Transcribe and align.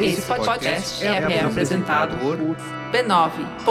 Esse 0.00 0.22
podcast 0.22 1.04
é, 1.04 1.08
é 1.08 1.44
apresentado 1.44 2.18
por 2.18 2.36
b9.com.br. 2.90 3.62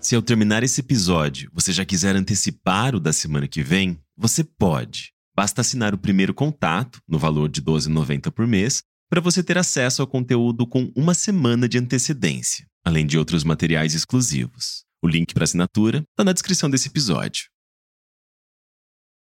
Se 0.00 0.14
ao 0.14 0.22
terminar 0.22 0.62
esse 0.62 0.80
episódio 0.80 1.50
você 1.52 1.72
já 1.72 1.84
quiser 1.84 2.16
antecipar 2.16 2.94
o 2.94 3.00
da 3.00 3.12
semana 3.12 3.46
que 3.48 3.62
vem, 3.62 3.98
você 4.16 4.42
pode. 4.42 5.12
Basta 5.36 5.60
assinar 5.60 5.92
o 5.92 5.98
primeiro 5.98 6.32
contato, 6.32 7.00
no 7.06 7.18
valor 7.18 7.48
de 7.50 7.60
R$ 7.60 7.66
12,90 7.66 8.30
por 8.30 8.46
mês, 8.46 8.82
para 9.10 9.20
você 9.20 9.42
ter 9.42 9.58
acesso 9.58 10.00
ao 10.00 10.08
conteúdo 10.08 10.66
com 10.66 10.90
uma 10.96 11.12
semana 11.12 11.68
de 11.68 11.76
antecedência, 11.76 12.66
além 12.84 13.04
de 13.04 13.18
outros 13.18 13.44
materiais 13.44 13.94
exclusivos. 13.94 14.85
O 15.02 15.08
link 15.08 15.34
para 15.34 15.44
assinatura 15.44 15.98
está 16.10 16.24
na 16.24 16.32
descrição 16.32 16.70
desse 16.70 16.88
episódio. 16.88 17.44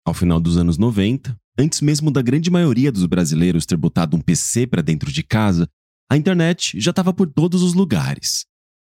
Ao 0.07 0.15
final 0.15 0.41
dos 0.41 0.57
anos 0.57 0.79
90, 0.79 1.37
antes 1.59 1.81
mesmo 1.81 2.11
da 2.11 2.23
grande 2.23 2.51
maioria 2.51 2.93
dos 2.93 3.07
brasileiros 3.07 3.67
ter 3.67 3.77
botado 3.77 4.17
um 4.17 4.21
PC 4.21 4.67
para 4.67 4.83
dentro 4.83 5.11
de 5.11 5.23
casa, 5.23 5.69
a 6.11 6.17
internet 6.17 6.79
já 6.79 6.91
estava 6.91 7.13
por 7.13 7.27
todos 7.27 7.63
os 7.63 7.75
lugares. 7.75 8.45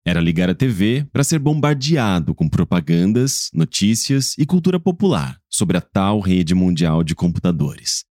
Era 0.05 0.21
ligar 0.21 0.51
a 0.51 0.55
TV 0.55 1.07
para 1.13 1.23
ser 1.23 1.39
bombardeado 1.39 2.35
com 2.35 2.49
propagandas, 2.49 3.49
notícias 3.55 4.35
e 4.37 4.45
cultura 4.45 4.81
popular 4.81 5.39
sobre 5.49 5.77
a 5.77 5.81
tal 5.81 6.19
rede 6.19 6.55
mundial 6.55 7.05
de 7.05 7.15
computadores. 7.15 8.05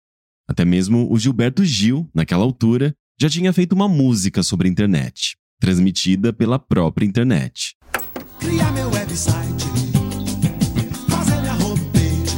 Até 0.47 0.63
mesmo 0.63 1.11
o 1.11 1.17
Gilberto 1.17 1.65
Gil, 1.65 2.09
naquela 2.13 2.43
altura, 2.43 2.93
já 3.19 3.29
tinha 3.29 3.51
feito 3.51 3.73
uma 3.73 3.87
música 3.87 4.43
sobre 4.43 4.67
a 4.67 4.71
internet, 4.71 5.35
transmitida 5.59 6.31
pela 6.31 6.59
própria 6.59 7.05
internet. 7.05 7.75
Cria 8.39 8.71
meu 8.71 8.89
website, 8.89 9.65
fazer 11.09 11.41
minha 11.41 11.53
homepage. 11.55 12.37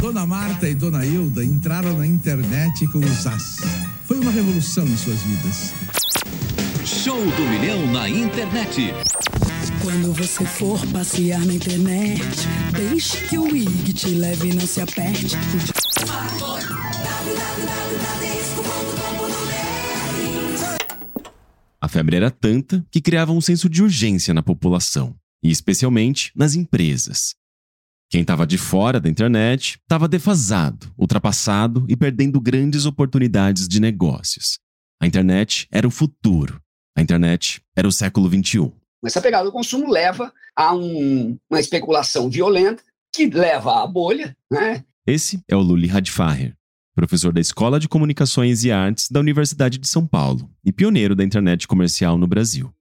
Dona 0.00 0.26
Marta 0.26 0.68
e 0.68 0.74
Dona 0.74 1.06
Hilda 1.06 1.44
entraram 1.44 1.96
na 1.96 2.06
internet 2.06 2.86
com 2.88 2.98
os 2.98 3.26
as. 3.26 3.56
Foi 4.06 4.18
uma 4.18 4.30
revolução 4.30 4.84
em 4.84 4.96
suas 4.96 5.20
vidas. 5.22 5.72
Show 6.84 7.24
do 7.24 7.42
Milhão 7.50 7.86
na 7.92 8.08
internet. 8.08 8.92
Quando 9.82 10.12
você 10.12 10.44
for 10.44 10.84
passear 10.88 11.44
na 11.44 11.54
internet, 11.54 12.22
deixe 12.72 13.16
que 13.28 13.38
o 13.38 13.56
IG 13.56 13.92
te 13.92 14.10
leve 14.10 14.50
e 14.50 14.54
não 14.54 14.66
se 14.66 14.80
aperte. 14.80 15.36
A 21.82 21.88
febre 21.88 22.14
era 22.14 22.30
tanta 22.30 22.86
que 22.92 23.00
criava 23.00 23.32
um 23.32 23.40
senso 23.40 23.68
de 23.68 23.82
urgência 23.82 24.32
na 24.32 24.40
população, 24.40 25.16
e 25.42 25.50
especialmente 25.50 26.30
nas 26.32 26.54
empresas. 26.54 27.34
Quem 28.08 28.20
estava 28.20 28.46
de 28.46 28.56
fora 28.56 29.00
da 29.00 29.08
internet 29.08 29.80
estava 29.82 30.06
defasado, 30.06 30.94
ultrapassado 30.96 31.84
e 31.88 31.96
perdendo 31.96 32.40
grandes 32.40 32.86
oportunidades 32.86 33.66
de 33.66 33.80
negócios. 33.80 34.60
A 35.02 35.08
internet 35.08 35.66
era 35.72 35.88
o 35.88 35.90
futuro. 35.90 36.62
A 36.96 37.02
internet 37.02 37.60
era 37.74 37.88
o 37.88 37.92
século 37.92 38.28
XXI. 38.28 38.70
Essa 39.04 39.20
pegada 39.20 39.44
do 39.44 39.50
consumo 39.50 39.90
leva 39.90 40.32
a 40.54 40.72
um, 40.72 41.36
uma 41.50 41.58
especulação 41.58 42.30
violenta 42.30 42.84
que 43.12 43.26
leva 43.26 43.82
à 43.82 43.86
bolha. 43.88 44.36
Né? 44.48 44.84
Esse 45.04 45.42
é 45.48 45.56
o 45.56 45.60
Luli 45.60 45.88
Radfaher, 45.88 46.54
professor 46.94 47.32
da 47.32 47.40
Escola 47.40 47.80
de 47.80 47.88
Comunicações 47.88 48.64
e 48.64 48.70
Artes 48.70 49.08
da 49.10 49.20
Universidade 49.20 49.78
de 49.78 49.88
São 49.88 50.06
Paulo 50.06 50.48
e 50.64 50.72
pioneiro 50.72 51.14
da 51.14 51.24
internet 51.24 51.66
comercial 51.66 52.18
no 52.18 52.26
Brasil. 52.26 52.72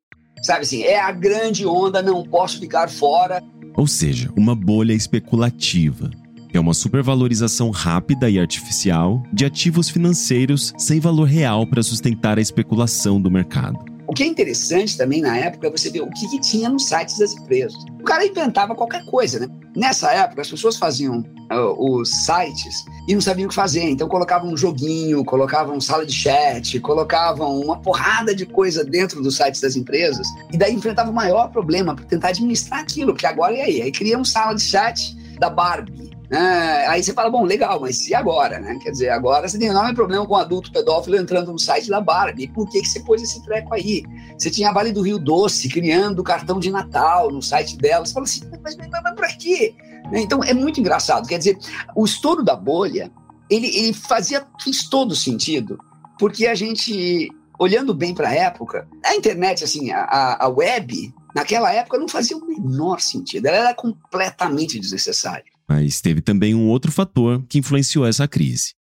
Sabe 0.42 0.62
assim, 0.62 0.82
é 0.84 1.00
a 1.00 1.12
grande 1.12 1.66
onda, 1.66 2.02
não 2.02 2.24
posso 2.24 2.60
ficar 2.60 2.90
fora. 2.90 3.42
Ou 3.76 3.88
seja, 3.88 4.32
uma 4.36 4.56
bolha 4.56 4.94
especulativa. 4.94 6.10
É 6.54 6.60
uma 6.60 6.74
supervalorização 6.74 7.70
rápida 7.70 8.30
e 8.30 8.38
artificial 8.38 9.24
de 9.32 9.46
ativos 9.46 9.90
financeiros 9.90 10.74
sem 10.78 11.00
valor 11.00 11.26
real 11.26 11.66
para 11.66 11.82
sustentar 11.82 12.38
a 12.38 12.42
especulação 12.42 13.22
do 13.22 13.32
mercado. 13.32 13.80
O 14.08 14.14
que 14.14 14.24
é 14.24 14.28
interessante 14.28 14.98
também 14.98 15.22
na 15.22 15.38
época 15.38 15.68
é 15.68 15.72
você 15.72 15.90
ver 15.90 16.02
o 16.02 16.10
que, 16.10 16.28
que, 16.28 16.42
tinha 16.42 16.68
nos 16.68 16.88
sites 16.88 17.18
das 17.18 17.34
empresas. 17.34 17.82
O 17.98 18.04
cara 18.04 18.26
inventava 18.26 18.76
qualquer 18.76 19.06
coisa, 19.06 19.40
né? 19.40 19.48
Nessa 19.76 20.12
época, 20.12 20.42
as 20.42 20.50
pessoas 20.50 20.78
faziam 20.78 21.20
uh, 21.20 22.00
os 22.00 22.10
sites 22.10 22.86
e 23.08 23.14
não 23.14 23.22
sabiam 23.22 23.46
o 23.46 23.50
que 23.50 23.56
fazer. 23.56 23.90
Então, 23.90 24.08
colocavam 24.08 24.52
um 24.52 24.58
joguinho, 24.58 25.24
colocavam 25.24 25.80
sala 25.80 26.06
de 26.06 26.14
chat, 26.14 26.80
colocavam 26.82 27.60
uma 27.60 27.80
porrada 27.80 28.36
de 28.36 28.46
coisa 28.46 28.84
dentro 28.84 29.22
dos 29.22 29.38
sites 29.38 29.62
das 29.62 29.76
empresas. 29.76 30.28
E 30.52 30.58
daí 30.58 30.74
enfrentava 30.74 31.10
o 31.10 31.14
maior 31.14 31.50
problema 31.50 31.96
para 31.96 32.06
tentar 32.06 32.30
administrar 32.30 32.82
aquilo, 32.82 33.14
porque 33.14 33.26
agora 33.26 33.54
e 33.54 33.62
aí? 33.62 33.82
Aí 33.82 33.92
cria 33.92 34.18
um 34.18 34.26
sala 34.26 34.54
de 34.54 34.62
chat 34.62 35.16
da 35.40 35.50
Barbie 35.50 36.11
é, 36.32 36.88
aí 36.88 37.04
você 37.04 37.12
fala, 37.12 37.30
bom, 37.30 37.44
legal, 37.44 37.78
mas 37.82 38.08
e 38.08 38.16
agora, 38.16 38.58
né? 38.58 38.80
Quer 38.82 38.92
dizer, 38.92 39.10
agora 39.10 39.50
você 39.50 39.60
tem 39.60 39.68
um 39.68 39.74
enorme 39.74 39.94
problema 39.94 40.26
com 40.26 40.34
um 40.34 40.38
adulto 40.38 40.72
pedófilo 40.72 41.18
entrando 41.18 41.52
no 41.52 41.60
site 41.60 41.90
da 41.90 42.00
Barbie. 42.00 42.48
Por 42.48 42.70
que, 42.70 42.80
que 42.80 42.88
você 42.88 43.02
pôs 43.02 43.22
esse 43.22 43.44
treco 43.44 43.74
aí? 43.74 44.04
Você 44.38 44.50
tinha 44.50 44.70
a 44.70 44.74
Vale 44.74 44.94
do 44.94 45.02
Rio 45.02 45.20
Doce 45.20 45.68
criando 45.68 46.24
cartão 46.24 46.58
de 46.58 46.72
Natal 46.72 47.30
no 47.30 47.42
site 47.42 47.78
dela. 47.78 48.06
Você 48.06 48.14
fala 48.14 48.24
assim, 48.24 48.48
mas, 48.50 48.78
mas, 48.78 48.78
mas, 48.78 49.04
mas 49.04 49.14
pra 49.14 49.28
quê? 49.34 49.76
Né? 50.10 50.22
Então 50.22 50.42
é 50.42 50.54
muito 50.54 50.80
engraçado. 50.80 51.28
Quer 51.28 51.38
dizer, 51.38 51.58
o 51.94 52.06
estouro 52.06 52.42
da 52.42 52.56
bolha, 52.56 53.12
ele, 53.50 53.68
ele 53.68 53.92
fazia, 53.92 54.48
fez 54.64 54.88
todo 54.88 55.14
sentido, 55.14 55.78
porque 56.18 56.48
a 56.48 56.56
gente, 56.56 57.28
olhando 57.60 57.94
bem 57.94 58.14
para 58.14 58.30
a 58.30 58.34
época, 58.34 58.88
a 59.04 59.18
internet, 59.18 59.66
assim, 59.66 59.92
a, 59.92 60.46
a 60.46 60.48
web, 60.48 61.14
naquela 61.36 61.74
época 61.74 61.98
não 61.98 62.08
fazia 62.08 62.38
o 62.38 62.48
menor 62.48 63.02
sentido. 63.02 63.48
Ela 63.48 63.58
era 63.58 63.74
completamente 63.74 64.80
desnecessária. 64.80 65.52
Mas 65.72 66.02
teve 66.02 66.20
também 66.20 66.54
um 66.54 66.68
outro 66.68 66.92
fator 66.92 67.42
que 67.48 67.58
influenciou 67.58 68.06
essa 68.06 68.28
crise. 68.28 68.74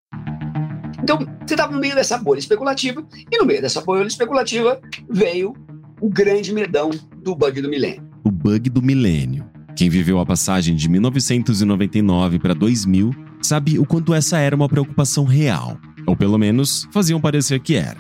Então, 1.01 1.19
você 1.47 1.55
estava 1.55 1.73
no 1.73 1.78
meio 1.78 1.95
dessa 1.95 2.19
bolha 2.19 2.41
especulativa, 2.41 3.06
e 3.31 3.39
no 3.39 3.47
meio 3.47 3.62
dessa 3.62 3.81
bolha 3.81 4.05
especulativa 4.05 4.81
veio 5.09 5.55
o 6.01 6.11
grande 6.11 6.53
medão 6.53 6.91
do 7.23 7.37
bug 7.37 7.62
do 7.62 7.69
milênio. 7.69 8.03
O 8.25 8.31
bug 8.31 8.69
do 8.69 8.83
milênio. 8.83 9.49
Quem 9.77 9.89
viveu 9.89 10.19
a 10.19 10.27
passagem 10.27 10.75
de 10.75 10.89
1999 10.89 12.41
para 12.41 12.55
2000 12.55 13.15
sabe 13.41 13.78
o 13.78 13.87
quanto 13.87 14.12
essa 14.12 14.39
era 14.39 14.57
uma 14.57 14.69
preocupação 14.69 15.25
real, 15.25 15.78
ou 16.05 16.17
pelo 16.17 16.39
menos 16.39 16.89
faziam 16.91 17.21
parecer 17.21 17.61
que 17.61 17.77
era. 17.77 17.99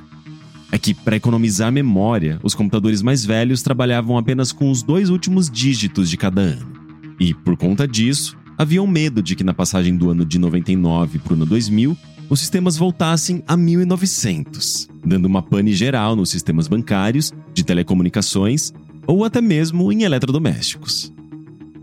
É 0.72 0.78
que, 0.78 0.92
para 0.92 1.14
economizar 1.14 1.70
memória, 1.70 2.40
os 2.42 2.56
computadores 2.56 3.02
mais 3.02 3.24
velhos 3.24 3.62
trabalhavam 3.62 4.18
apenas 4.18 4.50
com 4.50 4.68
os 4.68 4.82
dois 4.82 5.10
últimos 5.10 5.48
dígitos 5.48 6.10
de 6.10 6.16
cada 6.16 6.40
ano. 6.40 6.72
E, 7.20 7.32
por 7.34 7.56
conta 7.56 7.86
disso, 7.86 8.39
haviam 8.60 8.86
medo 8.86 9.22
de 9.22 9.34
que 9.34 9.42
na 9.42 9.54
passagem 9.54 9.96
do 9.96 10.10
ano 10.10 10.22
de 10.22 10.38
99 10.38 11.18
para 11.20 11.32
o 11.32 11.34
ano 11.34 11.46
2000, 11.46 11.96
os 12.28 12.40
sistemas 12.40 12.76
voltassem 12.76 13.42
a 13.48 13.56
1900, 13.56 14.86
dando 15.02 15.24
uma 15.24 15.40
pane 15.40 15.72
geral 15.72 16.14
nos 16.14 16.28
sistemas 16.28 16.68
bancários, 16.68 17.32
de 17.54 17.64
telecomunicações 17.64 18.70
ou 19.06 19.24
até 19.24 19.40
mesmo 19.40 19.90
em 19.90 20.02
eletrodomésticos. 20.02 21.10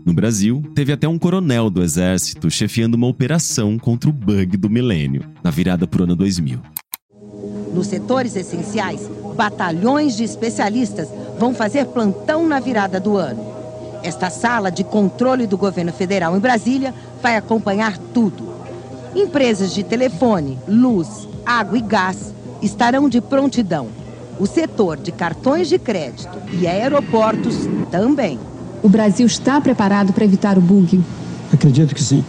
No 0.06 0.12
Brasil, 0.12 0.62
teve 0.72 0.92
até 0.92 1.08
um 1.08 1.18
coronel 1.18 1.68
do 1.68 1.82
exército 1.82 2.48
chefiando 2.48 2.96
uma 2.96 3.08
operação 3.08 3.76
contra 3.76 4.08
o 4.08 4.12
bug 4.12 4.56
do 4.56 4.70
milênio, 4.70 5.24
na 5.42 5.50
virada 5.50 5.84
para 5.84 6.02
o 6.02 6.04
ano 6.04 6.14
2000. 6.14 6.60
Nos 7.74 7.88
setores 7.88 8.36
essenciais, 8.36 9.10
batalhões 9.36 10.16
de 10.16 10.22
especialistas 10.22 11.08
vão 11.40 11.52
fazer 11.52 11.86
plantão 11.86 12.46
na 12.46 12.60
virada 12.60 13.00
do 13.00 13.16
ano. 13.16 13.57
Esta 14.02 14.30
sala 14.30 14.70
de 14.70 14.84
controle 14.84 15.46
do 15.46 15.58
governo 15.58 15.92
federal 15.92 16.36
em 16.36 16.40
Brasília 16.40 16.94
vai 17.22 17.36
acompanhar 17.36 17.98
tudo. 17.98 18.54
Empresas 19.14 19.72
de 19.72 19.82
telefone, 19.82 20.58
luz, 20.68 21.28
água 21.44 21.78
e 21.78 21.80
gás 21.80 22.32
estarão 22.62 23.08
de 23.08 23.20
prontidão. 23.20 23.88
O 24.38 24.46
setor 24.46 24.96
de 24.96 25.10
cartões 25.10 25.68
de 25.68 25.78
crédito 25.78 26.38
e 26.52 26.66
aeroportos 26.66 27.56
também. 27.90 28.38
O 28.82 28.88
Brasil 28.88 29.26
está 29.26 29.60
preparado 29.60 30.12
para 30.12 30.24
evitar 30.24 30.56
o 30.56 30.60
bug? 30.60 31.02
Acredito 31.52 31.94
que 31.94 32.02
sim. 32.02 32.24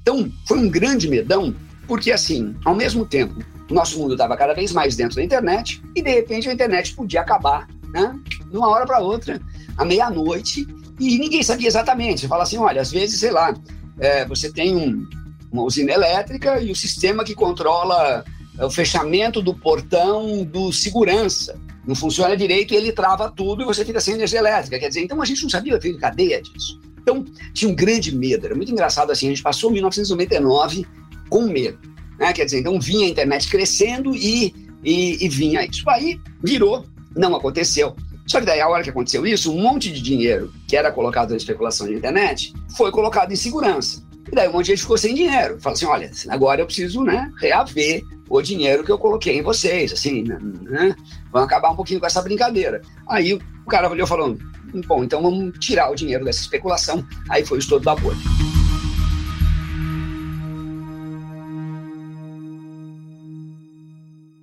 Então, 0.00 0.30
foi 0.46 0.58
um 0.58 0.70
grande 0.70 1.08
medão, 1.08 1.54
porque 1.86 2.10
assim, 2.10 2.54
ao 2.64 2.74
mesmo 2.74 3.04
tempo, 3.04 3.34
o 3.70 3.74
nosso 3.74 3.98
mundo 3.98 4.14
estava 4.14 4.36
cada 4.36 4.54
vez 4.54 4.72
mais 4.72 4.96
dentro 4.96 5.16
da 5.16 5.22
internet 5.22 5.82
e 5.94 6.02
de 6.02 6.10
repente 6.10 6.48
a 6.48 6.52
internet 6.52 6.94
podia 6.94 7.20
acabar, 7.20 7.68
né? 7.92 8.18
De 8.50 8.56
uma 8.56 8.68
hora 8.68 8.86
para 8.86 9.00
outra, 9.00 9.40
à 9.76 9.84
meia-noite, 9.84 10.66
e 11.02 11.18
ninguém 11.18 11.42
sabia 11.42 11.68
exatamente. 11.68 12.22
Você 12.22 12.28
fala 12.28 12.44
assim, 12.44 12.58
olha, 12.58 12.80
às 12.80 12.90
vezes, 12.90 13.18
sei 13.18 13.30
lá, 13.30 13.54
é, 13.98 14.24
você 14.24 14.52
tem 14.52 14.76
um, 14.76 15.06
uma 15.50 15.64
usina 15.64 15.92
elétrica 15.92 16.60
e 16.60 16.70
o 16.70 16.76
sistema 16.76 17.24
que 17.24 17.34
controla 17.34 18.24
é, 18.58 18.64
o 18.64 18.70
fechamento 18.70 19.42
do 19.42 19.54
portão 19.54 20.44
do 20.44 20.72
segurança 20.72 21.58
não 21.86 21.94
funciona 21.94 22.36
direito 22.36 22.72
e 22.72 22.76
ele 22.76 22.92
trava 22.92 23.30
tudo 23.30 23.62
e 23.62 23.66
você 23.66 23.84
fica 23.84 24.00
sem 24.00 24.14
energia 24.14 24.38
elétrica. 24.38 24.78
Quer 24.78 24.88
dizer, 24.88 25.02
então 25.02 25.20
a 25.20 25.24
gente 25.24 25.42
não 25.42 25.50
sabia 25.50 25.76
a 25.76 25.98
cadeia 25.98 26.40
disso. 26.40 26.80
Então, 27.00 27.24
tinha 27.52 27.68
um 27.70 27.74
grande 27.74 28.14
medo. 28.14 28.46
Era 28.46 28.54
muito 28.54 28.70
engraçado 28.70 29.10
assim, 29.10 29.26
a 29.26 29.30
gente 29.30 29.42
passou 29.42 29.70
1999 29.70 30.86
com 31.28 31.42
medo. 31.42 31.78
Né? 32.18 32.32
Quer 32.32 32.44
dizer, 32.44 32.60
então 32.60 32.78
vinha 32.78 33.06
a 33.06 33.10
internet 33.10 33.48
crescendo 33.48 34.14
e, 34.14 34.54
e, 34.84 35.24
e 35.24 35.28
vinha 35.28 35.64
isso. 35.64 35.88
Aí 35.90 36.20
virou, 36.42 36.86
não 37.16 37.34
aconteceu. 37.34 37.96
Só 38.32 38.40
que 38.40 38.46
daí, 38.46 38.62
a 38.62 38.66
hora 38.66 38.82
que 38.82 38.88
aconteceu 38.88 39.26
isso, 39.26 39.54
um 39.54 39.60
monte 39.60 39.92
de 39.92 40.00
dinheiro 40.00 40.50
que 40.66 40.74
era 40.74 40.90
colocado 40.90 41.32
na 41.32 41.36
especulação 41.36 41.86
na 41.86 41.92
internet 41.92 42.54
foi 42.78 42.90
colocado 42.90 43.30
em 43.30 43.36
segurança. 43.36 44.02
E 44.26 44.34
daí 44.34 44.48
um 44.48 44.52
monte 44.52 44.64
de 44.64 44.70
gente 44.70 44.80
ficou 44.80 44.96
sem 44.96 45.14
dinheiro. 45.14 45.60
Fala 45.60 45.74
assim, 45.74 45.84
olha, 45.84 46.10
agora 46.30 46.62
eu 46.62 46.64
preciso 46.64 47.04
né, 47.04 47.30
reaver 47.38 48.02
o 48.30 48.40
dinheiro 48.40 48.84
que 48.84 48.90
eu 48.90 48.96
coloquei 48.96 49.38
em 49.38 49.42
vocês, 49.42 49.92
assim, 49.92 50.22
né? 50.22 50.38
né 50.62 50.96
vamos 51.30 51.46
acabar 51.46 51.72
um 51.72 51.76
pouquinho 51.76 52.00
com 52.00 52.06
essa 52.06 52.22
brincadeira. 52.22 52.80
Aí 53.06 53.34
o 53.34 53.68
cara 53.68 53.90
olhou 53.90 54.06
falando, 54.06 54.38
bom, 54.86 55.04
então 55.04 55.20
vamos 55.20 55.58
tirar 55.58 55.90
o 55.90 55.94
dinheiro 55.94 56.24
dessa 56.24 56.40
especulação. 56.40 57.06
Aí 57.28 57.44
foi 57.44 57.58
o 57.58 57.60
estouro 57.60 57.84
da 57.84 57.94
bolha. 57.94 58.16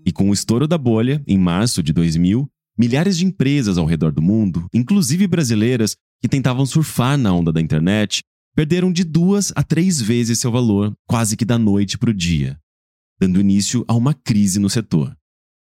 E 0.06 0.12
com 0.12 0.30
o 0.30 0.34
estouro 0.34 0.68
da 0.68 0.78
bolha, 0.78 1.24
em 1.28 1.40
março 1.40 1.82
de 1.82 1.92
2000, 1.92 2.48
milhares 2.80 3.18
de 3.18 3.26
empresas 3.26 3.78
ao 3.78 3.86
redor 3.86 4.14
do 4.14 4.22
mundo, 4.22 4.66
inclusive 4.74 5.28
brasileiras, 5.28 5.98
que 6.22 6.30
tentavam 6.30 6.66
surfar 6.66 7.18
na 7.18 7.34
onda 7.34 7.52
da 7.52 7.60
internet, 7.60 8.22
perderam 8.56 8.92
de 8.92 9.04
duas 9.04 9.52
a 9.54 9.62
três 9.62 10.02
vezes 10.02 10.40
seu 10.40 10.50
valor, 10.50 10.94
quase 11.06 11.36
que 11.36 11.44
da 11.44 11.58
noite 11.58 11.98
para 11.98 12.10
o 12.10 12.14
dia, 12.14 12.58
dando 13.20 13.42
início 13.42 13.84
a 13.86 13.94
uma 13.94 14.14
crise 14.14 14.60
no 14.60 14.70
setor. 14.70 15.14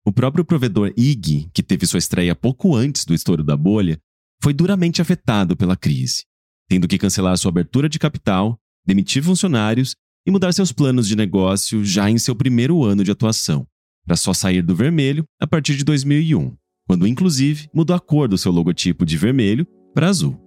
O 0.07 0.11
próprio 0.11 0.45
provedor 0.45 0.93
IG, 0.97 1.51
que 1.53 1.63
teve 1.63 1.87
sua 1.87 1.99
estreia 1.99 2.35
pouco 2.35 2.75
antes 2.75 3.05
do 3.05 3.15
estouro 3.15 3.45
da 3.45 3.57
bolha, 3.57 3.99
foi 4.43 4.55
duramente 4.55 5.03
afetado 5.03 5.55
pela 5.55 5.77
crise, 5.77 6.25
tendo 6.69 6.89
que 6.89 6.99
cancelar 6.99 7.37
sua 7.37 7.51
abertura 7.51 7.89
de 7.89 7.99
capital, 7.99 8.59
demitir 8.87 9.23
funcionários 9.23 9.95
e 10.27 10.31
mudar 10.31 10.53
seus 10.53 10.73
planos 10.73 11.07
de 11.07 11.15
negócio 11.15 11.85
já 11.85 12.11
em 12.11 12.19
seu 12.19 12.35
primeiro 12.35 12.83
ano 12.83 13.05
de 13.05 13.11
atuação, 13.11 13.67
para 14.05 14.17
só 14.17 14.33
sair 14.33 14.63
do 14.63 14.75
vermelho 14.75 15.25
a 15.41 15.47
partir 15.47 15.77
de 15.77 15.85
2001, 15.85 16.57
quando 16.87 17.07
inclusive 17.07 17.69
mudou 17.75 17.97
a 17.97 18.01
cor 18.01 18.29
do 18.29 18.39
seu 18.39 18.53
logotipo 18.53 19.05
de 19.05 19.17
vermelho 19.17 19.67
para 19.95 20.09
azul. 20.09 20.39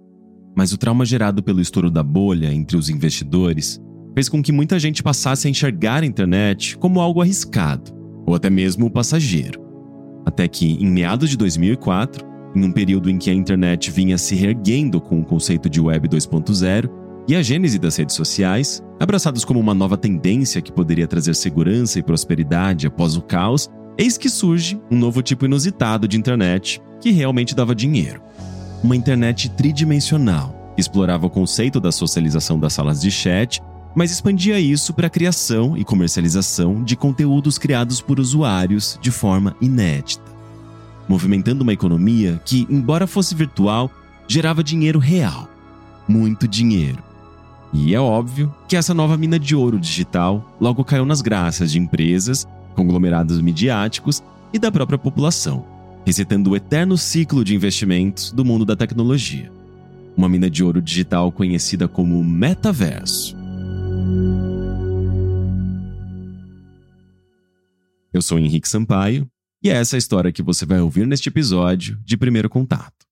Mas 0.56 0.72
o 0.72 0.78
trauma 0.78 1.04
gerado 1.04 1.42
pelo 1.42 1.60
estouro 1.60 1.90
da 1.90 2.02
bolha 2.02 2.52
entre 2.52 2.76
os 2.76 2.88
investidores 2.88 3.80
fez 4.14 4.28
com 4.28 4.42
que 4.42 4.52
muita 4.52 4.78
gente 4.78 5.02
passasse 5.02 5.46
a 5.46 5.50
enxergar 5.50 6.02
a 6.02 6.06
internet 6.06 6.78
como 6.78 7.00
algo 7.00 7.20
arriscado, 7.20 7.92
ou 8.26 8.34
até 8.34 8.48
mesmo 8.48 8.90
passageiro. 8.90 9.60
Até 10.24 10.48
que, 10.48 10.72
em 10.72 10.86
meados 10.86 11.28
de 11.28 11.36
2004, 11.36 12.26
em 12.56 12.64
um 12.64 12.72
período 12.72 13.10
em 13.10 13.18
que 13.18 13.30
a 13.30 13.34
internet 13.34 13.90
vinha 13.90 14.16
se 14.16 14.34
reerguendo 14.34 15.00
com 15.00 15.20
o 15.20 15.24
conceito 15.24 15.68
de 15.68 15.80
Web 15.80 16.08
2.0 16.08 16.88
e 17.28 17.36
a 17.36 17.42
gênese 17.42 17.78
das 17.78 17.96
redes 17.96 18.16
sociais, 18.16 18.82
abraçados 18.98 19.44
como 19.44 19.60
uma 19.60 19.74
nova 19.74 19.96
tendência 19.98 20.62
que 20.62 20.72
poderia 20.72 21.06
trazer 21.06 21.34
segurança 21.34 21.98
e 21.98 22.02
prosperidade 22.02 22.86
após 22.86 23.16
o 23.16 23.22
caos, 23.22 23.68
eis 23.98 24.18
que 24.18 24.28
surge 24.28 24.80
um 24.90 24.98
novo 24.98 25.22
tipo 25.22 25.44
inusitado 25.44 26.06
de 26.06 26.18
internet 26.18 26.80
que 27.00 27.10
realmente 27.10 27.54
dava 27.54 27.74
dinheiro 27.74 28.26
uma 28.82 28.96
internet 28.96 29.48
tridimensional, 29.50 30.72
que 30.74 30.80
explorava 30.80 31.26
o 31.26 31.30
conceito 31.30 31.80
da 31.80 31.90
socialização 31.90 32.58
das 32.58 32.72
salas 32.72 33.00
de 33.00 33.10
chat, 33.10 33.60
mas 33.94 34.10
expandia 34.10 34.60
isso 34.60 34.92
para 34.92 35.06
a 35.06 35.10
criação 35.10 35.76
e 35.76 35.84
comercialização 35.84 36.84
de 36.84 36.96
conteúdos 36.96 37.58
criados 37.58 38.00
por 38.00 38.20
usuários 38.20 38.98
de 39.00 39.10
forma 39.10 39.56
inédita, 39.60 40.24
movimentando 41.08 41.62
uma 41.62 41.72
economia 41.72 42.40
que, 42.44 42.66
embora 42.68 43.06
fosse 43.06 43.34
virtual, 43.34 43.90
gerava 44.28 44.62
dinheiro 44.62 44.98
real, 44.98 45.48
muito 46.06 46.46
dinheiro. 46.46 47.02
E 47.72 47.94
é 47.94 48.00
óbvio 48.00 48.54
que 48.68 48.76
essa 48.76 48.94
nova 48.94 49.16
mina 49.16 49.38
de 49.38 49.56
ouro 49.56 49.78
digital 49.78 50.54
logo 50.60 50.84
caiu 50.84 51.04
nas 51.04 51.20
graças 51.20 51.72
de 51.72 51.78
empresas, 51.78 52.46
conglomerados 52.76 53.40
midiáticos 53.40 54.22
e 54.52 54.58
da 54.60 54.70
própria 54.70 54.98
população 54.98 55.74
recitando 56.06 56.50
o 56.50 56.56
eterno 56.56 56.96
ciclo 56.96 57.44
de 57.44 57.52
investimentos 57.52 58.30
do 58.30 58.44
mundo 58.44 58.64
da 58.64 58.76
tecnologia. 58.76 59.50
Uma 60.16 60.28
mina 60.28 60.48
de 60.48 60.62
ouro 60.62 60.80
digital 60.80 61.32
conhecida 61.32 61.88
como 61.88 62.22
metaverso. 62.22 63.36
Eu 68.14 68.22
sou 68.22 68.38
Henrique 68.38 68.68
Sampaio 68.68 69.28
e 69.60 69.68
essa 69.68 69.96
é 69.96 69.98
a 69.98 69.98
história 69.98 70.30
que 70.30 70.44
você 70.44 70.64
vai 70.64 70.80
ouvir 70.80 71.08
neste 71.08 71.28
episódio 71.28 71.98
de 72.04 72.16
Primeiro 72.16 72.48
Contato. 72.48 73.04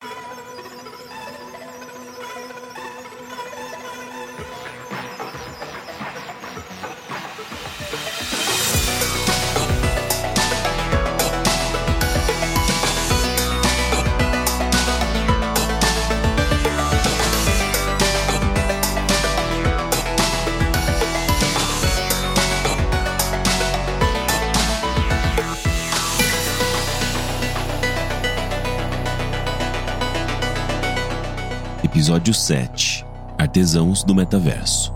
Episódio 32.24 32.42
7 32.42 33.04
Artesãos 33.36 34.02
do 34.02 34.14
Metaverso. 34.14 34.90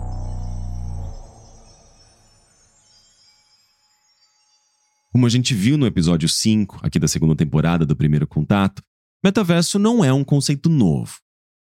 Como 5.13 5.27
a 5.27 5.29
gente 5.29 5.53
viu 5.53 5.77
no 5.77 5.85
episódio 5.85 6.27
5, 6.27 6.79
aqui 6.81 6.97
da 6.97 7.07
segunda 7.07 7.35
temporada 7.35 7.85
do 7.85 7.95
Primeiro 7.95 8.25
Contato, 8.25 8.81
metaverso 9.23 9.77
não 9.77 10.03
é 10.03 10.11
um 10.11 10.23
conceito 10.23 10.69
novo. 10.69 11.17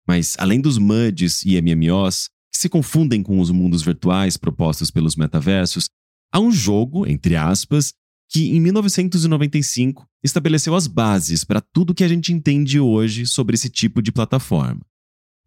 Mas, 0.07 0.35
além 0.37 0.61
dos 0.61 0.77
MUDs 0.77 1.41
e 1.43 1.59
MMOs, 1.59 2.29
que 2.53 2.59
se 2.59 2.69
confundem 2.69 3.23
com 3.23 3.39
os 3.39 3.49
mundos 3.49 3.81
virtuais 3.81 4.37
propostos 4.37 4.91
pelos 4.91 5.15
metaversos, 5.15 5.89
há 6.31 6.39
um 6.39 6.51
jogo, 6.51 7.07
entre 7.07 7.35
aspas, 7.35 7.91
que 8.29 8.55
em 8.55 8.59
1995 8.59 10.05
estabeleceu 10.23 10.75
as 10.75 10.85
bases 10.85 11.43
para 11.43 11.59
tudo 11.59 11.95
que 11.95 12.03
a 12.03 12.07
gente 12.07 12.31
entende 12.31 12.79
hoje 12.79 13.25
sobre 13.25 13.55
esse 13.55 13.67
tipo 13.67 13.99
de 13.99 14.11
plataforma. 14.11 14.81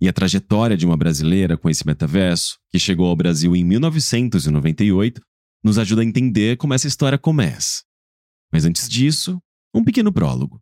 E 0.01 0.09
a 0.09 0.13
trajetória 0.13 0.77
de 0.77 0.85
uma 0.85 0.97
brasileira 0.97 1.57
com 1.57 1.71
esse 1.71 1.87
metaverso, 1.87 2.59
que 2.71 2.79
chegou 2.79 3.07
ao 3.07 3.17
Brasil 3.17 3.55
em 3.55 3.65
1998, 3.65 5.21
nos 5.63 5.79
ajuda 5.79 6.03
a 6.03 6.05
entender 6.05 6.57
como 6.57 6.75
essa 6.75 6.89
história 6.89 7.17
começa. 7.17 7.83
Mas 8.53 8.65
antes 8.65 8.89
disso, 8.89 9.41
um 9.75 9.85
pequeno 9.85 10.13
prólogo. 10.13 10.61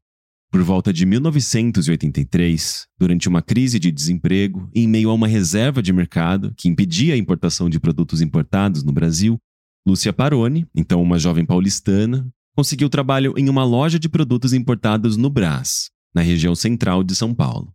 Por 0.51 0.63
volta 0.63 0.93
de 0.93 1.07
1983, 1.07 2.87
durante 2.99 3.29
uma 3.29 3.41
crise 3.41 3.79
de 3.79 3.91
desemprego 3.91 4.69
em 4.75 4.87
meio 4.87 5.11
a 5.11 5.15
uma 5.15 5.29
reserva 5.29 5.83
de 5.83 5.93
mercado 5.93 6.53
que 6.57 6.69
impedia 6.69 7.15
a 7.15 7.17
importação 7.17 7.71
de 7.71 7.81
produtos 7.81 8.21
importados 8.21 8.83
no 8.83 8.93
Brasil, 8.93 9.39
Lúcia 9.87 10.13
Paroni, 10.13 10.67
então 10.75 11.01
uma 11.01 11.19
jovem 11.19 11.47
paulistana, 11.47 12.29
conseguiu 12.55 12.91
trabalho 12.91 13.33
em 13.37 13.49
uma 13.49 13.65
loja 13.65 13.99
de 13.99 14.09
produtos 14.09 14.53
importados 14.53 15.17
no 15.17 15.31
Brás, 15.31 15.91
na 16.15 16.21
região 16.21 16.55
central 16.55 17.03
de 17.03 17.15
São 17.15 17.33
Paulo 17.33 17.73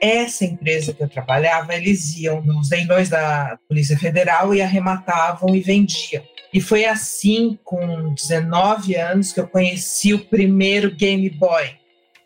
essa 0.00 0.44
empresa 0.44 0.92
que 0.92 1.02
eu 1.02 1.08
trabalhava, 1.08 1.74
eles 1.74 2.16
iam 2.16 2.40
nos 2.42 2.70
leilões 2.70 3.08
da 3.08 3.58
Polícia 3.68 3.98
Federal 3.98 4.54
e 4.54 4.62
arrematavam 4.62 5.54
e 5.54 5.60
vendiam. 5.60 6.22
E 6.52 6.60
foi 6.60 6.84
assim, 6.84 7.58
com 7.62 8.12
19 8.14 8.96
anos, 8.96 9.32
que 9.32 9.40
eu 9.40 9.46
conheci 9.46 10.12
o 10.14 10.24
primeiro 10.24 10.90
Game 10.90 11.28
Boy. 11.30 11.70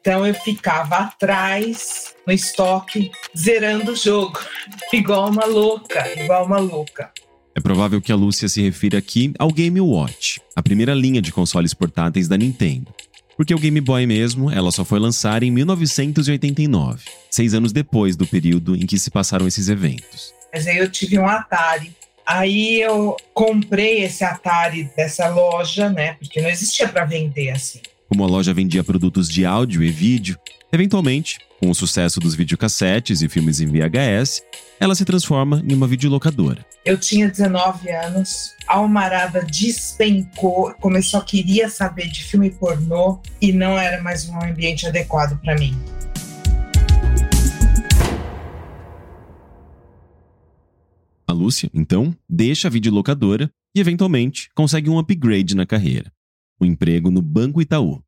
Então 0.00 0.26
eu 0.26 0.34
ficava 0.34 0.96
atrás, 0.96 2.14
no 2.26 2.32
estoque, 2.32 3.10
zerando 3.36 3.92
o 3.92 3.96
jogo, 3.96 4.38
igual 4.92 5.30
uma 5.30 5.44
louca, 5.44 6.06
igual 6.22 6.46
uma 6.46 6.58
louca. 6.58 7.10
É 7.54 7.60
provável 7.60 8.00
que 8.00 8.12
a 8.12 8.16
Lúcia 8.16 8.48
se 8.48 8.60
refira 8.60 8.98
aqui 8.98 9.32
ao 9.38 9.50
Game 9.50 9.80
Watch, 9.80 10.40
a 10.56 10.62
primeira 10.62 10.92
linha 10.92 11.22
de 11.22 11.32
consoles 11.32 11.72
portáteis 11.72 12.28
da 12.28 12.36
Nintendo. 12.36 12.92
Porque 13.36 13.54
o 13.54 13.58
Game 13.58 13.80
Boy 13.80 14.06
mesmo, 14.06 14.50
ela 14.50 14.70
só 14.70 14.84
foi 14.84 14.98
lançada 14.98 15.44
em 15.44 15.50
1989, 15.50 17.02
seis 17.30 17.54
anos 17.54 17.72
depois 17.72 18.16
do 18.16 18.26
período 18.26 18.76
em 18.76 18.86
que 18.86 18.98
se 18.98 19.10
passaram 19.10 19.46
esses 19.46 19.68
eventos. 19.68 20.32
Mas 20.52 20.66
aí 20.66 20.78
eu 20.78 20.88
tive 20.88 21.18
um 21.18 21.28
Atari. 21.28 21.92
Aí 22.26 22.80
eu 22.80 23.16
comprei 23.34 24.02
esse 24.02 24.24
Atari 24.24 24.90
dessa 24.96 25.28
loja, 25.28 25.90
né? 25.90 26.14
Porque 26.14 26.40
não 26.40 26.48
existia 26.48 26.88
para 26.88 27.04
vender 27.04 27.50
assim. 27.50 27.80
Como 28.08 28.22
a 28.22 28.26
loja 28.26 28.54
vendia 28.54 28.84
produtos 28.84 29.28
de 29.28 29.44
áudio 29.44 29.82
e 29.82 29.90
vídeo, 29.90 30.38
eventualmente, 30.74 31.38
com 31.60 31.70
o 31.70 31.74
sucesso 31.74 32.18
dos 32.20 32.34
videocassetes 32.34 33.22
e 33.22 33.28
filmes 33.28 33.60
em 33.60 33.66
VHS, 33.66 34.42
ela 34.80 34.94
se 34.94 35.04
transforma 35.04 35.62
em 35.66 35.72
uma 35.72 35.86
videolocadora. 35.86 36.66
Eu 36.84 36.98
tinha 36.98 37.28
19 37.28 37.90
anos, 37.90 38.54
a 38.66 38.76
Almarada 38.76 39.42
despencou, 39.42 40.74
começou 40.80 41.20
a 41.20 41.24
queria 41.24 41.68
saber 41.68 42.08
de 42.08 42.24
filme 42.24 42.50
pornô 42.50 43.20
e 43.40 43.52
não 43.52 43.78
era 43.78 44.02
mais 44.02 44.28
um 44.28 44.42
ambiente 44.42 44.86
adequado 44.86 45.40
para 45.40 45.54
mim. 45.54 45.74
A 51.26 51.32
Lúcia, 51.32 51.70
então, 51.72 52.14
deixa 52.28 52.68
a 52.68 52.70
videolocadora 52.70 53.50
e, 53.74 53.80
eventualmente, 53.80 54.50
consegue 54.54 54.90
um 54.90 54.98
upgrade 54.98 55.56
na 55.56 55.64
carreira. 55.64 56.12
Um 56.60 56.66
emprego 56.66 57.10
no 57.10 57.22
Banco 57.22 57.62
Itaú. 57.62 58.03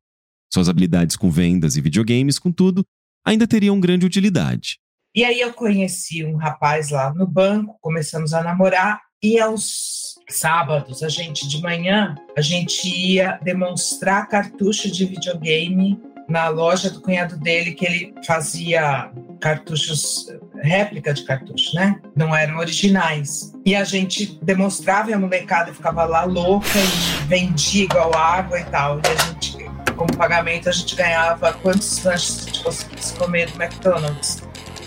Suas 0.53 0.69
habilidades 0.69 1.15
com 1.15 1.29
vendas 1.29 1.75
e 1.75 1.81
videogames, 1.81 2.39
contudo, 2.39 2.85
ainda 3.25 3.47
teriam 3.47 3.79
grande 3.79 4.05
utilidade. 4.05 4.79
E 5.15 5.23
aí 5.23 5.39
eu 5.41 5.51
conheci 5.53 6.23
um 6.23 6.35
rapaz 6.35 6.89
lá 6.89 7.13
no 7.13 7.25
banco, 7.25 7.77
começamos 7.81 8.33
a 8.33 8.43
namorar 8.43 9.01
e 9.21 9.39
aos 9.39 10.15
sábados, 10.29 11.01
a 11.01 11.09
gente 11.09 11.47
de 11.47 11.59
manhã, 11.61 12.15
a 12.37 12.41
gente 12.41 12.87
ia 12.87 13.39
demonstrar 13.41 14.27
cartucho 14.27 14.91
de 14.91 15.05
videogame 15.05 15.99
na 16.29 16.49
loja 16.49 16.89
do 16.89 17.01
cunhado 17.01 17.37
dele, 17.37 17.71
que 17.71 17.85
ele 17.85 18.13
fazia 18.25 19.11
cartuchos, 19.39 20.27
réplica 20.61 21.13
de 21.13 21.23
cartucho, 21.23 21.73
né? 21.73 21.99
Não 22.15 22.35
eram 22.35 22.57
originais. 22.57 23.53
E 23.65 23.75
a 23.75 23.83
gente 23.83 24.37
demonstrava 24.43 25.09
e 25.09 25.13
a 25.13 25.19
molecada 25.19 25.73
ficava 25.73 26.03
lá 26.03 26.25
louca 26.25 26.67
e 26.77 27.27
vendia 27.27 27.85
igual 27.85 28.13
água 28.13 28.59
e 28.59 28.65
tal. 28.65 28.99
E 28.99 29.07
a 29.07 29.15
gente, 29.15 29.56
como 29.97 30.15
pagamento, 30.15 30.69
a 30.69 30.71
gente 30.71 30.95
ganhava 30.95 31.51
quantos 31.53 32.03
lanches 32.03 32.39
a 32.39 32.45
gente 32.45 32.63
conseguisse 32.63 33.13
comer 33.15 33.49
do 33.51 33.61
McDonald's. 33.61 34.43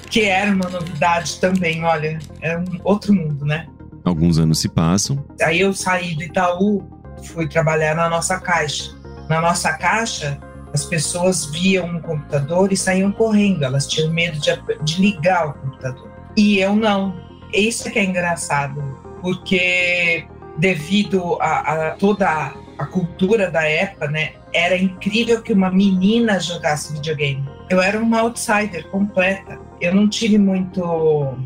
Que 0.09 0.25
era 0.25 0.51
uma 0.51 0.69
novidade 0.69 1.39
também, 1.39 1.85
olha, 1.85 2.19
era 2.41 2.59
um 2.59 2.81
outro 2.83 3.13
mundo, 3.13 3.45
né? 3.45 3.67
Alguns 4.05 4.39
anos 4.39 4.59
se 4.59 4.69
passam. 4.69 5.23
Aí 5.43 5.61
eu 5.61 5.75
saí 5.75 6.15
do 6.15 6.23
Itaú, 6.23 6.83
fui 7.23 7.47
trabalhar 7.47 7.95
na 7.95 8.09
nossa 8.09 8.41
caixa. 8.41 8.93
Na 9.29 9.41
nossa 9.41 9.73
caixa, 9.75 10.41
as 10.73 10.85
pessoas 10.85 11.47
viam 11.47 11.87
um 11.87 12.01
computador 12.01 12.73
e 12.73 12.77
saíam 12.77 13.13
correndo, 13.13 13.65
elas 13.65 13.87
tinham 13.87 14.11
medo 14.11 14.39
de, 14.39 14.51
de 14.83 15.01
ligar 15.01 15.49
o 15.49 15.53
computador. 15.55 16.11
E 16.37 16.59
eu 16.59 16.75
não. 16.75 17.15
Isso 17.53 17.89
é 17.89 17.91
que 17.91 17.99
é 17.99 18.05
engraçado, 18.05 18.81
porque 19.21 20.27
devido 20.57 21.37
a, 21.41 21.89
a 21.89 21.91
toda 21.93 22.53
a 22.79 22.87
cultura 22.87 23.51
da 23.51 23.65
época, 23.65 24.09
né, 24.09 24.33
era 24.53 24.77
incrível 24.77 25.43
que 25.43 25.53
uma 25.53 25.71
menina 25.71 26.41
jogasse 26.41 26.93
videogame. 26.93 27.49
Eu 27.69 27.81
era 27.81 27.99
uma 27.99 28.21
outsider 28.21 28.87
completa. 28.89 29.59
Eu 29.81 29.95
não 29.95 30.09
tive 30.09 30.37
muito 30.37 30.83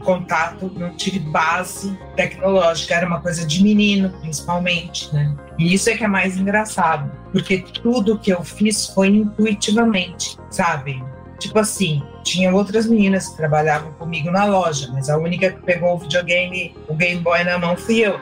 contato, 0.02 0.72
não 0.74 0.96
tive 0.96 1.20
base 1.20 1.96
tecnológica, 2.16 2.94
era 2.94 3.06
uma 3.06 3.20
coisa 3.20 3.46
de 3.46 3.62
menino, 3.62 4.10
principalmente, 4.20 5.12
né? 5.14 5.36
E 5.58 5.72
isso 5.72 5.88
é 5.88 5.96
que 5.96 6.02
é 6.02 6.08
mais 6.08 6.36
engraçado, 6.36 7.12
porque 7.30 7.58
tudo 7.58 8.18
que 8.18 8.30
eu 8.32 8.42
fiz 8.42 8.88
foi 8.88 9.08
intuitivamente, 9.08 10.36
sabe? 10.50 11.00
Tipo 11.38 11.60
assim, 11.60 12.02
tinha 12.24 12.52
outras 12.52 12.86
meninas 12.86 13.28
que 13.28 13.36
trabalhavam 13.36 13.92
comigo 13.92 14.30
na 14.30 14.46
loja, 14.46 14.90
mas 14.92 15.08
a 15.08 15.16
única 15.16 15.50
que 15.50 15.62
pegou 15.62 15.94
o 15.94 15.98
videogame, 15.98 16.74
o 16.88 16.94
Game 16.94 17.20
Boy 17.20 17.44
na 17.44 17.58
mão 17.58 17.76
fui 17.76 18.00
eu. 18.00 18.18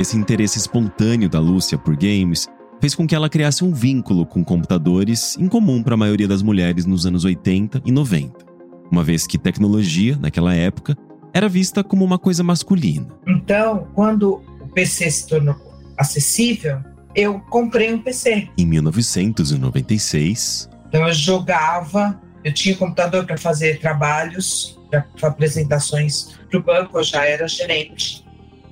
Esse 0.00 0.16
interesse 0.16 0.58
espontâneo 0.58 1.28
da 1.28 1.40
Lúcia 1.40 1.76
por 1.76 1.96
games 1.96 2.46
fez 2.80 2.94
com 2.94 3.04
que 3.04 3.16
ela 3.16 3.28
criasse 3.28 3.64
um 3.64 3.72
vínculo 3.72 4.24
com 4.24 4.44
computadores 4.44 5.36
incomum 5.36 5.82
para 5.82 5.94
a 5.94 5.96
maioria 5.96 6.28
das 6.28 6.40
mulheres 6.40 6.86
nos 6.86 7.04
anos 7.04 7.24
80 7.24 7.82
e 7.84 7.90
90, 7.90 8.46
uma 8.92 9.02
vez 9.02 9.26
que 9.26 9.36
tecnologia, 9.36 10.16
naquela 10.16 10.54
época, 10.54 10.96
era 11.34 11.48
vista 11.48 11.82
como 11.82 12.04
uma 12.04 12.16
coisa 12.16 12.44
masculina. 12.44 13.08
Então, 13.26 13.88
quando 13.92 14.40
o 14.60 14.68
PC 14.68 15.10
se 15.10 15.26
tornou 15.26 15.56
acessível, 15.96 16.78
eu 17.12 17.40
comprei 17.50 17.92
um 17.92 18.00
PC. 18.00 18.48
Em 18.56 18.66
1996. 18.66 20.70
Então 20.88 21.08
eu 21.08 21.12
jogava, 21.12 22.20
eu 22.44 22.54
tinha 22.54 22.76
computador 22.76 23.26
para 23.26 23.36
fazer 23.36 23.80
trabalhos, 23.80 24.78
para 24.88 25.04
apresentações 25.22 26.38
para 26.48 26.60
o 26.60 26.62
banco, 26.62 26.98
eu 26.98 27.02
já 27.02 27.24
era 27.24 27.48
gerente. 27.48 28.27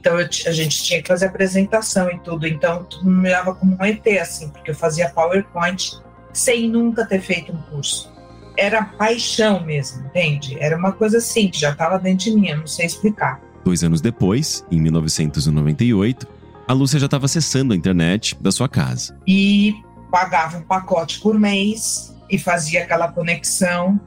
Então 0.07 0.21
eu, 0.21 0.29
a 0.47 0.53
gente 0.53 0.85
tinha 0.85 1.03
que 1.03 1.09
fazer 1.09 1.27
apresentação 1.27 2.09
e 2.09 2.17
tudo. 2.21 2.47
Então 2.47 2.85
tudo 2.85 3.11
me 3.11 3.29
olhava 3.29 3.53
como 3.57 3.77
um 3.77 3.85
ET, 3.85 4.07
assim, 4.21 4.49
porque 4.51 4.71
eu 4.71 4.75
fazia 4.75 5.09
PowerPoint 5.09 5.99
sem 6.33 6.71
nunca 6.71 7.05
ter 7.05 7.21
feito 7.21 7.53
um 7.53 7.57
curso. 7.63 8.15
Era 8.57 8.85
paixão 8.85 9.65
mesmo, 9.65 10.07
entende? 10.07 10.57
Era 10.61 10.77
uma 10.77 10.93
coisa 10.93 11.19
assim, 11.19 11.49
que 11.49 11.59
já 11.59 11.73
estava 11.73 11.99
dentro 11.99 12.27
de 12.27 12.37
mim, 12.37 12.51
eu 12.51 12.59
não 12.59 12.67
sei 12.69 12.87
explicar. 12.87 13.41
Dois 13.65 13.83
anos 13.83 14.01
depois, 14.01 14.65
em 14.71 14.81
1998, 14.81 16.25
a 16.69 16.73
Lúcia 16.73 17.01
já 17.01 17.07
estava 17.07 17.25
acessando 17.25 17.73
a 17.73 17.77
internet 17.77 18.37
da 18.41 18.53
sua 18.53 18.69
casa. 18.69 19.19
E 19.27 19.75
pagava 20.09 20.59
um 20.59 20.63
pacote 20.63 21.19
por 21.19 21.37
mês 21.37 22.15
e 22.31 22.39
fazia 22.39 22.85
aquela 22.85 23.11
conexão. 23.11 24.01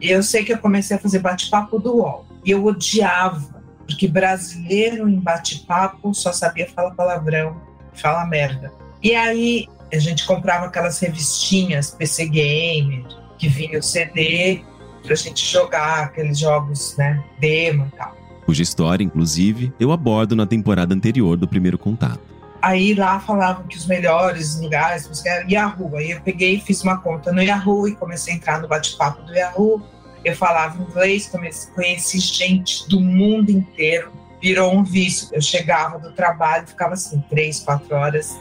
Eu 0.00 0.22
sei 0.22 0.44
que 0.44 0.54
eu 0.54 0.58
comecei 0.58 0.96
a 0.96 1.00
fazer 1.00 1.18
bate-papo 1.18 1.78
do 1.78 1.98
UOL. 1.98 2.26
E 2.42 2.52
eu 2.52 2.64
odiava, 2.64 3.61
porque 3.86 4.08
brasileiro 4.08 5.08
em 5.08 5.18
bate-papo 5.18 6.14
só 6.14 6.32
sabia 6.32 6.68
falar 6.68 6.92
palavrão, 6.92 7.60
falar 7.92 8.26
merda. 8.26 8.72
E 9.02 9.14
aí 9.14 9.68
a 9.92 9.98
gente 9.98 10.26
comprava 10.26 10.66
aquelas 10.66 10.98
revistinhas 10.98 11.90
PC 11.90 12.26
Gamer, 12.26 13.04
que 13.38 13.48
vinha 13.48 13.78
o 13.78 13.82
CD 13.82 14.62
pra 15.02 15.14
gente 15.14 15.44
jogar 15.44 16.04
aqueles 16.04 16.38
jogos, 16.38 16.96
né, 16.96 17.22
demo 17.40 17.86
e 17.92 17.96
tal 17.96 18.22
cuja 18.44 18.62
história, 18.62 19.02
inclusive, 19.02 19.72
eu 19.80 19.92
abordo 19.92 20.36
na 20.36 20.46
temporada 20.46 20.94
anterior 20.94 21.36
do 21.36 21.48
primeiro 21.48 21.78
contato. 21.78 22.20
Aí 22.60 22.94
lá 22.94 23.18
falavam 23.18 23.66
que 23.66 23.76
os 23.76 23.86
melhores 23.86 24.60
lugares 24.60 25.08
era 25.24 25.50
Yahoo. 25.50 25.96
Aí 25.96 26.10
eu 26.10 26.20
peguei 26.20 26.56
e 26.56 26.60
fiz 26.60 26.82
uma 26.82 26.98
conta 26.98 27.32
no 27.32 27.42
Yahoo 27.42 27.88
e 27.88 27.96
comecei 27.96 28.34
a 28.34 28.36
entrar 28.36 28.60
no 28.60 28.68
bate-papo 28.68 29.22
do 29.22 29.34
Yahoo. 29.34 29.82
Eu 30.24 30.36
falava 30.36 30.80
inglês, 30.82 31.26
comecei, 31.26 31.72
conheci 31.72 32.18
gente 32.20 32.88
do 32.88 33.00
mundo 33.00 33.50
inteiro. 33.50 34.12
Virou 34.40 34.74
um 34.74 34.84
vício. 34.84 35.28
Eu 35.32 35.40
chegava 35.40 35.98
do 35.98 36.12
trabalho, 36.12 36.66
ficava 36.66 36.94
assim, 36.94 37.20
três, 37.28 37.60
quatro 37.60 37.94
horas 37.94 38.36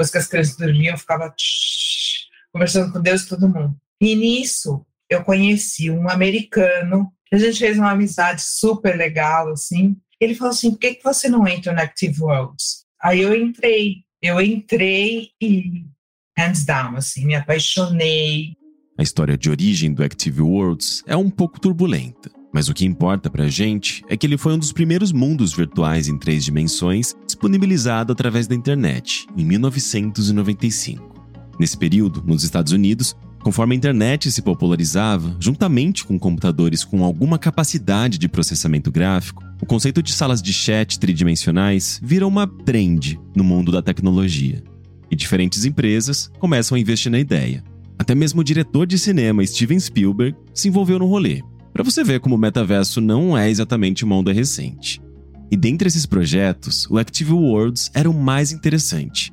Depois 0.00 0.10
que 0.10 0.16
as 0.16 0.26
crianças 0.28 0.56
dormiam, 0.56 0.94
eu 0.94 0.98
ficava 0.98 1.34
conversando 2.50 2.90
com 2.90 3.02
Deus 3.02 3.20
e 3.20 3.28
todo 3.28 3.46
mundo. 3.46 3.76
E 4.00 4.14
nisso, 4.14 4.82
eu 5.10 5.22
conheci 5.22 5.90
um 5.90 6.08
americano, 6.08 7.12
a 7.30 7.36
gente 7.36 7.58
fez 7.58 7.76
uma 7.76 7.90
amizade 7.90 8.40
super 8.40 8.96
legal, 8.96 9.50
assim. 9.50 9.94
Ele 10.18 10.34
falou 10.34 10.54
assim, 10.54 10.70
por 10.70 10.78
que, 10.78 10.94
que 10.94 11.04
você 11.04 11.28
não 11.28 11.46
entra 11.46 11.74
no 11.74 11.82
Active 11.82 12.22
Worlds? 12.22 12.79
Aí 13.02 13.20
eu 13.20 13.34
entrei, 13.34 14.04
eu 14.20 14.40
entrei 14.40 15.30
e 15.40 15.84
hands 16.36 16.64
down, 16.64 16.96
assim, 16.96 17.24
me 17.24 17.34
apaixonei. 17.34 18.54
A 18.98 19.02
história 19.02 19.38
de 19.38 19.48
origem 19.48 19.94
do 19.94 20.04
Active 20.04 20.42
Worlds 20.42 21.02
é 21.06 21.16
um 21.16 21.30
pouco 21.30 21.58
turbulenta. 21.58 22.30
Mas 22.52 22.68
o 22.68 22.74
que 22.74 22.84
importa 22.84 23.30
pra 23.30 23.48
gente 23.48 24.04
é 24.08 24.16
que 24.16 24.26
ele 24.26 24.36
foi 24.36 24.52
um 24.52 24.58
dos 24.58 24.72
primeiros 24.72 25.12
mundos 25.12 25.54
virtuais 25.54 26.08
em 26.08 26.18
três 26.18 26.44
dimensões 26.44 27.14
disponibilizado 27.24 28.12
através 28.12 28.46
da 28.46 28.54
internet, 28.54 29.26
em 29.36 29.44
1995. 29.44 31.10
Nesse 31.58 31.78
período, 31.78 32.22
nos 32.26 32.42
Estados 32.42 32.72
Unidos, 32.72 33.16
conforme 33.42 33.74
a 33.74 33.76
internet 33.76 34.30
se 34.30 34.42
popularizava, 34.42 35.36
juntamente 35.40 36.04
com 36.04 36.18
computadores 36.18 36.84
com 36.84 37.04
alguma 37.04 37.38
capacidade 37.38 38.18
de 38.18 38.28
processamento 38.28 38.90
gráfico, 38.90 39.42
o 39.60 39.66
conceito 39.66 40.02
de 40.02 40.12
salas 40.12 40.40
de 40.40 40.52
chat 40.52 40.98
tridimensionais 40.98 42.00
vira 42.02 42.26
uma 42.26 42.46
trend 42.46 43.18
no 43.34 43.44
mundo 43.44 43.72
da 43.72 43.82
tecnologia. 43.82 44.62
E 45.10 45.16
diferentes 45.16 45.64
empresas 45.64 46.30
começam 46.38 46.76
a 46.76 46.80
investir 46.80 47.10
na 47.10 47.18
ideia. 47.18 47.64
Até 47.98 48.14
mesmo 48.14 48.40
o 48.40 48.44
diretor 48.44 48.86
de 48.86 48.98
cinema 48.98 49.44
Steven 49.44 49.78
Spielberg 49.78 50.36
se 50.54 50.68
envolveu 50.68 50.98
no 50.98 51.06
rolê 51.06 51.42
para 51.72 51.84
você 51.84 52.02
ver 52.02 52.20
como 52.20 52.34
o 52.34 52.38
metaverso 52.38 53.00
não 53.00 53.36
é 53.36 53.48
exatamente 53.48 54.04
uma 54.04 54.16
onda 54.16 54.32
recente. 54.32 55.00
E 55.50 55.56
dentre 55.56 55.88
esses 55.88 56.06
projetos, 56.06 56.86
o 56.90 56.98
Active 56.98 57.32
Worlds 57.32 57.90
era 57.94 58.10
o 58.10 58.14
mais 58.14 58.52
interessante. 58.52 59.32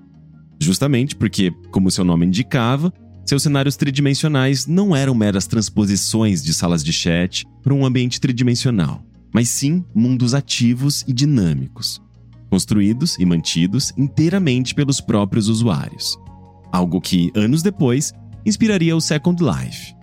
Justamente 0.60 1.16
porque, 1.16 1.52
como 1.72 1.92
seu 1.92 2.04
nome 2.04 2.26
indicava, 2.26 2.92
seus 3.28 3.44
cenários 3.44 3.76
tridimensionais 3.76 4.66
não 4.66 4.96
eram 4.96 5.14
meras 5.14 5.46
transposições 5.48 6.42
de 6.42 6.54
salas 6.54 6.82
de 6.82 6.94
chat 6.94 7.46
para 7.62 7.74
um 7.74 7.86
ambiente 7.86 8.22
tridimensional, 8.22 9.04
mas 9.34 9.50
sim 9.50 9.84
mundos 9.94 10.34
ativos 10.34 11.04
e 11.06 11.12
dinâmicos, 11.12 12.02
construídos 12.50 13.20
e 13.20 13.26
mantidos 13.26 13.92
inteiramente 13.98 14.74
pelos 14.74 15.02
próprios 15.02 15.50
usuários. 15.50 16.18
Algo 16.72 17.02
que, 17.02 17.30
anos 17.36 17.62
depois, 17.62 18.14
inspiraria 18.46 18.96
o 18.96 19.02
Second 19.02 19.44
Life, 19.44 19.98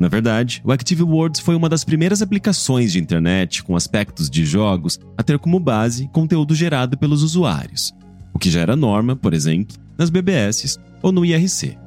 na 0.00 0.08
verdade, 0.08 0.60
o 0.64 0.72
Active 0.72 1.02
Worlds 1.02 1.40
foi 1.40 1.54
uma 1.54 1.68
das 1.68 1.84
primeiras 1.84 2.20
aplicações 2.20 2.92
de 2.92 2.98
internet 2.98 3.62
com 3.62 3.76
aspectos 3.76 4.28
de 4.28 4.44
jogos 4.44 4.98
a 5.16 5.22
ter 5.22 5.38
como 5.38 5.60
base 5.60 6.08
conteúdo 6.12 6.54
gerado 6.54 6.98
pelos 6.98 7.22
usuários, 7.22 7.92
o 8.32 8.38
que 8.38 8.50
já 8.50 8.60
era 8.60 8.74
norma, 8.74 9.14
por 9.14 9.32
exemplo, 9.32 9.76
nas 9.96 10.10
BBS 10.10 10.78
ou 11.00 11.12
no 11.12 11.24
IRC. 11.24 11.83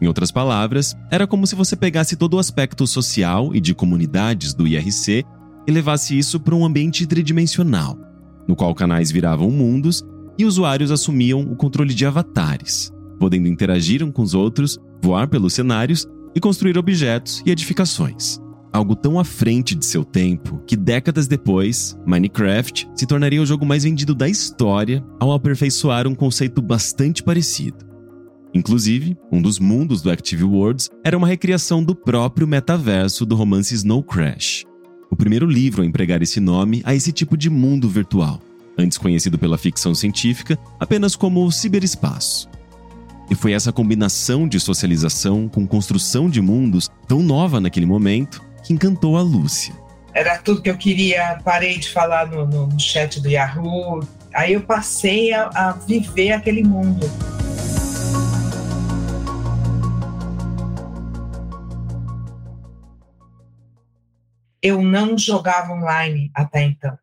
Em 0.00 0.06
outras 0.06 0.30
palavras, 0.30 0.96
era 1.10 1.26
como 1.26 1.46
se 1.46 1.54
você 1.54 1.76
pegasse 1.76 2.16
todo 2.16 2.34
o 2.34 2.38
aspecto 2.38 2.86
social 2.86 3.54
e 3.54 3.60
de 3.60 3.74
comunidades 3.74 4.54
do 4.54 4.66
IRC 4.66 5.24
e 5.66 5.70
levasse 5.70 6.18
isso 6.18 6.40
para 6.40 6.54
um 6.54 6.64
ambiente 6.64 7.06
tridimensional, 7.06 7.98
no 8.48 8.56
qual 8.56 8.74
canais 8.74 9.10
viravam 9.10 9.50
mundos 9.50 10.02
e 10.38 10.44
usuários 10.46 10.90
assumiam 10.90 11.42
o 11.42 11.54
controle 11.54 11.92
de 11.92 12.06
avatares, 12.06 12.90
podendo 13.18 13.46
interagir 13.46 14.02
uns 14.02 14.12
com 14.12 14.22
os 14.22 14.32
outros, 14.32 14.78
voar 15.02 15.28
pelos 15.28 15.52
cenários 15.52 16.06
e 16.34 16.40
construir 16.40 16.78
objetos 16.78 17.42
e 17.44 17.50
edificações. 17.50 18.38
algo 18.72 18.94
tão 18.94 19.18
à 19.18 19.24
frente 19.24 19.74
de 19.74 19.84
seu 19.84 20.04
tempo 20.04 20.62
que 20.64 20.76
décadas 20.76 21.26
depois, 21.26 21.98
Minecraft 22.06 22.88
se 22.94 23.04
tornaria 23.04 23.42
o 23.42 23.46
jogo 23.46 23.66
mais 23.66 23.82
vendido 23.82 24.14
da 24.14 24.28
história 24.28 25.04
ao 25.18 25.32
aperfeiçoar 25.32 26.06
um 26.06 26.14
conceito 26.14 26.62
bastante 26.62 27.20
parecido. 27.20 27.89
Inclusive, 28.52 29.16
um 29.30 29.40
dos 29.40 29.58
mundos 29.58 30.02
do 30.02 30.10
Active 30.10 30.44
Worlds 30.44 30.90
era 31.04 31.16
uma 31.16 31.28
recriação 31.28 31.82
do 31.82 31.94
próprio 31.94 32.46
metaverso 32.46 33.24
do 33.24 33.36
romance 33.36 33.74
Snow 33.74 34.02
Crash, 34.02 34.64
o 35.10 35.16
primeiro 35.16 35.46
livro 35.46 35.82
a 35.82 35.86
empregar 35.86 36.22
esse 36.22 36.40
nome 36.40 36.82
a 36.84 36.94
esse 36.94 37.12
tipo 37.12 37.36
de 37.36 37.50
mundo 37.50 37.88
virtual, 37.88 38.40
antes 38.78 38.98
conhecido 38.98 39.38
pela 39.38 39.58
ficção 39.58 39.94
científica 39.94 40.58
apenas 40.78 41.14
como 41.14 41.44
o 41.44 41.52
ciberespaço. 41.52 42.48
E 43.30 43.34
foi 43.34 43.52
essa 43.52 43.72
combinação 43.72 44.48
de 44.48 44.58
socialização 44.58 45.48
com 45.48 45.66
construção 45.66 46.28
de 46.28 46.40
mundos 46.40 46.88
tão 47.06 47.22
nova 47.22 47.60
naquele 47.60 47.86
momento 47.86 48.42
que 48.64 48.72
encantou 48.72 49.16
a 49.16 49.22
Lúcia. 49.22 49.74
Era 50.12 50.38
tudo 50.38 50.60
que 50.60 50.70
eu 50.70 50.76
queria, 50.76 51.40
parei 51.44 51.78
de 51.78 51.88
falar 51.90 52.26
no, 52.26 52.44
no 52.44 52.80
chat 52.80 53.20
do 53.20 53.28
Yahoo. 53.28 54.00
Aí 54.34 54.54
eu 54.54 54.60
passei 54.60 55.32
a, 55.32 55.48
a 55.54 55.72
viver 55.72 56.32
aquele 56.32 56.64
mundo. 56.64 57.08
Eu 64.62 64.82
não 64.82 65.16
jogava 65.16 65.72
online 65.72 66.30
até 66.34 66.64
então. 66.64 66.96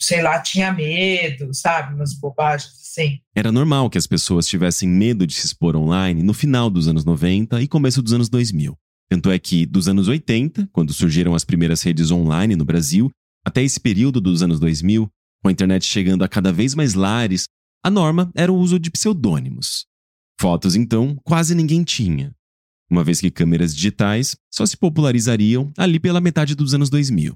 Sei 0.00 0.20
lá, 0.20 0.40
tinha 0.40 0.72
medo, 0.72 1.54
sabe? 1.54 1.94
Umas 1.94 2.12
bobagens 2.14 2.72
assim. 2.74 3.20
Era 3.34 3.52
normal 3.52 3.88
que 3.88 3.98
as 3.98 4.06
pessoas 4.06 4.46
tivessem 4.46 4.88
medo 4.88 5.26
de 5.26 5.34
se 5.34 5.46
expor 5.46 5.76
online 5.76 6.22
no 6.22 6.34
final 6.34 6.68
dos 6.68 6.88
anos 6.88 7.04
90 7.04 7.62
e 7.62 7.68
começo 7.68 8.02
dos 8.02 8.12
anos 8.12 8.28
2000. 8.28 8.76
Tanto 9.08 9.30
é 9.30 9.38
que, 9.38 9.66
dos 9.66 9.88
anos 9.88 10.08
80, 10.08 10.68
quando 10.72 10.92
surgiram 10.92 11.34
as 11.34 11.44
primeiras 11.44 11.82
redes 11.82 12.10
online 12.10 12.56
no 12.56 12.64
Brasil, 12.64 13.10
até 13.44 13.62
esse 13.62 13.78
período 13.78 14.20
dos 14.20 14.42
anos 14.42 14.58
2000, 14.58 15.08
com 15.42 15.48
a 15.48 15.52
internet 15.52 15.84
chegando 15.84 16.24
a 16.24 16.28
cada 16.28 16.52
vez 16.52 16.74
mais 16.74 16.94
lares, 16.94 17.44
a 17.84 17.90
norma 17.90 18.30
era 18.34 18.52
o 18.52 18.56
uso 18.56 18.78
de 18.78 18.90
pseudônimos. 18.90 19.86
Fotos, 20.40 20.74
então, 20.74 21.16
quase 21.24 21.54
ninguém 21.54 21.84
tinha 21.84 22.34
uma 22.92 23.02
vez 23.02 23.20
que 23.20 23.30
câmeras 23.30 23.74
digitais 23.74 24.36
só 24.52 24.66
se 24.66 24.76
popularizariam 24.76 25.72
ali 25.78 25.98
pela 25.98 26.20
metade 26.20 26.54
dos 26.54 26.74
anos 26.74 26.90
2000. 26.90 27.34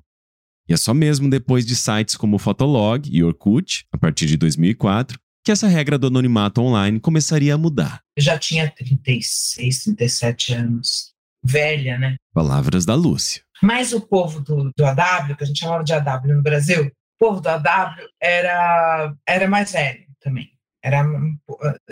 E 0.68 0.74
é 0.74 0.76
só 0.76 0.92
mesmo 0.92 1.30
depois 1.30 1.64
de 1.64 1.74
sites 1.74 2.16
como 2.16 2.38
Fotolog 2.38 3.08
e 3.10 3.24
Orkut, 3.24 3.86
a 3.90 3.96
partir 3.96 4.26
de 4.26 4.36
2004, 4.36 5.18
que 5.44 5.50
essa 5.50 5.66
regra 5.68 5.96
do 5.96 6.08
anonimato 6.08 6.60
online 6.60 7.00
começaria 7.00 7.54
a 7.54 7.58
mudar. 7.58 8.00
Eu 8.16 8.22
já 8.22 8.36
tinha 8.38 8.70
36, 8.70 9.84
37 9.84 10.52
anos. 10.52 11.14
Velha, 11.42 11.96
né? 11.96 12.16
Palavras 12.34 12.84
da 12.84 12.94
Lúcia. 12.94 13.42
Mas 13.62 13.92
o 13.92 14.00
povo 14.00 14.40
do, 14.40 14.72
do 14.76 14.84
AW, 14.84 15.36
que 15.36 15.44
a 15.44 15.46
gente 15.46 15.60
chamava 15.60 15.84
de 15.84 15.92
AW 15.94 16.34
no 16.34 16.42
Brasil, 16.42 16.86
o 16.86 17.18
povo 17.18 17.40
do 17.40 17.48
AW 17.48 17.94
era, 18.20 19.14
era 19.26 19.48
mais 19.48 19.72
velho 19.72 20.04
também. 20.20 20.50
Era 20.82 21.06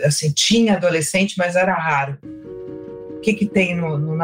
assim, 0.03 0.31
tinha 0.31 0.75
adolescente, 0.75 1.35
mas 1.37 1.55
era 1.55 1.73
raro 1.73 2.19
que, 3.25 3.33
que 3.33 3.45
tem 3.47 3.75
no, 3.75 3.97
no 3.97 4.15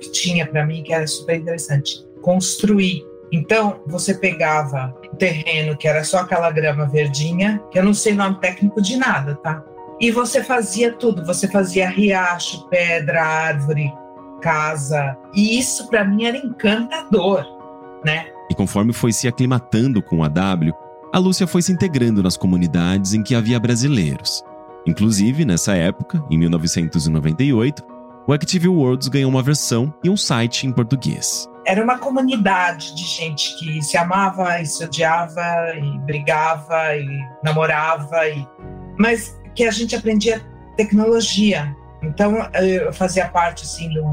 que 0.00 0.10
tinha 0.10 0.46
para 0.46 0.64
mim, 0.64 0.82
que 0.82 0.94
era 0.94 1.06
super 1.06 1.36
interessante? 1.36 2.06
Construir. 2.22 3.04
Então, 3.30 3.80
você 3.86 4.14
pegava 4.14 4.94
um 5.12 5.16
terreno 5.16 5.76
que 5.76 5.86
era 5.86 6.02
só 6.02 6.20
aquela 6.20 6.50
grama 6.50 6.86
verdinha, 6.86 7.62
que 7.70 7.78
eu 7.78 7.84
não 7.84 7.92
sei 7.92 8.14
o 8.14 8.16
nome 8.16 8.40
técnico 8.40 8.80
de 8.80 8.96
nada, 8.96 9.34
tá? 9.34 9.62
E 10.00 10.10
você 10.10 10.42
fazia 10.42 10.92
tudo, 10.92 11.26
você 11.26 11.46
fazia 11.46 11.90
riacho, 11.90 12.66
pedra, 12.68 13.22
árvore, 13.22 13.92
casa. 14.40 15.16
E 15.34 15.58
isso 15.58 15.88
para 15.88 16.04
mim 16.04 16.24
era 16.24 16.38
encantador, 16.38 17.44
né? 18.04 18.28
E 18.50 18.54
conforme 18.54 18.94
foi 18.94 19.12
se 19.12 19.28
aclimatando 19.28 20.00
com 20.00 20.24
a 20.24 20.28
W, 20.28 20.72
a 21.12 21.18
Lúcia 21.18 21.46
foi 21.46 21.60
se 21.60 21.72
integrando 21.72 22.22
nas 22.22 22.36
comunidades 22.36 23.12
em 23.12 23.22
que 23.22 23.34
havia 23.34 23.60
brasileiros. 23.60 24.42
Inclusive, 24.86 25.44
nessa 25.44 25.74
época, 25.74 26.24
em 26.30 26.38
1998, 26.38 27.97
o 28.28 28.32
Active 28.34 28.68
Worlds 28.68 29.08
ganhou 29.08 29.30
uma 29.30 29.42
versão 29.42 29.92
e 30.04 30.10
um 30.10 30.16
site 30.16 30.66
em 30.66 30.72
português. 30.72 31.48
Era 31.66 31.82
uma 31.82 31.98
comunidade 31.98 32.94
de 32.94 33.02
gente 33.02 33.58
que 33.58 33.80
se 33.80 33.96
amava 33.96 34.60
e 34.60 34.66
se 34.66 34.84
odiava 34.84 35.74
e 35.74 35.98
brigava 36.00 36.94
e 36.94 37.08
namorava, 37.42 38.28
e... 38.28 38.46
mas 38.98 39.40
que 39.54 39.64
a 39.64 39.70
gente 39.70 39.96
aprendia 39.96 40.44
tecnologia. 40.76 41.74
Então 42.02 42.36
eu 42.52 42.92
fazia 42.92 43.28
parte 43.28 43.64
assim 43.64 43.88
do, 43.94 44.04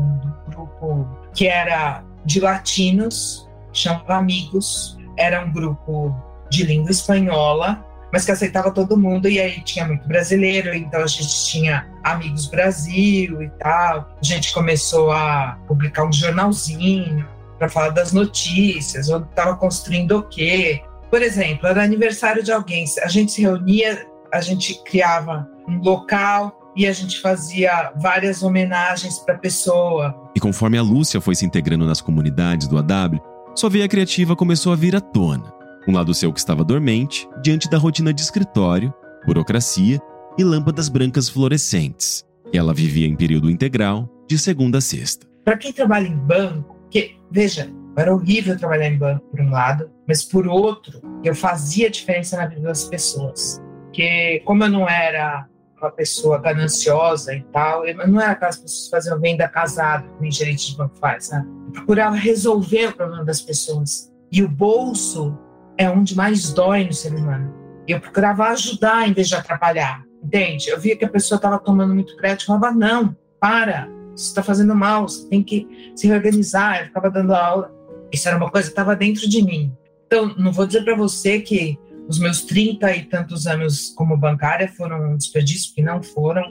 grupo 0.49 1.06
que 1.34 1.47
era 1.47 2.01
de 2.25 2.39
latinos, 2.39 3.49
chamava 3.73 4.15
Amigos, 4.15 4.97
era 5.17 5.43
um 5.43 5.51
grupo 5.51 6.15
de 6.49 6.63
língua 6.63 6.89
espanhola 6.89 7.86
mas 8.15 8.23
que 8.23 8.32
aceitava 8.32 8.71
todo 8.71 8.95
mundo, 8.95 9.28
e 9.28 9.41
aí 9.41 9.60
tinha 9.60 9.86
muito 9.86 10.08
brasileiro, 10.08 10.73
então 10.73 11.01
a 11.01 11.06
gente 11.06 11.47
tinha 11.47 11.86
Amigos 12.01 12.45
Brasil 12.45 13.41
e 13.41 13.49
tal. 13.60 14.10
A 14.21 14.25
gente 14.25 14.54
começou 14.54 15.12
a 15.12 15.60
publicar 15.67 16.06
um 16.06 16.13
jornalzinho 16.13 17.28
para 17.58 17.67
falar 17.67 17.89
das 17.89 18.13
notícias, 18.13 19.10
onde 19.10 19.28
estava 19.28 19.58
construindo 19.58 20.19
o 20.19 20.23
quê. 20.23 20.82
Por 21.12 21.21
exemplo, 21.21 21.67
era 21.67 21.84
aniversário 21.84 22.41
de 22.41 22.54
alguém, 22.54 22.86
a 23.04 23.10
gente 23.10 23.34
se 23.34 23.41
reunia, 23.41 24.08
a 24.32 24.39
gente 24.39 24.82
criava 24.86 25.45
um 25.67 25.80
local 25.80 26.71
e 26.73 26.88
a 26.88 26.93
gente 26.93 27.19
fazia 27.19 27.91
várias 27.97 28.41
homenagens 28.41 29.19
para 29.19 29.36
a 29.36 29.38
pessoa. 29.38 30.15
E 30.34 30.39
conforme 30.39 30.78
a 30.78 30.82
Lúcia 30.82 31.19
foi 31.19 31.36
se 31.36 31.45
integrando 31.45 31.86
nas 31.86 31.99
comunidades 31.99 32.65
do 32.65 32.78
AW, 32.78 33.19
sua 33.54 33.69
veia 33.69 33.89
criativa 33.89 34.38
começou 34.38 34.71
a 34.71 34.75
vir 34.78 34.95
à 34.95 35.01
tona 35.01 35.54
um 35.87 35.93
lado 35.93 36.13
seu 36.13 36.33
que 36.33 36.39
estava 36.39 36.63
dormente, 36.63 37.27
diante 37.41 37.69
da 37.69 37.77
rotina 37.77 38.13
de 38.13 38.21
escritório, 38.21 38.93
burocracia 39.25 39.99
e 40.37 40.43
lâmpadas 40.43 40.89
brancas 40.89 41.29
fluorescentes, 41.29 42.25
ela 42.53 42.73
vivia 42.73 43.07
em 43.07 43.15
período 43.15 43.49
integral, 43.49 44.09
de 44.27 44.37
segunda 44.37 44.79
a 44.79 44.81
sexta. 44.81 45.27
Para 45.43 45.57
quem 45.57 45.71
trabalha 45.71 46.07
em 46.07 46.17
banco, 46.17 46.75
que, 46.89 47.15
veja, 47.31 47.69
era 47.95 48.13
horrível 48.13 48.57
trabalhar 48.57 48.89
em 48.89 48.97
banco, 48.97 49.25
por 49.29 49.39
um 49.39 49.51
lado, 49.51 49.89
mas 50.07 50.23
por 50.23 50.47
outro, 50.47 51.01
eu 51.23 51.35
fazia 51.35 51.89
diferença 51.89 52.37
na 52.37 52.47
vida 52.47 52.61
das 52.61 52.85
pessoas. 52.85 53.61
Porque, 53.85 54.41
como 54.45 54.63
eu 54.63 54.69
não 54.69 54.89
era 54.89 55.47
uma 55.79 55.91
pessoa 55.91 56.39
gananciosa 56.39 57.33
e 57.33 57.41
tal, 57.53 57.85
eu 57.85 57.95
não 58.07 58.19
era 58.19 58.31
aquelas 58.31 58.57
pessoas 58.57 58.85
que 58.85 58.91
faziam 58.91 59.19
venda 59.19 59.47
casada, 59.47 60.07
como 60.07 60.31
gerente 60.31 60.71
de 60.71 60.77
banco 60.77 60.97
faz, 60.97 61.27
sabe? 61.27 61.47
Eu 61.67 61.71
procurava 61.71 62.15
resolver 62.15 62.87
o 62.87 62.95
problema 62.95 63.23
das 63.23 63.41
pessoas. 63.41 64.11
E 64.31 64.43
o 64.43 64.49
bolso 64.49 65.37
é 65.77 65.89
onde 65.89 66.15
mais 66.15 66.53
dói 66.53 66.85
no 66.85 66.93
ser 66.93 67.13
humano. 67.13 67.53
Eu 67.88 67.99
procurava 67.99 68.47
ajudar 68.49 69.07
em 69.07 69.13
vez 69.13 69.27
de 69.27 69.35
atrapalhar, 69.35 70.03
entende? 70.23 70.69
Eu 70.69 70.79
via 70.79 70.97
que 70.97 71.05
a 71.05 71.09
pessoa 71.09 71.38
estava 71.38 71.59
tomando 71.59 71.93
muito 71.93 72.15
crédito, 72.17 72.41
eu 72.43 72.47
falava, 72.47 72.71
não, 72.71 73.15
para, 73.39 73.88
isso 74.15 74.29
está 74.29 74.41
fazendo 74.41 74.73
mal, 74.73 75.07
você 75.07 75.27
tem 75.27 75.43
que 75.43 75.91
se 75.95 76.07
reorganizar. 76.07 76.79
Eu 76.79 76.85
ficava 76.85 77.11
dando 77.11 77.35
aula. 77.35 77.71
Isso 78.11 78.27
era 78.27 78.38
uma 78.38 78.49
coisa 78.49 78.67
que 78.67 78.71
estava 78.71 78.95
dentro 78.95 79.29
de 79.29 79.43
mim. 79.43 79.75
Então, 80.07 80.33
não 80.38 80.51
vou 80.51 80.65
dizer 80.65 80.83
para 80.83 80.95
você 80.95 81.41
que 81.41 81.77
os 82.07 82.17
meus 82.17 82.43
30 82.45 82.95
e 82.95 83.03
tantos 83.05 83.45
anos 83.45 83.93
como 83.95 84.15
bancária 84.15 84.67
foram 84.67 85.11
um 85.11 85.17
desperdício, 85.17 85.69
porque 85.69 85.81
não 85.81 86.01
foram. 86.01 86.43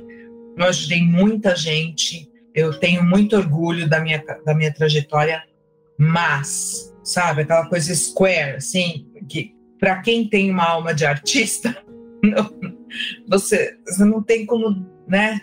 Eu 0.56 0.66
ajudei 0.66 1.02
muita 1.02 1.56
gente, 1.56 2.30
eu 2.54 2.78
tenho 2.78 3.02
muito 3.02 3.36
orgulho 3.36 3.88
da 3.88 3.98
minha, 4.00 4.22
da 4.44 4.54
minha 4.54 4.72
trajetória, 4.72 5.42
mas 5.98 6.93
sabe? 7.04 7.42
Aquela 7.42 7.68
coisa 7.68 7.94
square, 7.94 8.56
assim, 8.56 9.06
que 9.28 9.54
para 9.78 10.00
quem 10.00 10.28
tem 10.28 10.50
uma 10.50 10.64
alma 10.64 10.94
de 10.94 11.04
artista, 11.04 11.76
não, 12.24 12.50
você, 13.28 13.76
você 13.86 14.04
não 14.04 14.22
tem 14.22 14.46
como, 14.46 14.86
né? 15.06 15.40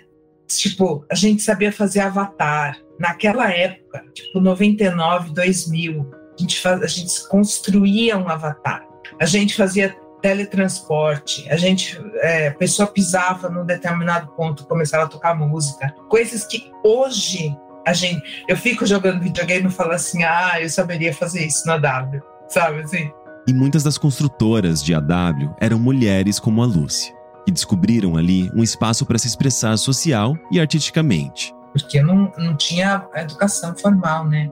Tipo, 0.47 1.05
a 1.09 1.15
gente 1.15 1.41
sabia 1.41 1.71
fazer 1.71 2.01
avatar. 2.01 2.77
Naquela 2.99 3.49
época, 3.51 4.03
tipo 4.13 4.39
99, 4.39 5.33
2000, 5.33 6.11
a 6.11 6.41
gente, 6.41 6.59
faz, 6.59 6.81
a 6.81 6.87
gente 6.87 7.27
construía 7.29 8.17
um 8.17 8.27
avatar. 8.27 8.85
A 9.19 9.25
gente 9.25 9.55
fazia 9.55 9.95
teletransporte, 10.21 11.49
a 11.49 11.57
gente, 11.57 11.99
é, 12.21 12.49
a 12.49 12.53
pessoa 12.53 12.87
pisava 12.87 13.49
num 13.49 13.65
determinado 13.65 14.31
ponto, 14.33 14.65
começava 14.67 15.05
a 15.05 15.07
tocar 15.07 15.33
música, 15.35 15.93
coisas 16.07 16.45
que 16.45 16.71
hoje 16.83 17.57
a 17.85 17.93
gente, 17.93 18.43
eu 18.47 18.55
fico 18.55 18.85
jogando 18.85 19.21
videogame 19.21 19.67
e 19.67 19.71
falo 19.71 19.91
assim, 19.91 20.23
ah, 20.23 20.61
eu 20.61 20.69
saberia 20.69 21.13
fazer 21.13 21.45
isso 21.45 21.65
na 21.65 21.77
W, 21.77 22.21
sabe 22.47 22.81
assim? 22.81 23.11
E 23.47 23.53
muitas 23.53 23.83
das 23.83 23.97
construtoras 23.97 24.83
de 24.83 24.93
AW 24.93 25.55
eram 25.59 25.79
mulheres 25.79 26.39
como 26.39 26.61
a 26.61 26.65
Lúcia, 26.65 27.13
que 27.45 27.51
descobriram 27.51 28.15
ali 28.15 28.51
um 28.53 28.61
espaço 28.61 29.05
para 29.05 29.17
se 29.17 29.27
expressar 29.27 29.77
social 29.77 30.37
e 30.51 30.59
artisticamente. 30.59 31.53
Porque 31.73 32.01
não, 32.01 32.31
não 32.37 32.55
tinha 32.55 33.07
educação 33.15 33.75
formal, 33.75 34.27
né? 34.27 34.49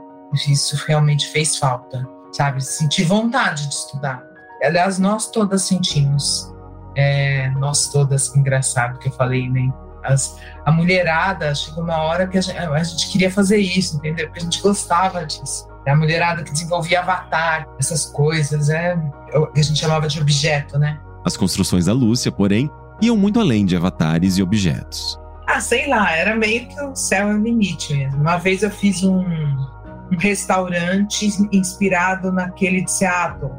Isso 0.47 0.75
realmente 0.87 1.27
fez 1.27 1.57
falta, 1.57 2.07
sabe? 2.31 2.63
Senti 2.63 3.03
vontade 3.03 3.67
de 3.67 3.73
estudar. 3.73 4.23
Aliás, 4.63 4.97
nós 4.97 5.29
todas 5.29 5.63
sentimos. 5.63 6.51
É, 6.95 7.49
nós 7.51 7.89
todas, 7.89 8.35
engraçado 8.35 8.97
que 8.99 9.09
eu 9.09 9.11
falei, 9.11 9.49
né? 9.49 9.69
As, 10.09 10.37
a 10.65 10.71
mulherada 10.71 11.53
chegou 11.53 11.83
uma 11.83 11.97
hora 11.97 12.27
que 12.27 12.37
a 12.37 12.41
gente, 12.41 12.57
a 12.57 12.83
gente, 12.83 13.09
queria 13.09 13.31
fazer 13.31 13.57
isso, 13.57 13.97
entendeu? 13.97 14.27
Porque 14.27 14.39
a 14.39 14.43
gente 14.43 14.61
gostava 14.61 15.25
disso. 15.25 15.67
A 15.87 15.95
mulherada 15.95 16.43
que 16.43 16.51
desenvolvia 16.51 16.99
avatar, 16.99 17.67
essas 17.79 18.05
coisas, 18.05 18.69
é 18.69 18.95
o 19.33 19.47
que 19.47 19.59
a 19.59 19.63
gente 19.63 19.79
chamava 19.79 20.07
de 20.07 20.19
objeto, 20.19 20.77
né? 20.77 20.99
As 21.25 21.35
construções 21.35 21.85
da 21.85 21.93
Lúcia, 21.93 22.31
porém, 22.31 22.69
iam 23.01 23.17
muito 23.17 23.39
além 23.39 23.65
de 23.65 23.75
avatares 23.75 24.37
e 24.37 24.43
objetos. 24.43 25.19
Ah, 25.47 25.59
sei 25.59 25.87
lá, 25.87 26.11
era 26.11 26.35
meio 26.35 26.67
que 26.67 26.79
o 26.81 26.95
céu 26.95 27.29
é 27.29 27.33
o 27.33 27.41
limite 27.41 27.93
mesmo. 27.93 28.21
Uma 28.21 28.37
vez 28.37 28.61
eu 28.61 28.69
fiz 28.69 29.03
um, 29.03 29.17
um 29.17 30.17
restaurante 30.19 31.27
inspirado 31.51 32.31
naquele 32.31 32.83
de 32.83 32.91
Seattle, 32.91 33.51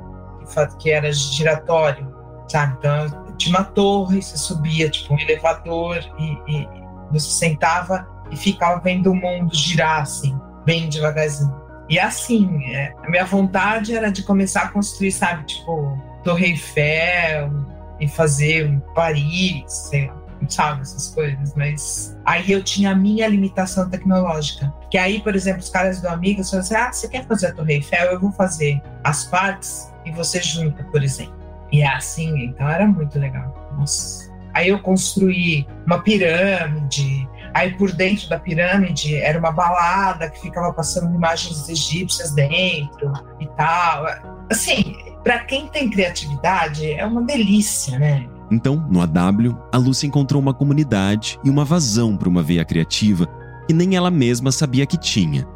que 0.79 0.91
era 0.91 1.13
giratório, 1.13 2.07
sabe? 2.49 2.77
Então 2.79 3.20
tinha 3.41 3.57
uma 3.57 3.65
torre, 3.65 4.23
você 4.23 4.37
subia, 4.37 4.91
tipo 4.91 5.15
um 5.15 5.19
elevador, 5.19 5.99
e, 6.19 6.39
e 6.47 6.69
você 7.11 7.31
sentava 7.31 8.07
e 8.31 8.37
ficava 8.37 8.81
vendo 8.81 9.11
o 9.11 9.17
mundo 9.17 9.55
girar 9.55 10.03
assim, 10.03 10.39
bem 10.65 10.89
devagarzinho. 10.89 11.59
E 11.89 11.99
assim, 11.99 12.65
é, 12.67 12.93
a 13.03 13.11
minha 13.11 13.25
vontade 13.25 13.97
era 13.97 14.13
de 14.13 14.23
começar 14.23 14.63
a 14.63 14.69
construir, 14.69 15.11
sabe, 15.11 15.45
tipo, 15.45 15.99
Torre 16.23 16.47
Eiffel 16.47 17.51
e 17.99 18.07
fazer 18.07 18.81
Paris, 18.95 19.65
sei 19.67 20.07
lá, 20.07 20.21
sabe, 20.49 20.83
essas 20.83 21.09
coisas. 21.09 21.53
Mas 21.57 22.17
aí 22.25 22.53
eu 22.53 22.63
tinha 22.63 22.93
a 22.93 22.95
minha 22.95 23.27
limitação 23.27 23.89
tecnológica. 23.91 24.73
Que 24.91 24.99
aí, 24.99 25.21
por 25.21 25.35
exemplo, 25.35 25.61
os 25.61 25.71
caras 25.71 26.01
do 26.01 26.09
Amigo 26.09 26.45
falaram 26.45 26.61
assim: 26.61 26.75
ah, 26.75 26.93
você 26.93 27.09
quer 27.09 27.27
fazer 27.27 27.49
a 27.49 27.55
Torre 27.55 27.75
Eiffel? 27.75 28.13
Eu 28.13 28.21
vou 28.21 28.31
fazer 28.33 28.81
as 29.03 29.25
partes 29.25 29.93
e 30.05 30.13
você 30.13 30.41
junta, 30.41 30.85
por 30.85 31.03
exemplo. 31.03 31.40
E 31.73 31.83
é 31.83 31.89
assim, 31.89 32.45
então 32.45 32.69
era 32.69 32.87
muito 32.87 33.19
legal. 33.19 33.71
Nossa. 33.79 34.31
Aí 34.53 34.69
eu 34.69 34.81
construí 34.81 35.67
uma 35.87 36.01
pirâmide, 36.01 37.29
Aí 37.53 37.75
por 37.75 37.93
dentro 37.93 38.29
da 38.29 38.39
pirâmide 38.39 39.17
era 39.17 39.39
uma 39.39 39.51
balada 39.51 40.31
que 40.31 40.41
ficava 40.41 40.73
passando 40.73 41.15
imagens 41.15 41.69
egípcias 41.69 42.33
dentro 42.33 43.13
e 43.41 43.47
tal. 43.57 44.07
Assim, 44.51 44.95
para 45.25 45.41
quem 45.41 45.67
tem 45.69 45.91
criatividade, 45.91 46.91
é 46.93 47.05
uma 47.05 47.23
delícia, 47.23 47.99
né? 47.99 48.27
Então, 48.51 48.77
no 48.91 49.01
AW, 49.01 49.57
a 49.73 49.79
Lúcia 49.79 50.07
encontrou 50.07 50.41
uma 50.41 50.55
comunidade 50.55 51.39
e 51.45 51.51
uma 51.51 51.65
vazão 51.65 52.17
para 52.17 52.29
uma 52.29 52.43
veia 52.43 52.65
criativa 52.65 53.27
que 53.67 53.75
nem 53.75 53.95
ela 53.95 54.11
mesma 54.11 54.51
sabia 54.51 54.87
que 54.87 54.97
tinha. 54.97 55.47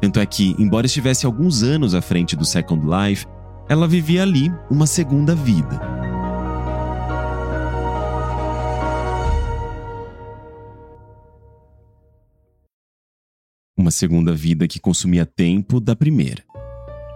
Tanto 0.00 0.20
é 0.20 0.26
que, 0.26 0.54
embora 0.58 0.86
estivesse 0.86 1.26
alguns 1.26 1.62
anos 1.62 1.94
à 1.94 2.02
frente 2.02 2.36
do 2.36 2.44
Second 2.44 2.84
Life, 2.86 3.26
ela 3.68 3.88
vivia 3.88 4.22
ali 4.22 4.52
uma 4.70 4.86
segunda 4.86 5.34
vida. 5.34 5.80
Uma 13.76 13.90
segunda 13.90 14.34
vida 14.34 14.66
que 14.66 14.78
consumia 14.78 15.26
tempo 15.26 15.80
da 15.80 15.96
primeira. 15.96 16.42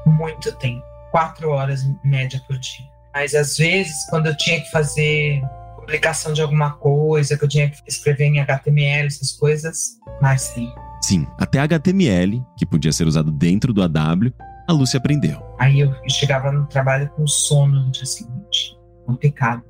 Muito 0.07 0.53
tempo. 0.57 0.83
Quatro 1.11 1.51
horas 1.51 1.81
média 2.05 2.41
por 2.47 2.59
dia. 2.59 2.87
Mas 3.15 3.35
às 3.35 3.57
vezes, 3.57 3.95
quando 4.11 4.27
eu 4.27 4.37
tinha 4.37 4.61
que 4.61 4.71
fazer 4.71 5.41
publicação 5.77 6.33
de 6.33 6.43
alguma 6.43 6.73
coisa, 6.73 7.39
que 7.39 7.45
eu 7.45 7.49
tinha 7.49 7.71
que 7.71 7.79
escrever 7.87 8.27
em 8.27 8.41
HTML, 8.41 9.07
essas 9.07 9.33
coisas, 9.33 9.99
mais 10.21 10.49
tempo. 10.51 10.79
Sim, 11.01 11.27
até 11.39 11.59
HTML, 11.61 12.45
que 12.57 12.67
podia 12.67 12.93
ser 12.93 13.07
usado 13.07 13.31
dentro 13.31 13.73
do 13.73 13.83
AW, 13.83 14.33
a 14.69 14.73
Lúcia 14.73 14.99
aprendeu. 14.99 15.48
Aí 15.59 15.81
eu 15.81 15.93
chegava 16.09 16.53
no 16.53 16.67
trabalho 16.67 17.11
com 17.17 17.27
sono 17.27 17.85
no 17.85 17.91
dia 17.91 18.07
seguinte. 18.07 18.77
Complicado. 19.07 19.65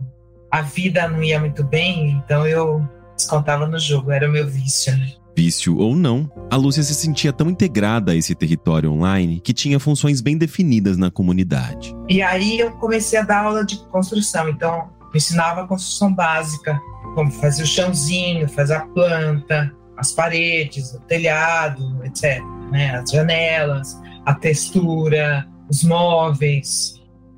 A 0.51 0.63
vida 0.63 1.09
não 1.09 1.23
ia 1.23 1.41
muito 1.41 1.65
bem, 1.65 2.23
então 2.25 2.47
eu 2.47 2.87
descontava 3.17 3.67
no 3.67 3.79
jogo, 3.79 4.11
era 4.11 4.29
o 4.29 4.33
meu 4.33 4.47
vício, 4.47 4.97
né? 4.97 5.13
Vício 5.37 5.77
ou 5.79 5.95
não, 5.95 6.31
a 6.51 6.57
Lúcia 6.57 6.83
se 6.83 6.95
sentia 6.95 7.33
tão 7.33 7.49
integrada 7.49 8.13
a 8.13 8.15
esse 8.15 8.35
território 8.35 8.91
online 8.93 9.41
que 9.41 9.53
tinha 9.53 9.79
funções 9.79 10.21
bem 10.21 10.37
definidas 10.37 10.97
na 10.97 11.11
comunidade. 11.11 11.95
E 12.09 12.21
aí 12.21 12.59
eu 12.59 12.73
comecei 12.73 13.19
a 13.19 13.23
dar 13.23 13.45
aula 13.45 13.65
de 13.65 13.79
construção, 13.87 14.49
então 14.49 14.91
eu 15.01 15.17
ensinava 15.17 15.63
a 15.63 15.67
construção 15.67 16.13
básica, 16.13 16.81
como 17.15 17.31
fazer 17.31 17.63
o 17.63 17.67
chãozinho, 17.67 18.49
fazer 18.49 18.75
a 18.75 18.87
planta, 18.87 19.73
as 19.97 20.13
paredes, 20.13 20.93
o 20.95 21.01
telhado, 21.01 22.05
etc. 22.05 22.43
Né? 22.73 22.97
As 22.97 23.11
janelas, 23.11 24.01
a 24.25 24.35
textura, 24.35 25.47
os 25.71 25.83
móveis. 25.85 26.95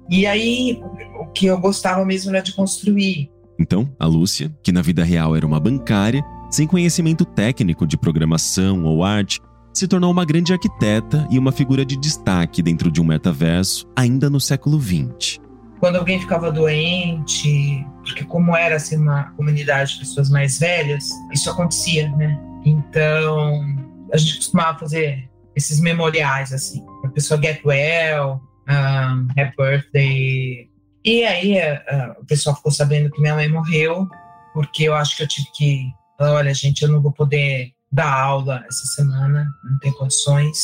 E 0.08 0.26
aí 0.26 0.80
o 1.20 1.26
que 1.26 1.46
eu 1.46 1.58
gostava 1.58 2.04
mesmo 2.04 2.30
era 2.30 2.42
de 2.42 2.52
construir. 2.52 3.30
Então, 3.58 3.88
a 3.98 4.06
Lúcia, 4.06 4.50
que 4.62 4.72
na 4.72 4.82
vida 4.82 5.04
real 5.04 5.36
era 5.36 5.46
uma 5.46 5.60
bancária, 5.60 6.24
sem 6.50 6.66
conhecimento 6.66 7.24
técnico 7.24 7.86
de 7.86 7.96
programação 7.96 8.84
ou 8.84 9.04
arte, 9.04 9.38
se 9.72 9.86
tornou 9.86 10.10
uma 10.10 10.24
grande 10.24 10.52
arquiteta 10.52 11.26
e 11.30 11.38
uma 11.38 11.52
figura 11.52 11.84
de 11.84 11.96
destaque 11.96 12.62
dentro 12.62 12.90
de 12.90 13.00
um 13.00 13.04
metaverso 13.04 13.86
ainda 13.94 14.28
no 14.28 14.40
século 14.40 14.80
XX. 14.80 15.38
Quando 15.78 15.96
alguém 15.96 16.20
ficava 16.20 16.50
doente, 16.50 17.86
porque 18.04 18.24
como 18.24 18.56
era 18.56 18.76
assim 18.76 18.96
uma 18.96 19.30
comunidade 19.32 19.94
de 19.94 20.00
pessoas 20.00 20.28
mais 20.28 20.58
velhas, 20.58 21.08
isso 21.32 21.48
acontecia, 21.48 22.10
né? 22.16 22.38
Então, 22.64 23.64
a 24.12 24.16
gente 24.16 24.36
costumava 24.36 24.78
fazer 24.78 25.30
esses 25.54 25.80
memoriais 25.80 26.52
assim, 26.52 26.84
a 27.10 27.14
pessoa 27.14 27.40
get 27.40 27.64
well, 27.64 28.40
um, 28.68 29.28
happy 29.36 29.56
birthday. 29.56 30.70
E 31.04 31.24
aí 31.24 31.58
uh, 31.58 32.20
o 32.20 32.24
pessoal 32.24 32.56
ficou 32.56 32.72
sabendo 32.72 33.10
que 33.10 33.20
minha 33.20 33.34
mãe 33.34 33.48
morreu, 33.48 34.08
porque 34.54 34.84
eu 34.84 34.94
acho 34.94 35.16
que 35.16 35.22
eu 35.22 35.28
tive 35.28 35.46
que 35.54 36.00
olha, 36.20 36.52
gente, 36.52 36.82
eu 36.82 36.88
não 36.88 37.00
vou 37.00 37.12
poder 37.12 37.72
dar 37.90 38.12
aula 38.12 38.64
essa 38.68 38.86
semana, 38.94 39.48
não 39.64 39.78
tem 39.78 39.92
condições. 39.92 40.58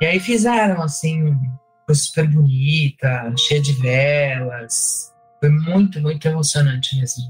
E 0.00 0.06
aí 0.06 0.20
fizeram, 0.20 0.82
assim, 0.82 1.34
coisa 1.86 2.00
super 2.00 2.28
bonita, 2.28 3.34
cheia 3.36 3.60
de 3.60 3.72
velas. 3.80 5.12
Foi 5.40 5.48
muito, 5.48 6.00
muito 6.00 6.28
emocionante 6.28 6.96
mesmo. 6.96 7.24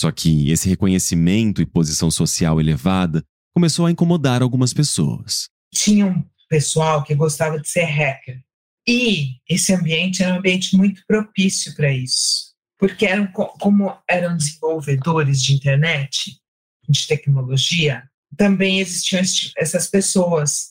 Só 0.00 0.10
que 0.10 0.50
esse 0.50 0.66
reconhecimento 0.66 1.60
e 1.60 1.66
posição 1.66 2.10
social 2.10 2.58
elevada 2.58 3.22
começou 3.54 3.84
a 3.84 3.90
incomodar 3.90 4.40
algumas 4.40 4.72
pessoas. 4.72 5.44
Tinha 5.74 6.06
um 6.06 6.24
pessoal 6.48 7.04
que 7.04 7.14
gostava 7.14 7.60
de 7.60 7.68
ser 7.68 7.84
hacker. 7.84 8.42
E 8.88 9.34
esse 9.46 9.74
ambiente 9.74 10.22
era 10.22 10.32
um 10.32 10.38
ambiente 10.38 10.74
muito 10.74 11.02
propício 11.06 11.74
para 11.74 11.92
isso, 11.92 12.54
porque 12.78 13.04
eram 13.04 13.30
como 13.30 13.94
eram 14.08 14.38
desenvolvedores 14.38 15.42
de 15.42 15.52
internet, 15.52 16.40
de 16.88 17.06
tecnologia, 17.06 18.02
também 18.38 18.80
existiam 18.80 19.20
essas 19.58 19.86
pessoas. 19.86 20.70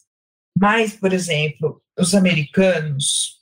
Mas, 0.57 0.93
por 0.93 1.13
exemplo, 1.13 1.79
os 1.99 2.15
americanos, 2.15 3.37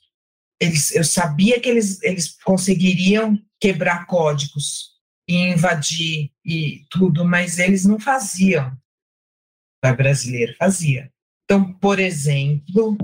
eles, 0.60 0.94
eu 0.94 1.02
sabia 1.02 1.58
que 1.58 1.68
eles, 1.70 2.02
eles 2.02 2.36
conseguiriam 2.44 3.38
quebrar 3.58 4.04
códigos 4.04 4.97
e 5.28 5.52
invadir 5.52 6.30
e 6.44 6.84
tudo, 6.90 7.24
mas 7.24 7.58
eles 7.58 7.84
não 7.84 8.00
faziam. 8.00 8.72
O 9.84 9.94
brasileiro 9.94 10.54
fazia. 10.58 11.10
Então, 11.44 11.72
por 11.74 11.98
exemplo, 11.98 12.96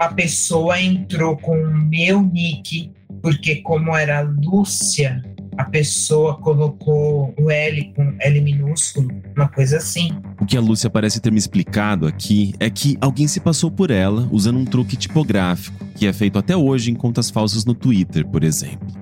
a 0.00 0.08
pessoa 0.08 0.80
entrou 0.80 1.36
com 1.36 1.56
o 1.56 1.76
meu 1.88 2.22
nick, 2.22 2.90
porque 3.22 3.56
como 3.56 3.96
era 3.96 4.20
Lúcia, 4.20 5.22
a 5.56 5.64
pessoa 5.64 6.38
colocou 6.38 7.34
o 7.38 7.50
L 7.50 7.92
com 7.94 8.16
L 8.18 8.40
minúsculo, 8.40 9.08
uma 9.36 9.48
coisa 9.48 9.76
assim. 9.76 10.10
O 10.40 10.46
que 10.46 10.56
a 10.56 10.60
Lúcia 10.60 10.88
parece 10.88 11.20
ter 11.20 11.30
me 11.30 11.38
explicado 11.38 12.06
aqui 12.06 12.54
é 12.58 12.70
que 12.70 12.96
alguém 13.00 13.28
se 13.28 13.38
passou 13.38 13.70
por 13.70 13.90
ela 13.90 14.28
usando 14.32 14.58
um 14.58 14.64
truque 14.64 14.96
tipográfico, 14.96 15.84
que 15.94 16.06
é 16.06 16.12
feito 16.12 16.38
até 16.38 16.56
hoje 16.56 16.90
em 16.90 16.94
contas 16.94 17.30
falsas 17.30 17.64
no 17.64 17.74
Twitter, 17.74 18.26
por 18.26 18.42
exemplo. 18.42 19.01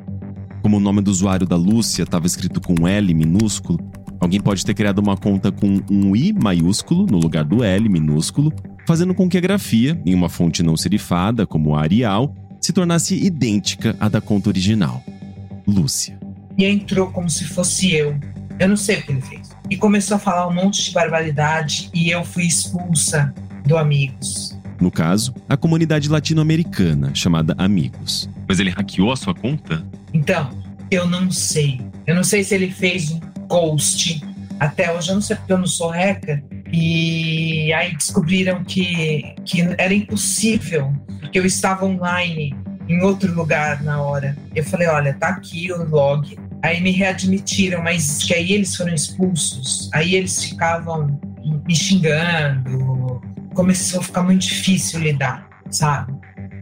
Como 0.71 0.79
o 0.79 0.81
nome 0.85 1.03
do 1.03 1.11
usuário 1.11 1.49
da 1.49 1.57
Lúcia 1.57 2.05
estava 2.05 2.29
escrito 2.29 2.61
com 2.61 2.87
L 2.87 3.13
minúsculo, 3.13 3.77
alguém 4.21 4.41
pode 4.41 4.65
ter 4.65 4.73
criado 4.73 5.01
uma 5.01 5.17
conta 5.17 5.51
com 5.51 5.81
um 5.91 6.15
I 6.15 6.33
maiúsculo 6.33 7.07
no 7.07 7.19
lugar 7.19 7.43
do 7.43 7.65
L 7.65 7.89
minúsculo 7.89 8.53
fazendo 8.87 9.13
com 9.13 9.29
que 9.29 9.37
a 9.37 9.41
grafia, 9.41 10.01
em 10.07 10.15
uma 10.15 10.29
fonte 10.29 10.63
não 10.63 10.77
serifada, 10.77 11.45
como 11.45 11.75
a 11.75 11.81
Arial, 11.81 12.37
se 12.61 12.73
tornasse 12.73 13.17
idêntica 13.17 13.97
à 13.99 14.09
da 14.09 14.21
conta 14.21 14.49
original. 14.49 15.03
Lúcia. 15.67 16.17
E 16.57 16.65
entrou 16.65 17.09
como 17.09 17.29
se 17.29 17.47
fosse 17.47 17.93
eu. 17.93 18.17
Eu 18.61 18.69
não 18.69 18.77
sei 18.77 19.01
o 19.01 19.03
que 19.03 19.11
ele 19.11 19.23
fez. 19.23 19.51
E 19.69 19.77
começou 19.77 20.19
a 20.19 20.21
falar 20.21 20.47
um 20.47 20.55
monte 20.55 20.85
de 20.85 20.93
barbaridade 20.93 21.91
e 21.93 22.11
eu 22.11 22.23
fui 22.23 22.45
expulsa 22.45 23.35
do 23.67 23.77
Amigos. 23.77 24.57
No 24.81 24.93
caso, 24.93 25.35
a 25.49 25.57
comunidade 25.57 26.09
latino-americana 26.09 27.13
chamada 27.13 27.57
Amigos. 27.59 28.31
Mas 28.49 28.61
ele 28.61 28.71
hackeou 28.71 29.11
a 29.11 29.17
sua 29.17 29.35
conta? 29.35 29.85
Então, 30.13 30.51
eu 30.91 31.07
não 31.07 31.31
sei. 31.31 31.81
Eu 32.07 32.15
não 32.15 32.25
sei 32.25 32.45
se 32.45 32.55
ele 32.55 32.71
fez 32.71 33.11
um 33.11 33.21
ghost. 33.47 34.23
Até 34.59 34.93
hoje 34.93 35.11
eu 35.11 35.15
não 35.15 35.23
sei 35.23 35.37
porque 35.37 35.53
eu 35.53 35.59
não 35.59 35.67
sou 35.67 35.91
hacker. 35.91 36.43
E 36.73 37.73
aí 37.73 37.95
descobriram 37.95 38.63
que, 38.63 39.35
que 39.45 39.63
era 39.77 39.93
impossível, 39.93 40.93
porque 41.19 41.39
eu 41.39 41.45
estava 41.45 41.85
online 41.85 42.55
em 42.89 43.03
outro 43.03 43.33
lugar 43.35 43.83
na 43.83 44.01
hora. 44.01 44.37
Eu 44.55 44.65
falei: 44.65 44.87
olha, 44.87 45.15
tá 45.15 45.29
aqui 45.29 45.73
o 45.73 45.83
log, 45.83 46.37
Aí 46.63 46.81
me 46.81 46.91
readmitiram, 46.91 47.83
mas 47.83 48.23
que 48.23 48.35
aí 48.35 48.53
eles 48.53 48.77
foram 48.77 48.95
expulsos. 48.95 49.89
Aí 49.95 50.15
eles 50.15 50.45
ficavam 50.45 51.19
me 51.67 51.75
xingando. 51.75 53.21
Começou 53.55 54.01
a 54.01 54.03
ficar 54.03 54.23
muito 54.23 54.43
difícil 54.43 55.01
lidar, 55.01 55.49
sabe? 55.71 56.13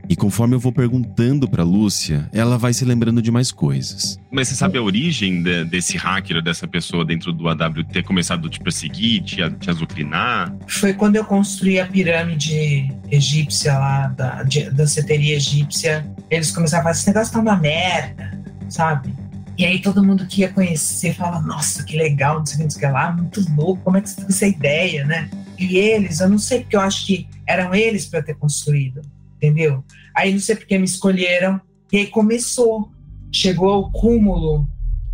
E 0.08 0.16
conforme 0.16 0.54
eu 0.54 0.58
vou 0.58 0.72
perguntando 0.72 1.46
para 1.46 1.62
Lúcia, 1.62 2.30
ela 2.32 2.56
vai 2.56 2.72
se 2.72 2.82
lembrando 2.82 3.20
de 3.20 3.30
mais 3.30 3.52
coisas. 3.52 4.18
Mas 4.30 4.48
você 4.48 4.54
sabe 4.54 4.78
a 4.78 4.82
origem 4.82 5.42
de, 5.42 5.64
desse 5.66 5.98
hacker, 5.98 6.40
dessa 6.40 6.66
pessoa 6.66 7.04
dentro 7.04 7.30
do 7.30 7.46
AW 7.46 7.84
ter 7.92 8.02
começado 8.02 8.46
a 8.46 8.50
te 8.50 8.58
perseguir, 8.58 9.22
te, 9.22 9.36
te 9.58 9.68
azucrinar? 9.68 10.54
Foi 10.66 10.94
quando 10.94 11.16
eu 11.16 11.24
construí 11.24 11.78
a 11.78 11.86
pirâmide 11.86 12.90
egípcia 13.10 13.78
lá, 13.78 14.08
da 14.08 14.44
danceteria 14.72 15.36
egípcia. 15.36 16.10
Eles 16.30 16.50
começaram 16.52 16.80
a 16.80 16.84
falar: 16.84 16.96
esse 16.96 17.06
negócio 17.06 17.32
tá 17.34 17.40
uma 17.40 17.56
merda, 17.56 18.40
sabe? 18.70 19.14
E 19.58 19.66
aí 19.66 19.82
todo 19.82 20.02
mundo 20.02 20.26
que 20.26 20.40
ia 20.40 20.48
conhecer 20.48 21.14
fala: 21.14 21.42
nossa, 21.42 21.84
que 21.84 21.98
legal, 21.98 22.38
não 22.38 22.46
sei 22.46 22.64
o 22.64 22.68
que 22.68 22.86
lá, 22.86 23.12
muito 23.12 23.44
louco, 23.54 23.82
como 23.82 23.98
é 23.98 24.00
que 24.00 24.08
você 24.08 24.16
teve 24.16 24.28
essa 24.30 24.46
ideia, 24.46 25.04
né? 25.04 25.28
E 25.58 25.76
eles, 25.76 26.20
eu 26.20 26.30
não 26.30 26.38
sei 26.38 26.60
porque 26.60 26.76
eu 26.76 26.80
acho 26.80 27.04
que 27.04 27.28
eram 27.46 27.74
eles 27.74 28.06
para 28.06 28.22
ter 28.22 28.34
construído 28.36 29.02
entendeu? 29.38 29.84
Aí 30.18 30.32
não 30.32 30.40
sei 30.40 30.56
porque 30.56 30.76
me 30.76 30.84
escolheram, 30.84 31.60
e 31.92 31.98
aí 31.98 32.06
começou. 32.08 32.90
Chegou 33.32 33.70
ao 33.70 33.92
cúmulo 33.92 34.68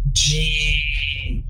de 0.07 1.45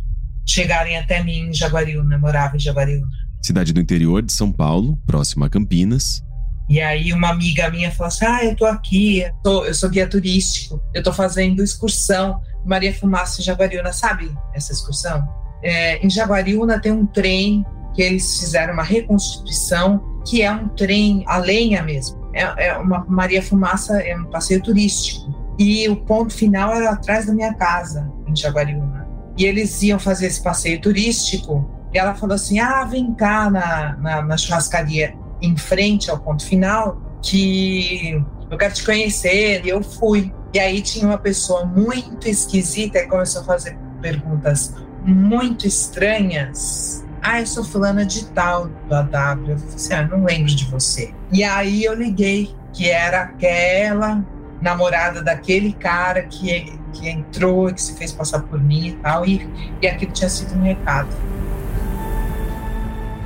chegarem 0.45 0.99
até 0.99 1.23
mim 1.23 1.51
em 1.51 1.55
Jaguariúna, 1.55 2.19
morava 2.19 2.57
em 2.57 2.59
Jaguariúna. 2.59 3.07
Cidade 3.41 3.73
do 3.73 3.81
interior 3.81 4.23
de 4.23 4.33
São 4.33 4.51
Paulo, 4.51 4.99
próxima 5.07 5.47
a 5.47 5.49
Campinas. 5.49 6.21
E 6.69 6.81
aí 6.81 7.13
uma 7.13 7.29
amiga 7.29 7.71
minha 7.71 7.93
falou 7.93 8.09
assim, 8.09 8.25
ah, 8.25 8.45
eu 8.45 8.57
tô 8.57 8.67
aqui, 8.67 9.21
eu, 9.21 9.33
tô, 9.45 9.65
eu 9.65 9.75
sou 9.75 9.89
guia 9.89 10.09
turístico, 10.09 10.83
eu 10.93 11.03
tô 11.03 11.13
fazendo 11.13 11.63
excursão 11.63 12.41
Maria 12.65 12.93
Fumaça 12.93 13.41
em 13.41 13.45
Jaguariúna, 13.45 13.93
sabe 13.93 14.35
essa 14.53 14.73
excursão? 14.73 15.23
É, 15.63 16.05
em 16.05 16.11
Jaguariúna 16.11 16.81
tem 16.81 16.91
um 16.91 17.07
trem 17.07 17.65
que 17.95 18.03
eles 18.03 18.41
fizeram 18.41 18.75
uma 18.75 18.83
reconstituição, 18.83 20.23
que 20.27 20.43
é 20.43 20.51
um 20.51 20.69
trem 20.71 21.23
a 21.29 21.37
lenha 21.37 21.81
mesmo 21.85 22.24
é, 22.35 22.67
é 22.67 22.77
uma 22.77 23.05
Maria 23.09 23.43
Fumaça, 23.43 24.01
é 24.01 24.17
um 24.17 24.25
passeio 24.25 24.61
turístico. 24.61 25.33
E 25.59 25.89
o 25.89 25.97
ponto 25.97 26.35
final 26.35 26.75
era 26.75 26.91
atrás 26.91 27.27
da 27.27 27.33
minha 27.33 27.55
casa, 27.55 28.11
em 28.27 28.35
Jaguariúna. 28.35 29.07
E 29.39 29.45
eles 29.45 29.81
iam 29.83 29.99
fazer 29.99 30.27
esse 30.27 30.43
passeio 30.43 30.81
turístico. 30.81 31.71
E 31.93 31.99
ela 31.99 32.15
falou 32.15 32.35
assim: 32.35 32.59
Ah, 32.59 32.85
vem 32.85 33.15
cá 33.15 33.49
na, 33.49 33.97
na, 33.97 34.23
na 34.23 34.37
churrascaria 34.37 35.15
em 35.41 35.57
frente 35.57 36.11
ao 36.11 36.19
ponto 36.19 36.45
final, 36.45 37.01
que 37.23 38.21
eu 38.51 38.59
quero 38.59 38.75
te 38.75 38.85
conhecer. 38.85 39.65
E 39.65 39.69
eu 39.69 39.83
fui. 39.83 40.33
E 40.53 40.59
aí 40.59 40.83
tinha 40.83 41.07
uma 41.07 41.19
pessoa 41.19 41.65
muito 41.65 42.29
esquisita 42.29 42.99
e 42.99 43.07
começou 43.07 43.43
a 43.43 43.45
fazer 43.45 43.77
perguntas 44.01 44.75
muito 45.05 45.67
estranhas 45.67 47.04
ah, 47.27 47.41
eu 47.41 47.47
sou 47.47 47.65
fulana 47.65 48.05
de 48.05 48.27
tal 48.27 48.67
do 48.67 48.95
AW. 48.95 49.49
Eu 49.49 49.59
falei 49.59 49.75
assim, 49.75 49.95
ah, 49.95 50.07
não 50.07 50.25
lembro 50.25 50.55
de 50.55 50.67
você. 50.67 51.15
E 51.33 51.43
aí 51.43 51.83
eu 51.83 51.95
liguei, 51.95 52.55
que 52.71 52.91
era 52.91 53.23
aquela 53.23 54.23
namorada 54.61 55.23
daquele 55.23 55.73
cara 55.73 56.25
que, 56.25 56.79
que 56.93 57.09
entrou 57.09 57.71
e 57.71 57.75
que 57.75 57.81
se 57.81 57.97
fez 57.97 58.13
passar 58.13 58.41
por 58.41 58.63
mim 58.63 58.89
e 58.89 58.93
tal, 58.97 59.25
e, 59.25 59.49
e 59.81 59.87
aquilo 59.87 60.13
tinha 60.13 60.29
sido 60.29 60.55
um 60.55 60.63
recado. 60.63 61.09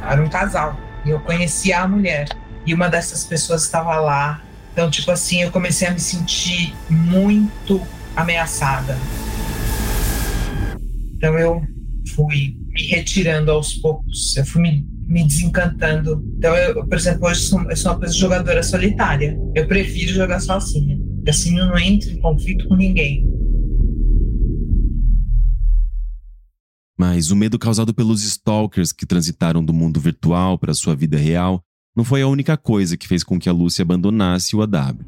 Era 0.08 0.22
um 0.22 0.28
casal, 0.28 0.76
e 1.04 1.10
eu 1.10 1.18
conhecia 1.18 1.80
a 1.80 1.88
mulher, 1.88 2.28
e 2.64 2.72
uma 2.72 2.88
dessas 2.88 3.24
pessoas 3.24 3.64
estava 3.64 3.96
lá. 3.96 4.40
Então, 4.72 4.88
tipo 4.88 5.10
assim, 5.10 5.42
eu 5.42 5.50
comecei 5.50 5.88
a 5.88 5.90
me 5.90 5.98
sentir 5.98 6.72
muito 6.88 7.84
ameaçada. 8.14 8.96
Então 11.16 11.36
eu 11.36 11.60
fui 12.14 12.56
me 12.78 12.86
retirando 12.86 13.50
aos 13.50 13.74
poucos, 13.74 14.36
eu 14.36 14.46
fui 14.46 14.62
me, 14.62 14.86
me 15.06 15.26
desencantando. 15.26 16.24
Então, 16.36 16.54
eu, 16.54 16.86
por 16.86 16.96
exemplo, 16.96 17.26
hoje 17.26 17.40
sou, 17.40 17.68
eu 17.68 17.76
sou 17.76 17.96
uma 17.96 18.08
jogadora 18.08 18.62
solitária. 18.62 19.36
Eu 19.54 19.66
prefiro 19.66 20.12
jogar 20.12 20.38
sozinha, 20.38 20.96
assim 21.26 21.58
eu 21.58 21.66
não 21.66 21.78
entro 21.78 22.10
em 22.10 22.20
conflito 22.20 22.68
com 22.68 22.76
ninguém. 22.76 23.28
Mas 26.96 27.30
o 27.30 27.36
medo 27.36 27.58
causado 27.58 27.92
pelos 27.92 28.22
stalkers 28.24 28.92
que 28.92 29.06
transitaram 29.06 29.64
do 29.64 29.72
mundo 29.72 30.00
virtual 30.00 30.58
para 30.58 30.74
sua 30.74 30.94
vida 30.94 31.16
real 31.16 31.62
não 31.96 32.04
foi 32.04 32.22
a 32.22 32.28
única 32.28 32.56
coisa 32.56 32.96
que 32.96 33.08
fez 33.08 33.24
com 33.24 33.38
que 33.38 33.48
a 33.48 33.52
Lúcia 33.52 33.82
abandonasse 33.82 34.54
o 34.54 34.62
AW. 34.62 34.98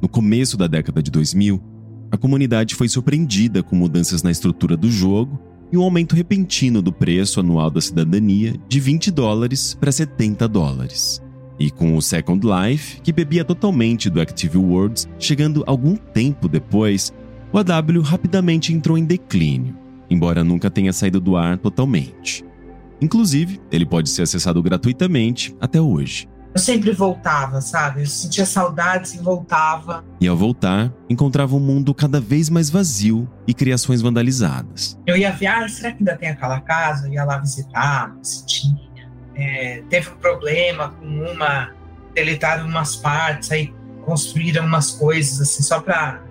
No 0.00 0.08
começo 0.08 0.56
da 0.56 0.66
década 0.66 1.02
de 1.02 1.10
2000, 1.10 1.62
a 2.10 2.16
comunidade 2.16 2.74
foi 2.74 2.88
surpreendida 2.88 3.62
com 3.62 3.74
mudanças 3.74 4.22
na 4.22 4.30
estrutura 4.30 4.76
do 4.76 4.90
jogo 4.90 5.38
e 5.72 5.76
um 5.76 5.82
aumento 5.82 6.14
repentino 6.14 6.80
do 6.80 6.92
preço 6.92 7.40
anual 7.40 7.70
da 7.70 7.80
cidadania 7.80 8.54
de 8.68 8.80
20 8.80 9.10
dólares 9.10 9.74
para 9.74 9.92
70 9.92 10.46
dólares. 10.48 11.22
E 11.58 11.70
com 11.70 11.96
o 11.96 12.02
Second 12.02 12.46
Life, 12.46 13.00
que 13.00 13.12
bebia 13.12 13.44
totalmente 13.44 14.10
do 14.10 14.20
Active 14.20 14.58
Worlds, 14.58 15.08
chegando 15.18 15.64
algum 15.66 15.96
tempo 15.96 16.48
depois, 16.48 17.12
o 17.52 17.58
AW 17.58 18.02
rapidamente 18.02 18.72
entrou 18.72 18.98
em 18.98 19.04
declínio, 19.04 19.74
embora 20.10 20.44
nunca 20.44 20.70
tenha 20.70 20.92
saído 20.92 21.20
do 21.20 21.36
ar 21.36 21.56
totalmente. 21.58 22.44
Inclusive, 23.00 23.60
ele 23.70 23.86
pode 23.86 24.10
ser 24.10 24.22
acessado 24.22 24.62
gratuitamente 24.62 25.54
até 25.60 25.80
hoje. 25.80 26.28
Eu 26.56 26.60
sempre 26.60 26.90
voltava, 26.90 27.60
sabe? 27.60 28.00
Eu 28.00 28.06
sentia 28.06 28.46
saudades 28.46 29.12
e 29.12 29.18
voltava. 29.18 30.02
E 30.18 30.26
ao 30.26 30.34
voltar, 30.34 30.90
encontrava 31.06 31.54
um 31.54 31.60
mundo 31.60 31.92
cada 31.92 32.18
vez 32.18 32.48
mais 32.48 32.70
vazio 32.70 33.28
e 33.46 33.52
criações 33.52 34.00
vandalizadas. 34.00 34.98
Eu 35.06 35.18
ia 35.18 35.30
ver, 35.32 35.48
ah, 35.48 35.68
será 35.68 35.92
que 35.92 35.98
ainda 35.98 36.16
tem 36.16 36.30
aquela 36.30 36.58
casa? 36.62 37.08
Eu 37.08 37.12
ia 37.12 37.24
lá 37.24 37.36
visitar, 37.36 38.16
se 38.22 38.46
tinha. 38.46 38.88
É, 39.34 39.82
teve 39.90 40.08
um 40.08 40.16
problema 40.16 40.88
com 40.92 41.04
uma, 41.04 41.74
deletaram 42.14 42.66
umas 42.66 42.96
partes, 42.96 43.52
aí 43.52 43.74
construíram 44.06 44.64
umas 44.64 44.92
coisas 44.92 45.38
assim, 45.38 45.62
só 45.62 45.78
para 45.78 46.22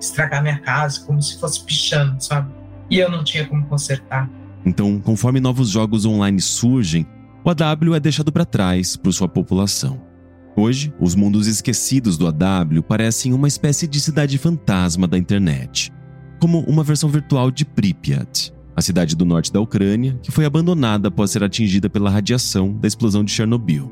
estragar 0.00 0.42
minha 0.42 0.58
casa, 0.58 1.02
como 1.06 1.22
se 1.22 1.38
fosse 1.38 1.62
pichando, 1.62 2.20
sabe? 2.20 2.52
E 2.90 2.98
eu 2.98 3.08
não 3.08 3.22
tinha 3.22 3.46
como 3.46 3.64
consertar. 3.66 4.28
Então, 4.66 4.98
conforme 4.98 5.38
novos 5.38 5.68
jogos 5.68 6.04
online 6.04 6.40
surgem, 6.40 7.06
o 7.48 7.50
AW 7.50 7.94
é 7.94 8.00
deixado 8.00 8.30
para 8.30 8.44
trás 8.44 8.94
por 8.94 9.10
sua 9.10 9.26
população. 9.26 10.02
Hoje, 10.54 10.92
os 11.00 11.14
mundos 11.14 11.46
esquecidos 11.46 12.18
do 12.18 12.26
AW 12.26 12.82
parecem 12.82 13.32
uma 13.32 13.48
espécie 13.48 13.86
de 13.88 13.98
cidade 14.00 14.36
fantasma 14.36 15.06
da 15.06 15.16
internet, 15.16 15.90
como 16.38 16.60
uma 16.60 16.84
versão 16.84 17.08
virtual 17.08 17.50
de 17.50 17.64
Pripyat, 17.64 18.52
a 18.76 18.82
cidade 18.82 19.16
do 19.16 19.24
norte 19.24 19.50
da 19.50 19.60
Ucrânia 19.60 20.18
que 20.22 20.30
foi 20.30 20.44
abandonada 20.44 21.08
após 21.08 21.30
ser 21.30 21.42
atingida 21.42 21.88
pela 21.88 22.10
radiação 22.10 22.76
da 22.76 22.86
explosão 22.86 23.24
de 23.24 23.30
Chernobyl. 23.30 23.90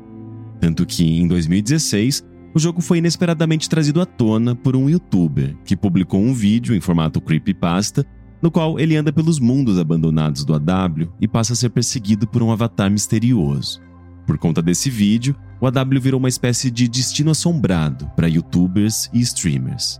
Tanto 0.61 0.85
que, 0.85 1.03
em 1.03 1.27
2016, 1.27 2.23
o 2.53 2.59
jogo 2.59 2.79
foi 2.79 2.99
inesperadamente 2.99 3.67
trazido 3.67 4.01
à 4.01 4.05
tona 4.05 4.55
por 4.55 4.75
um 4.75 4.87
youtuber 4.87 5.55
que 5.65 5.75
publicou 5.75 6.21
um 6.21 6.33
vídeo 6.33 6.75
em 6.75 6.79
formato 6.79 7.19
creepypasta 7.19 8.05
no 8.41 8.51
qual 8.51 8.79
ele 8.79 8.95
anda 8.95 9.11
pelos 9.11 9.39
mundos 9.39 9.79
abandonados 9.79 10.43
do 10.43 10.53
AW 10.53 11.11
e 11.19 11.27
passa 11.27 11.53
a 11.53 11.55
ser 11.55 11.69
perseguido 11.69 12.27
por 12.27 12.43
um 12.43 12.51
avatar 12.51 12.89
misterioso. 12.89 13.81
Por 14.25 14.37
conta 14.37 14.61
desse 14.61 14.89
vídeo, 14.89 15.35
o 15.59 15.65
AW 15.65 16.01
virou 16.01 16.19
uma 16.19 16.29
espécie 16.29 16.69
de 16.69 16.87
destino 16.87 17.31
assombrado 17.31 18.09
para 18.15 18.27
youtubers 18.27 19.09
e 19.13 19.19
streamers. 19.21 19.99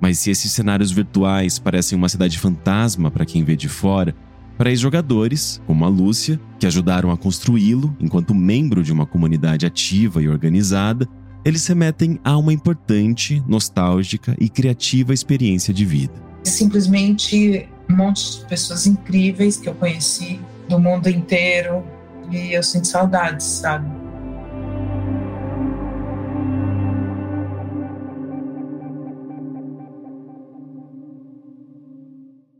Mas 0.00 0.18
se 0.18 0.30
esses 0.30 0.52
cenários 0.52 0.90
virtuais 0.90 1.58
parecem 1.58 1.96
uma 1.96 2.08
cidade 2.08 2.38
fantasma 2.38 3.10
para 3.10 3.24
quem 3.24 3.44
vê 3.44 3.56
de 3.56 3.68
fora, 3.68 4.14
para 4.58 4.70
ex-jogadores, 4.70 5.60
como 5.66 5.84
a 5.84 5.88
Lúcia, 5.88 6.38
que 6.58 6.66
ajudaram 6.66 7.10
a 7.10 7.16
construí-lo 7.16 7.96
enquanto 8.00 8.34
membro 8.34 8.82
de 8.82 8.92
uma 8.92 9.06
comunidade 9.06 9.66
ativa 9.66 10.22
e 10.22 10.28
organizada, 10.28 11.08
eles 11.44 11.66
remetem 11.66 12.18
a 12.22 12.36
uma 12.36 12.52
importante, 12.52 13.42
nostálgica 13.46 14.36
e 14.38 14.48
criativa 14.48 15.14
experiência 15.14 15.72
de 15.72 15.84
vida 15.84 16.33
simplesmente 16.44 17.68
um 17.88 17.96
monte 17.96 18.38
de 18.38 18.46
pessoas 18.46 18.86
incríveis 18.86 19.56
que 19.56 19.68
eu 19.68 19.74
conheci 19.74 20.40
do 20.68 20.78
mundo 20.78 21.08
inteiro 21.08 21.84
e 22.30 22.52
eu 22.52 22.62
sinto 22.62 22.86
saudades, 22.86 23.46
sabe? 23.46 24.04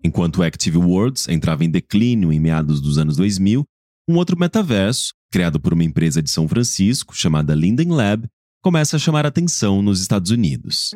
Enquanto 0.02 0.42
Active 0.42 0.76
Worlds 0.76 1.28
entrava 1.28 1.64
em 1.64 1.70
declínio 1.70 2.32
em 2.32 2.38
meados 2.38 2.80
dos 2.80 2.98
anos 2.98 3.16
2000, 3.16 3.64
um 4.08 4.16
outro 4.16 4.38
metaverso, 4.38 5.12
criado 5.32 5.58
por 5.58 5.72
uma 5.72 5.82
empresa 5.82 6.22
de 6.22 6.30
São 6.30 6.46
Francisco 6.46 7.16
chamada 7.16 7.54
Linden 7.54 7.88
Lab, 7.88 8.26
começa 8.62 8.96
a 8.96 8.98
chamar 8.98 9.26
atenção 9.26 9.82
nos 9.82 10.00
Estados 10.00 10.30
Unidos. 10.30 10.90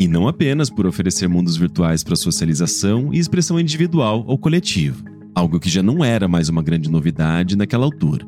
E 0.00 0.06
não 0.06 0.28
apenas 0.28 0.70
por 0.70 0.86
oferecer 0.86 1.28
mundos 1.28 1.56
virtuais 1.56 2.04
para 2.04 2.14
socialização 2.14 3.12
e 3.12 3.18
expressão 3.18 3.58
individual 3.58 4.24
ou 4.28 4.38
coletiva, 4.38 5.02
algo 5.34 5.58
que 5.58 5.68
já 5.68 5.82
não 5.82 6.04
era 6.04 6.28
mais 6.28 6.48
uma 6.48 6.62
grande 6.62 6.88
novidade 6.88 7.56
naquela 7.56 7.84
altura. 7.84 8.24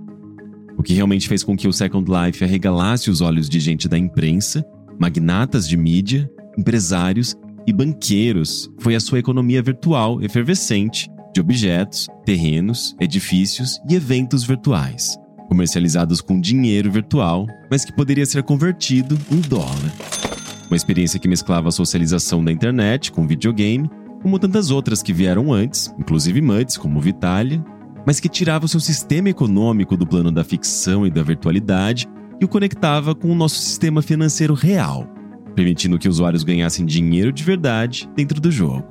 O 0.77 0.83
que 0.83 0.95
realmente 0.95 1.29
fez 1.29 1.45
com 1.45 1.57
que 1.57 1.69
o 1.69 1.73
Second 1.73 2.11
Life 2.11 2.43
arregalasse 2.43 3.09
os 3.09 3.21
olhos 3.21 3.49
de 3.49 3.61
gente 3.61 3.89
da 3.89 3.97
imprensa, 3.97 4.65
magnatas 4.99 5.69
de 5.69 5.77
mídia, 5.77 6.29
empresários 6.59 7.37
e 7.67 7.73
banqueiros 7.73 8.69
foi 8.79 8.97
a 8.97 9.01
sua 9.01 9.21
economia 9.21 9.63
virtual 9.63 10.21
efervescente 10.23 11.09
de 11.33 11.41
objetos, 11.41 12.09
terrenos, 12.25 12.97
edifícios 13.01 13.81
e 13.89 13.95
eventos 13.95 14.43
virtuais, 14.43 15.17
comercializados 15.49 16.21
com 16.21 16.41
dinheiro 16.41 16.91
virtual, 16.91 17.47
mas 17.71 17.85
que 17.85 17.95
poderia 17.95 18.27
ser 18.27 18.43
convertido 18.43 19.17
em 19.31 19.41
dólar. 19.41 20.20
Uma 20.71 20.77
experiência 20.77 21.19
que 21.19 21.27
mesclava 21.27 21.69
a 21.69 21.73
socialização 21.73 22.45
da 22.45 22.53
internet 22.53 23.11
com 23.11 23.27
videogame, 23.27 23.91
como 24.23 24.39
tantas 24.39 24.71
outras 24.71 25.03
que 25.03 25.13
vieram 25.13 25.53
antes, 25.53 25.93
inclusive 25.99 26.41
MUDs 26.41 26.77
como 26.77 27.01
Vitalia, 27.01 27.61
mas 28.07 28.21
que 28.21 28.29
tirava 28.29 28.67
o 28.67 28.69
seu 28.69 28.79
sistema 28.79 29.29
econômico 29.29 29.97
do 29.97 30.07
plano 30.07 30.31
da 30.31 30.45
ficção 30.45 31.05
e 31.05 31.11
da 31.11 31.25
virtualidade 31.25 32.07
e 32.41 32.45
o 32.45 32.49
conectava 32.49 33.17
com 33.17 33.33
o 33.33 33.35
nosso 33.35 33.57
sistema 33.57 34.01
financeiro 34.01 34.55
real, 34.55 35.09
permitindo 35.57 35.99
que 35.99 36.09
usuários 36.09 36.45
ganhassem 36.45 36.87
dinheiro 36.87 37.33
de 37.33 37.43
verdade 37.43 38.09
dentro 38.15 38.41
do 38.41 38.53
jogo. 38.53 38.87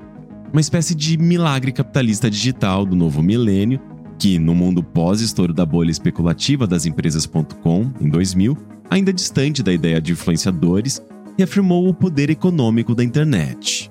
Uma 0.52 0.60
espécie 0.62 0.94
de 0.94 1.18
milagre 1.18 1.72
capitalista 1.72 2.30
digital 2.30 2.86
do 2.86 2.96
novo 2.96 3.24
milênio, 3.24 3.80
que, 4.20 4.38
no 4.38 4.54
mundo 4.54 4.84
pós-estouro 4.84 5.54
da 5.54 5.65
bolha 5.65 5.92
especulativa 5.92 6.68
das 6.68 6.86
empresas.com, 6.86 7.89
em 8.02 8.10
2000, 8.10 8.58
ainda 8.89 9.13
distante 9.13 9.63
da 9.63 9.72
ideia 9.72 10.02
de 10.02 10.12
influenciadores, 10.12 11.02
reafirmou 11.39 11.88
o 11.88 11.93
poder 11.93 12.30
econômico 12.30 12.93
da 12.93 13.02
internet. 13.02 13.89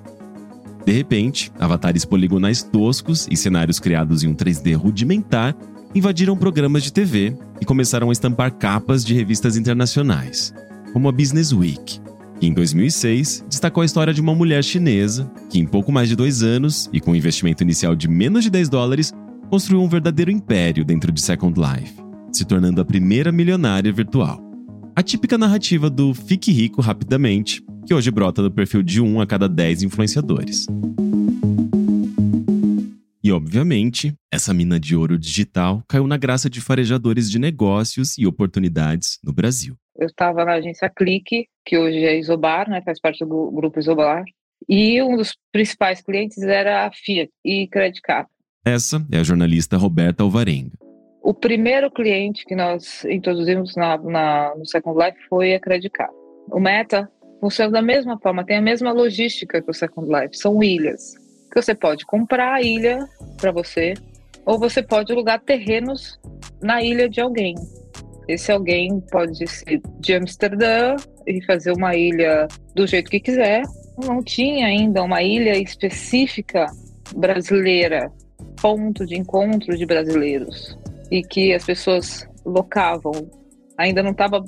De 0.85 0.91
repente, 0.91 1.51
avatares 1.59 2.05
poligonais 2.05 2.61
toscos 2.61 3.27
e 3.29 3.35
cenários 3.35 3.79
criados 3.79 4.23
em 4.23 4.27
um 4.27 4.35
3D 4.35 4.75
rudimentar 4.75 5.55
invadiram 5.95 6.37
programas 6.37 6.83
de 6.83 6.93
TV 6.93 7.35
e 7.59 7.65
começaram 7.65 8.09
a 8.09 8.11
estampar 8.11 8.53
capas 8.53 9.03
de 9.03 9.15
revistas 9.15 9.57
internacionais, 9.57 10.53
como 10.93 11.09
a 11.09 11.11
Business 11.11 11.51
Week, 11.51 11.99
que 12.39 12.45
em 12.45 12.53
2006 12.53 13.45
destacou 13.49 13.81
a 13.81 13.85
história 13.85 14.13
de 14.13 14.21
uma 14.21 14.35
mulher 14.35 14.63
chinesa 14.63 15.29
que, 15.49 15.59
em 15.59 15.65
pouco 15.65 15.91
mais 15.91 16.07
de 16.07 16.15
dois 16.15 16.43
anos 16.43 16.87
e 16.93 17.01
com 17.01 17.11
um 17.11 17.15
investimento 17.15 17.63
inicial 17.63 17.95
de 17.95 18.07
menos 18.07 18.43
de 18.43 18.51
10 18.51 18.69
dólares, 18.69 19.11
construiu 19.49 19.81
um 19.81 19.89
verdadeiro 19.89 20.29
império 20.29 20.85
dentro 20.85 21.11
de 21.11 21.19
Second 21.19 21.59
Life, 21.59 21.95
se 22.31 22.45
tornando 22.45 22.79
a 22.79 22.85
primeira 22.85 23.31
milionária 23.31 23.91
virtual. 23.91 24.48
A 24.99 25.01
típica 25.01 25.37
narrativa 25.37 25.89
do 25.89 26.13
fique 26.13 26.51
rico 26.51 26.81
rapidamente, 26.81 27.63
que 27.87 27.93
hoje 27.93 28.11
brota 28.11 28.41
do 28.41 28.51
perfil 28.51 28.83
de 28.83 28.99
um 28.99 29.21
a 29.21 29.25
cada 29.25 29.47
10 29.47 29.83
influenciadores. 29.83 30.65
E, 33.23 33.31
obviamente, 33.31 34.13
essa 34.29 34.53
mina 34.53 34.77
de 34.77 34.97
ouro 34.97 35.17
digital 35.17 35.81
caiu 35.87 36.05
na 36.05 36.17
graça 36.17 36.49
de 36.49 36.59
farejadores 36.59 37.31
de 37.31 37.39
negócios 37.39 38.17
e 38.17 38.27
oportunidades 38.27 39.19
no 39.23 39.31
Brasil. 39.31 39.73
Eu 39.97 40.07
estava 40.07 40.43
na 40.43 40.55
agência 40.55 40.89
Clique, 40.89 41.47
que 41.65 41.77
hoje 41.77 41.99
é 41.99 42.19
Isobar, 42.19 42.69
né, 42.69 42.81
faz 42.81 42.99
parte 42.99 43.23
do 43.23 43.51
grupo 43.51 43.79
Isobar, 43.79 44.25
e 44.67 45.01
um 45.01 45.15
dos 45.15 45.33
principais 45.49 46.01
clientes 46.01 46.39
era 46.39 46.85
a 46.85 46.91
Fiat 46.91 47.31
e 47.45 47.69
Credit 47.69 48.01
Card. 48.01 48.27
Essa 48.65 49.01
é 49.13 49.19
a 49.19 49.23
jornalista 49.23 49.77
Roberta 49.77 50.23
Alvarenga. 50.23 50.88
O 51.21 51.33
primeiro 51.33 51.91
cliente 51.91 52.45
que 52.45 52.55
nós 52.55 53.03
introduzimos 53.05 53.75
na, 53.75 53.97
na, 53.97 54.55
no 54.55 54.65
Second 54.65 54.97
Life 54.97 55.17
foi 55.27 55.53
a 55.53 55.59
Credit 55.59 55.89
Card. 55.89 56.13
O 56.51 56.59
Meta 56.59 57.09
funciona 57.39 57.71
da 57.71 57.81
mesma 57.81 58.17
forma, 58.19 58.45
tem 58.45 58.57
a 58.57 58.61
mesma 58.61 58.91
logística 58.91 59.61
que 59.61 59.69
o 59.69 59.73
Second 59.73 60.07
Life, 60.07 60.37
são 60.37 60.63
ilhas 60.63 61.15
que 61.51 61.61
você 61.61 61.73
pode 61.73 62.05
comprar 62.05 62.53
a 62.53 62.61
ilha 62.61 62.99
para 63.37 63.51
você, 63.51 63.93
ou 64.45 64.59
você 64.59 64.81
pode 64.81 65.11
alugar 65.11 65.41
terrenos 65.41 66.19
na 66.61 66.81
ilha 66.81 67.09
de 67.09 67.19
alguém. 67.19 67.55
Esse 68.27 68.51
alguém 68.51 69.01
pode 69.11 69.47
ser 69.47 69.81
de 69.99 70.13
Amsterdã 70.13 70.95
e 71.25 71.43
fazer 71.45 71.71
uma 71.71 71.95
ilha 71.95 72.47
do 72.75 72.85
jeito 72.85 73.09
que 73.09 73.19
quiser. 73.19 73.63
Não 73.97 74.23
tinha 74.23 74.67
ainda 74.67 75.01
uma 75.01 75.23
ilha 75.23 75.57
específica 75.57 76.67
brasileira, 77.15 78.11
ponto 78.61 79.05
de 79.05 79.17
encontro 79.17 79.75
de 79.75 79.85
brasileiros, 79.85 80.77
e 81.11 81.23
que 81.23 81.53
as 81.53 81.65
pessoas 81.65 82.27
locavam. 82.45 83.11
Ainda 83.77 84.03
não 84.03 84.11
estava 84.11 84.43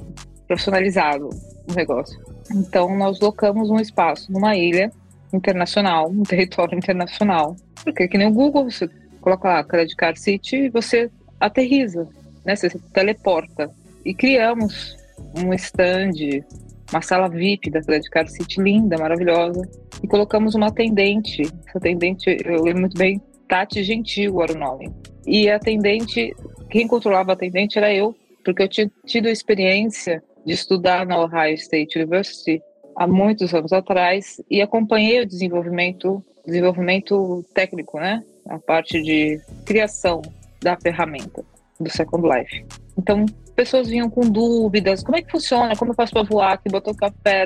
profissionalizado 0.48 1.30
o 1.70 1.74
negócio. 1.74 2.20
Então, 2.54 2.96
nós 2.98 3.20
locamos 3.20 3.70
um 3.70 3.80
espaço 3.80 4.32
numa 4.32 4.56
ilha 4.56 4.92
internacional, 5.34 6.10
um 6.10 6.24
território 6.24 6.78
internacional. 6.78 7.56
Porque 7.84 8.08
que 8.08 8.18
nem 8.18 8.28
o 8.28 8.34
Google, 8.34 8.70
você 8.70 8.90
coloca 9.22 9.48
lá 9.48 9.64
Credit 9.64 9.96
Card 9.96 10.20
City 10.20 10.56
e 10.58 10.70
você 10.70 11.10
aterriza, 11.40 12.08
né? 12.46 12.56
Você 12.56 12.70
teleporta. 12.94 13.70
E 14.04 14.14
criamos 14.14 14.98
um 15.38 15.54
stand, 15.54 16.44
uma 16.92 17.02
sala 17.02 17.30
VIP 17.30 17.70
da 17.70 17.82
Credit 17.82 18.10
Card 18.10 18.32
City 18.32 18.62
linda, 18.62 18.98
maravilhosa. 18.98 19.62
E 20.04 20.08
colocamos 20.08 20.56
uma 20.56 20.68
atendente. 20.68 21.44
Essa 21.68 21.78
atendente, 21.78 22.38
eu 22.44 22.64
lembro 22.64 22.82
muito 22.82 22.98
bem, 22.98 23.22
Tati 23.48 23.84
Gentil 23.84 24.42
era 24.42 24.54
o 24.54 24.58
nome. 24.58 24.92
E 25.26 25.50
a 25.50 25.58
atendente, 25.58 26.34
quem 26.72 26.88
controlava 26.88 27.32
a 27.32 27.34
atendente 27.34 27.78
era 27.78 27.94
eu, 27.94 28.16
porque 28.44 28.64
eu 28.64 28.68
tinha 28.68 28.90
tido 29.06 29.28
a 29.28 29.32
experiência 29.32 30.24
de 30.46 30.54
estudar 30.54 31.06
na 31.06 31.22
Ohio 31.22 31.54
State 31.54 32.00
University 32.00 32.62
há 32.96 33.06
muitos 33.06 33.54
anos 33.54 33.74
atrás 33.74 34.42
e 34.50 34.62
acompanhei 34.62 35.22
o 35.22 35.26
desenvolvimento, 35.26 36.24
desenvolvimento 36.46 37.46
técnico, 37.54 38.00
né? 38.00 38.24
A 38.48 38.58
parte 38.58 39.02
de 39.04 39.40
criação 39.66 40.22
da 40.62 40.78
ferramenta 40.78 41.44
do 41.80 41.90
Second 41.90 42.28
Life. 42.28 42.66
Então, 42.98 43.26
pessoas 43.56 43.90
vinham 43.90 44.10
com 44.10 44.22
dúvidas, 44.22 45.04
como 45.04 45.18
é 45.18 45.22
que 45.22 45.32
funciona, 45.32 45.76
como 45.76 45.92
eu 45.92 45.96
faço 45.96 46.14
para 46.14 46.24
voar, 46.24 46.58
que 46.58 46.70
botou 46.70 46.96
café, 46.96 47.46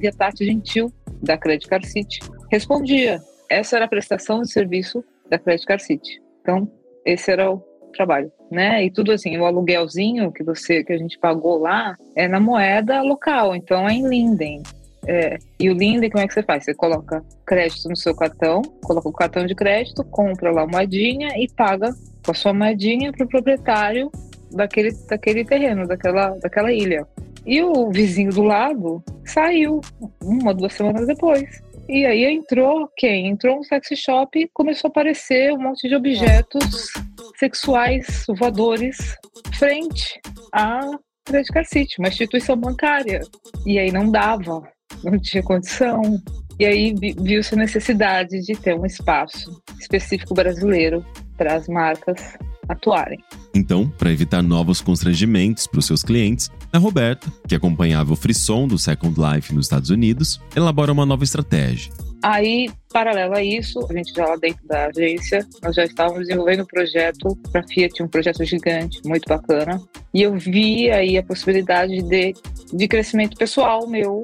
e 0.00 0.08
a 0.08 0.12
Tati 0.12 0.44
Gentil, 0.44 0.92
da 1.22 1.36
Credit 1.36 1.68
Card 1.68 1.86
City, 1.86 2.20
respondia. 2.50 3.20
Essa 3.50 3.76
era 3.76 3.84
a 3.86 3.88
prestação 3.88 4.40
de 4.40 4.50
serviço 4.50 5.04
da 5.28 5.38
Credit 5.38 5.66
Card 5.66 5.82
City. 5.82 6.22
Então, 6.40 6.70
esse 7.04 7.30
era 7.30 7.50
o 7.50 7.71
trabalho, 7.92 8.30
né? 8.50 8.84
E 8.84 8.90
tudo 8.90 9.12
assim, 9.12 9.36
o 9.38 9.44
aluguelzinho 9.44 10.32
que 10.32 10.42
você 10.42 10.82
que 10.82 10.92
a 10.92 10.98
gente 10.98 11.18
pagou 11.18 11.58
lá 11.58 11.96
é 12.16 12.26
na 12.26 12.40
moeda 12.40 13.02
local, 13.02 13.54
então 13.54 13.88
é 13.88 13.92
em 13.92 14.08
Linden. 14.08 14.62
É, 15.06 15.36
e 15.58 15.68
o 15.68 15.74
Linden, 15.74 16.10
como 16.10 16.22
é 16.22 16.28
que 16.28 16.34
você 16.34 16.42
faz? 16.42 16.64
Você 16.64 16.74
coloca 16.74 17.24
crédito 17.44 17.88
no 17.88 17.96
seu 17.96 18.14
cartão, 18.14 18.62
coloca 18.84 19.08
o 19.08 19.12
cartão 19.12 19.46
de 19.46 19.54
crédito, 19.54 20.04
compra 20.04 20.52
lá 20.52 20.62
uma 20.62 20.78
moedinha 20.78 21.30
e 21.36 21.48
paga 21.50 21.92
com 22.24 22.30
a 22.30 22.34
sua 22.34 22.54
moedinha 22.54 23.12
para 23.12 23.24
o 23.24 23.28
proprietário 23.28 24.10
daquele, 24.52 24.92
daquele 25.08 25.44
terreno, 25.44 25.86
daquela, 25.86 26.30
daquela 26.38 26.72
ilha. 26.72 27.06
E 27.44 27.60
o 27.62 27.90
vizinho 27.90 28.30
do 28.30 28.42
lado 28.42 29.02
saiu 29.24 29.80
uma, 30.22 30.54
duas 30.54 30.72
semanas 30.72 31.06
depois. 31.06 31.60
E 31.88 32.06
aí 32.06 32.24
entrou 32.24 32.88
quem? 32.96 33.26
Entrou 33.26 33.58
um 33.58 33.64
sexy 33.64 33.96
shop 33.96 34.38
e 34.38 34.48
começou 34.54 34.88
a 34.88 34.90
aparecer 34.90 35.52
um 35.52 35.58
monte 35.58 35.88
de 35.88 35.96
objetos 35.96 36.92
sexuais 37.42 38.24
voadores 38.38 39.16
frente 39.58 40.20
à 40.52 40.80
Credit 41.24 41.52
Card 41.52 41.68
City, 41.68 41.96
uma 41.98 42.08
instituição 42.08 42.56
bancária. 42.56 43.20
E 43.66 43.80
aí 43.80 43.90
não 43.90 44.10
dava, 44.10 44.62
não 45.02 45.18
tinha 45.18 45.42
condição. 45.42 46.00
E 46.60 46.64
aí 46.64 46.94
viu-se 47.20 47.54
a 47.54 47.58
necessidade 47.58 48.40
de 48.42 48.54
ter 48.54 48.74
um 48.74 48.86
espaço 48.86 49.60
específico 49.80 50.34
brasileiro 50.34 51.04
para 51.36 51.56
as 51.56 51.66
marcas 51.66 52.36
atuarem. 52.68 53.18
Então, 53.52 53.88
para 53.88 54.12
evitar 54.12 54.40
novos 54.40 54.80
constrangimentos 54.80 55.66
para 55.66 55.80
os 55.80 55.86
seus 55.86 56.04
clientes, 56.04 56.48
a 56.72 56.78
Roberta, 56.78 57.32
que 57.48 57.56
acompanhava 57.56 58.12
o 58.12 58.16
frisson 58.16 58.68
do 58.68 58.78
Second 58.78 59.16
Life 59.18 59.52
nos 59.52 59.66
Estados 59.66 59.90
Unidos, 59.90 60.40
elabora 60.54 60.92
uma 60.92 61.04
nova 61.04 61.24
estratégia. 61.24 61.92
Aí, 62.22 62.70
paralelo 62.92 63.34
a 63.34 63.42
isso, 63.42 63.84
a 63.90 63.92
gente 63.92 64.14
já 64.14 64.24
lá 64.24 64.36
dentro 64.36 64.64
da 64.64 64.86
agência, 64.86 65.44
nós 65.60 65.74
já 65.74 65.82
estávamos 65.82 66.20
desenvolvendo 66.20 66.62
um 66.62 66.66
projeto 66.66 67.36
para 67.50 67.66
Fiat, 67.66 68.00
um 68.00 68.06
projeto 68.06 68.44
gigante, 68.44 69.00
muito 69.04 69.28
bacana. 69.28 69.82
E 70.14 70.22
eu 70.22 70.36
vi 70.36 70.88
aí 70.88 71.18
a 71.18 71.22
possibilidade 71.24 72.00
de, 72.00 72.32
de 72.72 72.88
crescimento 72.88 73.36
pessoal 73.36 73.88
meu 73.88 74.22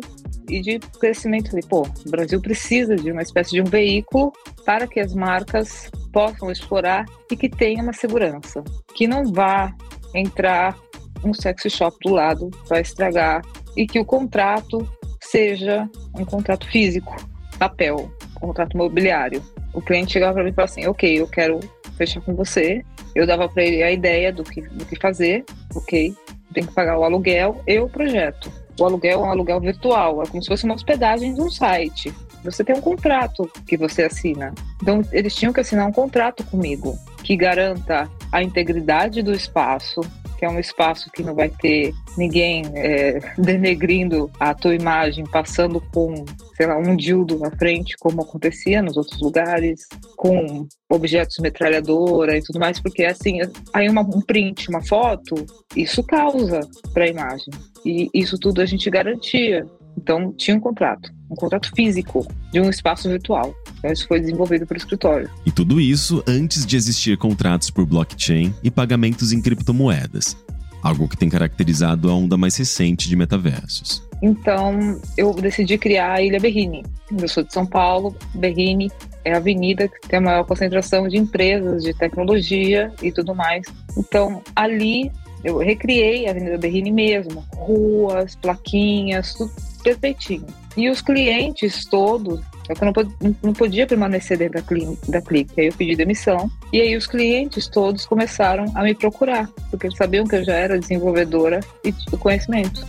e 0.49 0.61
de 0.61 0.79
crescimento. 1.01 1.51
Falei, 1.51 1.65
pô, 1.69 1.83
o 2.07 2.11
Brasil 2.11 2.41
precisa 2.41 2.95
de 2.95 3.11
uma 3.11 3.23
espécie 3.23 3.51
de 3.51 3.63
um 3.63 3.65
veículo 3.65 4.33
para 4.65 4.87
que 4.87 5.01
as 5.01 5.13
marcas 5.13 5.91
possam 6.13 6.53
explorar 6.53 7.05
e 7.33 7.37
que 7.37 7.49
tenha 7.49 7.83
uma 7.83 7.93
segurança, 7.93 8.63
que 8.95 9.09
não 9.09 9.25
vá 9.33 9.75
entrar 10.15 10.79
um 11.25 11.35
sexy 11.35 11.69
shop 11.69 11.97
do 12.05 12.13
lado 12.13 12.49
para 12.69 12.81
estragar 12.81 13.43
e 13.77 13.89
que 13.89 13.99
o 13.99 14.05
contrato 14.05 14.89
seja 15.21 15.89
um 16.17 16.25
contrato 16.25 16.65
físico 16.69 17.17
papel, 17.59 18.11
contrato 18.35 18.75
imobiliário. 18.75 19.43
O 19.75 19.83
cliente 19.83 20.13
chegava 20.13 20.35
para 20.35 20.45
mim 20.45 20.51
e 20.51 20.53
falava 20.53 20.73
assim: 20.73 20.87
Ok, 20.87 21.21
eu 21.21 21.27
quero 21.27 21.61
fechar 21.97 22.21
com 22.21 22.35
você. 22.35 22.83
Eu 23.15 23.27
dava 23.27 23.49
para 23.49 23.65
ele 23.65 23.83
a 23.83 23.91
ideia 23.91 24.33
do 24.33 24.45
que, 24.45 24.63
do 24.63 24.85
que 24.85 24.97
fazer, 24.97 25.45
ok, 25.75 26.15
tem 26.55 26.65
que 26.65 26.73
pagar 26.73 26.99
o 26.99 27.05
aluguel 27.05 27.61
e 27.67 27.79
o 27.79 27.89
projeto. 27.89 28.51
O 28.79 28.85
aluguel 28.85 29.21
é 29.21 29.23
um 29.23 29.31
aluguel 29.31 29.61
virtual, 29.61 30.23
é 30.23 30.27
como 30.27 30.43
se 30.43 30.49
fosse 30.49 30.65
uma 30.65 30.75
hospedagem 30.75 31.35
de 31.35 31.41
um 31.41 31.51
site. 31.51 32.15
Você 32.45 32.63
tem 32.63 32.77
um 32.77 32.81
contrato 32.81 33.51
que 33.67 33.77
você 33.77 34.05
assina. 34.05 34.55
Então, 34.81 35.03
eles 35.13 35.35
tinham 35.35 35.53
que 35.53 35.59
assinar 35.59 35.87
um 35.87 35.93
contrato 35.93 36.45
comigo 36.45 36.97
que 37.25 37.37
garanta 37.37 38.09
a 38.31 38.43
integridade 38.43 39.23
do 39.23 39.33
espaço, 39.33 40.01
que 40.39 40.45
é 40.45 40.49
um 40.49 40.61
espaço 40.61 41.11
que 41.11 41.23
não 41.23 41.35
vai 41.35 41.49
ter 41.49 41.93
ninguém 42.17 42.63
é, 42.75 43.19
denegrindo 43.37 44.31
a 44.39 44.55
tua 44.55 44.75
imagem, 44.75 45.25
passando 45.25 45.81
com, 45.93 46.25
sei 46.57 46.67
lá, 46.67 46.79
um 46.79 46.95
dildo 46.95 47.39
na 47.39 47.51
frente, 47.51 47.97
como 47.99 48.23
acontecia 48.23 48.81
nos 48.81 48.97
outros 48.97 49.21
lugares, 49.21 49.87
com 50.17 50.67
objetos 50.89 51.39
metralhadora 51.39 52.37
e 52.37 52.43
tudo 52.43 52.61
mais, 52.61 52.81
porque 52.81 53.05
assim, 53.05 53.41
aí 53.75 53.89
uma, 53.89 54.03
um 54.03 54.21
print, 54.21 54.69
uma 54.69 54.83
foto, 54.83 55.35
isso 55.77 56.03
causa 56.05 56.61
para 56.95 57.05
a 57.05 57.09
imagem. 57.09 57.53
E 57.85 58.09
isso 58.15 58.39
tudo 58.39 58.61
a 58.61 58.67
gente 58.67 58.89
garantia. 58.91 59.67
Então, 59.99 60.33
tinha 60.33 60.57
um 60.57 60.61
contrato, 60.61 61.13
um 61.29 61.35
contrato 61.35 61.73
físico 61.75 62.25
de 62.53 62.61
um 62.61 62.71
espaço 62.71 63.09
virtual. 63.09 63.53
Então, 63.79 63.93
isso 63.93 64.07
foi 64.07 64.21
desenvolvido 64.21 64.65
pelo 64.65 64.79
escritório. 64.79 65.29
E 65.45 65.51
tudo 65.51 65.81
isso 65.81 66.23
antes 66.27 66.65
de 66.65 66.77
existir 66.77 67.19
contratos 67.19 67.69
por 67.69 67.85
blockchain 67.85 68.55
e 68.63 68.71
pagamentos 68.71 69.33
em 69.33 69.43
criptomoedas, 69.43 70.37
algo 70.85 71.09
que 71.09 71.17
tem 71.17 71.29
caracterizado 71.29 72.09
a 72.09 72.15
onda 72.15 72.37
mais 72.37 72.57
recente 72.57 73.09
de 73.09 73.17
metaversos. 73.17 74.07
Então, 74.23 75.01
eu 75.17 75.35
decidi 75.35 75.77
criar 75.77 76.15
a 76.15 76.23
Ilha 76.23 76.39
Berrini. 76.39 76.85
Eu 77.21 77.29
sou 77.29 77.43
de 77.43 77.53
São 77.53 77.67
Paulo, 77.67 78.15
Berrini 78.35 78.89
é 79.25 79.33
a 79.33 79.39
avenida 79.39 79.89
que 79.89 80.09
tem 80.09 80.21
a 80.21 80.23
maior 80.23 80.45
concentração 80.45 81.09
de 81.09 81.17
empresas 81.17 81.83
de 81.83 81.93
tecnologia 81.93 82.93
e 83.03 83.11
tudo 83.11 83.35
mais. 83.35 83.67
Então, 83.97 84.43
ali 84.55 85.11
eu 85.43 85.59
recriei 85.59 86.27
a 86.27 86.31
Avenida 86.31 86.59
Berrini 86.59 86.93
mesmo, 86.93 87.45
ruas, 87.55 88.37
plaquinhas, 88.37 89.35
tudo 89.35 89.68
perfeitinho. 89.83 90.47
E 90.77 90.89
os 90.89 91.01
clientes 91.01 91.85
todos, 91.85 92.41
eu 92.69 92.77
não, 93.21 93.37
não 93.43 93.53
podia 93.53 93.87
permanecer 93.87 94.39
dentro 94.39 94.63
da, 94.63 95.19
da 95.19 95.23
Clique, 95.23 95.61
aí 95.61 95.67
eu 95.67 95.73
pedi 95.73 95.97
demissão. 95.97 96.51
E 96.73 96.81
aí 96.81 96.97
os 96.97 97.07
clientes 97.07 97.67
todos 97.67 98.07
começaram 98.07 98.67
a 98.75 98.83
me 98.83 98.95
procurar, 98.95 99.49
porque 99.71 99.87
eles 99.87 99.97
sabiam 99.97 100.27
que 100.27 100.37
eu 100.37 100.45
já 100.45 100.55
era 100.55 100.79
desenvolvedora 100.79 101.61
e 101.85 101.93
do 101.93 102.19
conhecimento. 102.19 102.87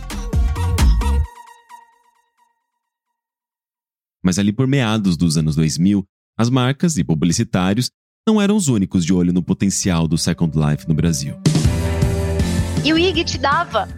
Mas 4.22 4.38
ali 4.38 4.52
por 4.52 4.66
meados 4.66 5.16
dos 5.16 5.36
anos 5.36 5.56
2000, 5.56 6.04
as 6.38 6.50
marcas 6.50 6.96
e 6.96 7.04
publicitários 7.04 7.90
não 8.26 8.40
eram 8.40 8.54
os 8.54 8.68
únicos 8.68 9.04
de 9.04 9.12
olho 9.12 9.32
no 9.32 9.42
potencial 9.42 10.06
do 10.06 10.18
Second 10.18 10.56
Life 10.56 10.86
no 10.86 10.94
Brasil. 10.94 11.34
E 12.84 12.92
o 12.92 12.98
IG 12.98 13.24
te 13.24 13.38
dava 13.38 13.88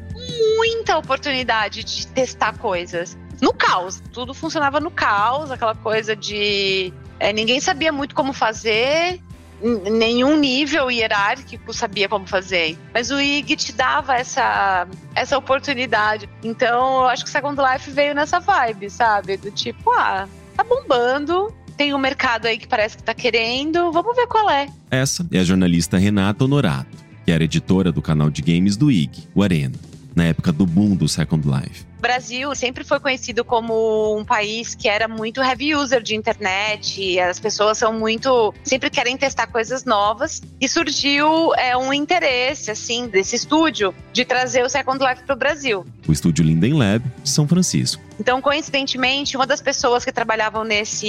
muita 0.56 0.96
oportunidade 0.96 1.84
de 1.84 2.06
testar 2.08 2.56
coisas. 2.58 3.16
No 3.40 3.52
caos. 3.52 4.02
Tudo 4.12 4.32
funcionava 4.34 4.80
no 4.80 4.90
caos, 4.90 5.50
aquela 5.50 5.74
coisa 5.74 6.14
de. 6.14 6.92
É, 7.18 7.32
ninguém 7.32 7.60
sabia 7.60 7.92
muito 7.92 8.14
como 8.14 8.32
fazer, 8.32 9.20
nenhum 9.62 10.36
nível 10.36 10.90
hierárquico 10.90 11.72
sabia 11.72 12.08
como 12.08 12.26
fazer. 12.26 12.76
Mas 12.92 13.10
o 13.10 13.20
IG 13.20 13.56
te 13.56 13.72
dava 13.72 14.16
essa, 14.16 14.88
essa 15.14 15.38
oportunidade. 15.38 16.28
Então, 16.42 17.02
eu 17.02 17.08
acho 17.08 17.24
que 17.24 17.30
Second 17.30 17.60
Life 17.60 17.90
veio 17.90 18.14
nessa 18.14 18.40
vibe, 18.40 18.90
sabe? 18.90 19.36
Do 19.36 19.50
tipo, 19.52 19.90
ah, 19.92 20.28
tá 20.56 20.64
bombando, 20.64 21.54
tem 21.76 21.94
um 21.94 21.98
mercado 21.98 22.46
aí 22.46 22.58
que 22.58 22.66
parece 22.66 22.96
que 22.96 23.04
tá 23.04 23.14
querendo, 23.14 23.92
vamos 23.92 24.16
ver 24.16 24.26
qual 24.26 24.50
é. 24.50 24.68
Essa 24.90 25.24
é 25.30 25.38
a 25.38 25.44
jornalista 25.44 25.96
Renata 25.96 26.44
Honorato 26.44 27.02
que 27.24 27.30
era 27.30 27.44
editora 27.44 27.92
do 27.92 28.02
canal 28.02 28.30
de 28.30 28.42
games 28.42 28.76
do 28.76 28.90
IG, 28.90 29.28
o 29.34 29.42
Arena, 29.42 29.74
na 30.14 30.24
época 30.24 30.52
do 30.52 30.66
boom 30.66 30.94
do 30.96 31.08
Second 31.08 31.46
Life. 31.46 31.91
Brasil 32.02 32.52
sempre 32.56 32.82
foi 32.82 32.98
conhecido 32.98 33.44
como 33.44 34.18
um 34.18 34.24
país 34.24 34.74
que 34.74 34.88
era 34.88 35.06
muito 35.06 35.40
heavy 35.40 35.76
user 35.76 36.02
de 36.02 36.16
internet, 36.16 37.18
as 37.20 37.38
pessoas 37.38 37.78
são 37.78 37.92
muito. 37.92 38.52
sempre 38.64 38.90
querem 38.90 39.16
testar 39.16 39.46
coisas 39.46 39.84
novas. 39.84 40.42
E 40.60 40.68
surgiu 40.68 41.54
é, 41.54 41.76
um 41.76 41.92
interesse, 41.92 42.72
assim, 42.72 43.06
desse 43.06 43.36
estúdio 43.36 43.94
de 44.12 44.24
trazer 44.24 44.64
o 44.64 44.68
Second 44.68 44.98
Life 45.04 45.22
para 45.22 45.34
o 45.34 45.38
Brasil. 45.38 45.86
O 46.08 46.12
estúdio 46.12 46.44
Linden 46.44 46.74
Lab 46.74 47.04
de 47.22 47.30
São 47.30 47.46
Francisco. 47.46 48.02
Então, 48.18 48.40
coincidentemente, 48.40 49.36
uma 49.36 49.46
das 49.46 49.60
pessoas 49.60 50.04
que 50.04 50.12
trabalhavam 50.12 50.64
nesse 50.64 51.06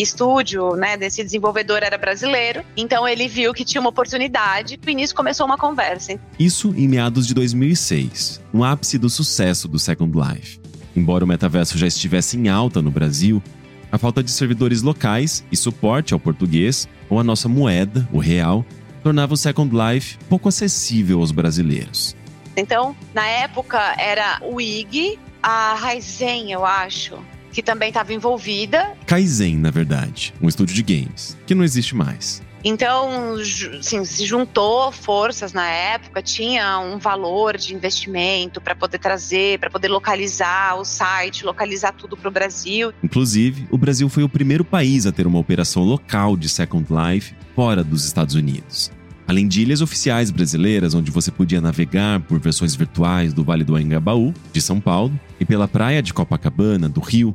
estúdio, 0.00 0.74
né, 0.74 0.96
desse 0.96 1.22
desenvolvedor 1.22 1.82
era 1.82 1.98
brasileiro. 1.98 2.64
Então, 2.76 3.06
ele 3.06 3.28
viu 3.28 3.52
que 3.52 3.64
tinha 3.64 3.80
uma 3.80 3.90
oportunidade 3.90 4.78
e 4.84 4.94
nisso 4.94 5.14
começou 5.14 5.46
uma 5.46 5.56
conversa. 5.56 6.18
Isso 6.38 6.74
em 6.76 6.88
meados 6.88 7.26
de 7.26 7.34
2006, 7.34 8.40
no 8.52 8.64
ápice 8.64 8.98
do 8.98 9.08
sucesso 9.08 9.68
do 9.68 9.78
Second 9.78 10.10
Life. 10.20 10.60
Embora 10.94 11.24
o 11.24 11.28
metaverso 11.28 11.78
já 11.78 11.86
estivesse 11.86 12.36
em 12.36 12.48
alta 12.48 12.82
no 12.82 12.90
Brasil, 12.90 13.42
a 13.92 13.98
falta 13.98 14.22
de 14.22 14.30
servidores 14.30 14.82
locais 14.82 15.44
e 15.50 15.56
suporte 15.56 16.12
ao 16.12 16.20
português, 16.20 16.88
ou 17.08 17.18
a 17.18 17.24
nossa 17.24 17.48
moeda, 17.48 18.08
o 18.12 18.18
real, 18.18 18.64
tornava 19.02 19.34
o 19.34 19.36
Second 19.36 19.74
Life 19.74 20.18
pouco 20.28 20.48
acessível 20.48 21.20
aos 21.20 21.32
brasileiros. 21.32 22.16
Então, 22.56 22.94
na 23.14 23.26
época, 23.26 23.94
era 23.98 24.40
o 24.42 24.60
IG, 24.60 25.18
a 25.42 25.74
Raizen, 25.74 26.52
eu 26.52 26.64
acho, 26.64 27.18
que 27.52 27.62
também 27.62 27.88
estava 27.88 28.12
envolvida. 28.12 28.92
Kaizen, 29.06 29.56
na 29.56 29.70
verdade, 29.70 30.32
um 30.40 30.48
estúdio 30.48 30.74
de 30.74 30.82
games, 30.82 31.36
que 31.46 31.54
não 31.54 31.64
existe 31.64 31.94
mais. 31.94 32.42
Então, 32.62 33.36
assim, 33.78 34.04
se 34.04 34.26
juntou 34.26 34.92
forças 34.92 35.52
na 35.52 35.66
época, 35.66 36.22
tinha 36.22 36.78
um 36.78 36.98
valor 36.98 37.56
de 37.56 37.74
investimento 37.74 38.60
para 38.60 38.74
poder 38.74 38.98
trazer, 38.98 39.58
para 39.58 39.70
poder 39.70 39.88
localizar 39.88 40.78
o 40.78 40.84
site, 40.84 41.44
localizar 41.44 41.92
tudo 41.92 42.16
para 42.16 42.28
o 42.28 42.30
Brasil. 42.30 42.92
Inclusive, 43.02 43.66
o 43.70 43.78
Brasil 43.78 44.08
foi 44.08 44.22
o 44.22 44.28
primeiro 44.28 44.64
país 44.64 45.06
a 45.06 45.12
ter 45.12 45.26
uma 45.26 45.38
operação 45.38 45.82
local 45.84 46.36
de 46.36 46.48
Second 46.48 46.86
Life 46.90 47.34
fora 47.56 47.82
dos 47.82 48.04
Estados 48.04 48.34
Unidos. 48.34 48.90
Além 49.30 49.46
de 49.46 49.62
ilhas 49.62 49.80
oficiais 49.80 50.28
brasileiras, 50.28 50.92
onde 50.92 51.08
você 51.12 51.30
podia 51.30 51.60
navegar 51.60 52.18
por 52.18 52.40
versões 52.40 52.74
virtuais 52.74 53.32
do 53.32 53.44
Vale 53.44 53.62
do 53.62 53.76
Anhangabaú, 53.76 54.34
de 54.52 54.60
São 54.60 54.80
Paulo, 54.80 55.12
e 55.38 55.44
pela 55.44 55.68
praia 55.68 56.02
de 56.02 56.12
Copacabana, 56.12 56.88
do 56.88 56.98
Rio, 56.98 57.32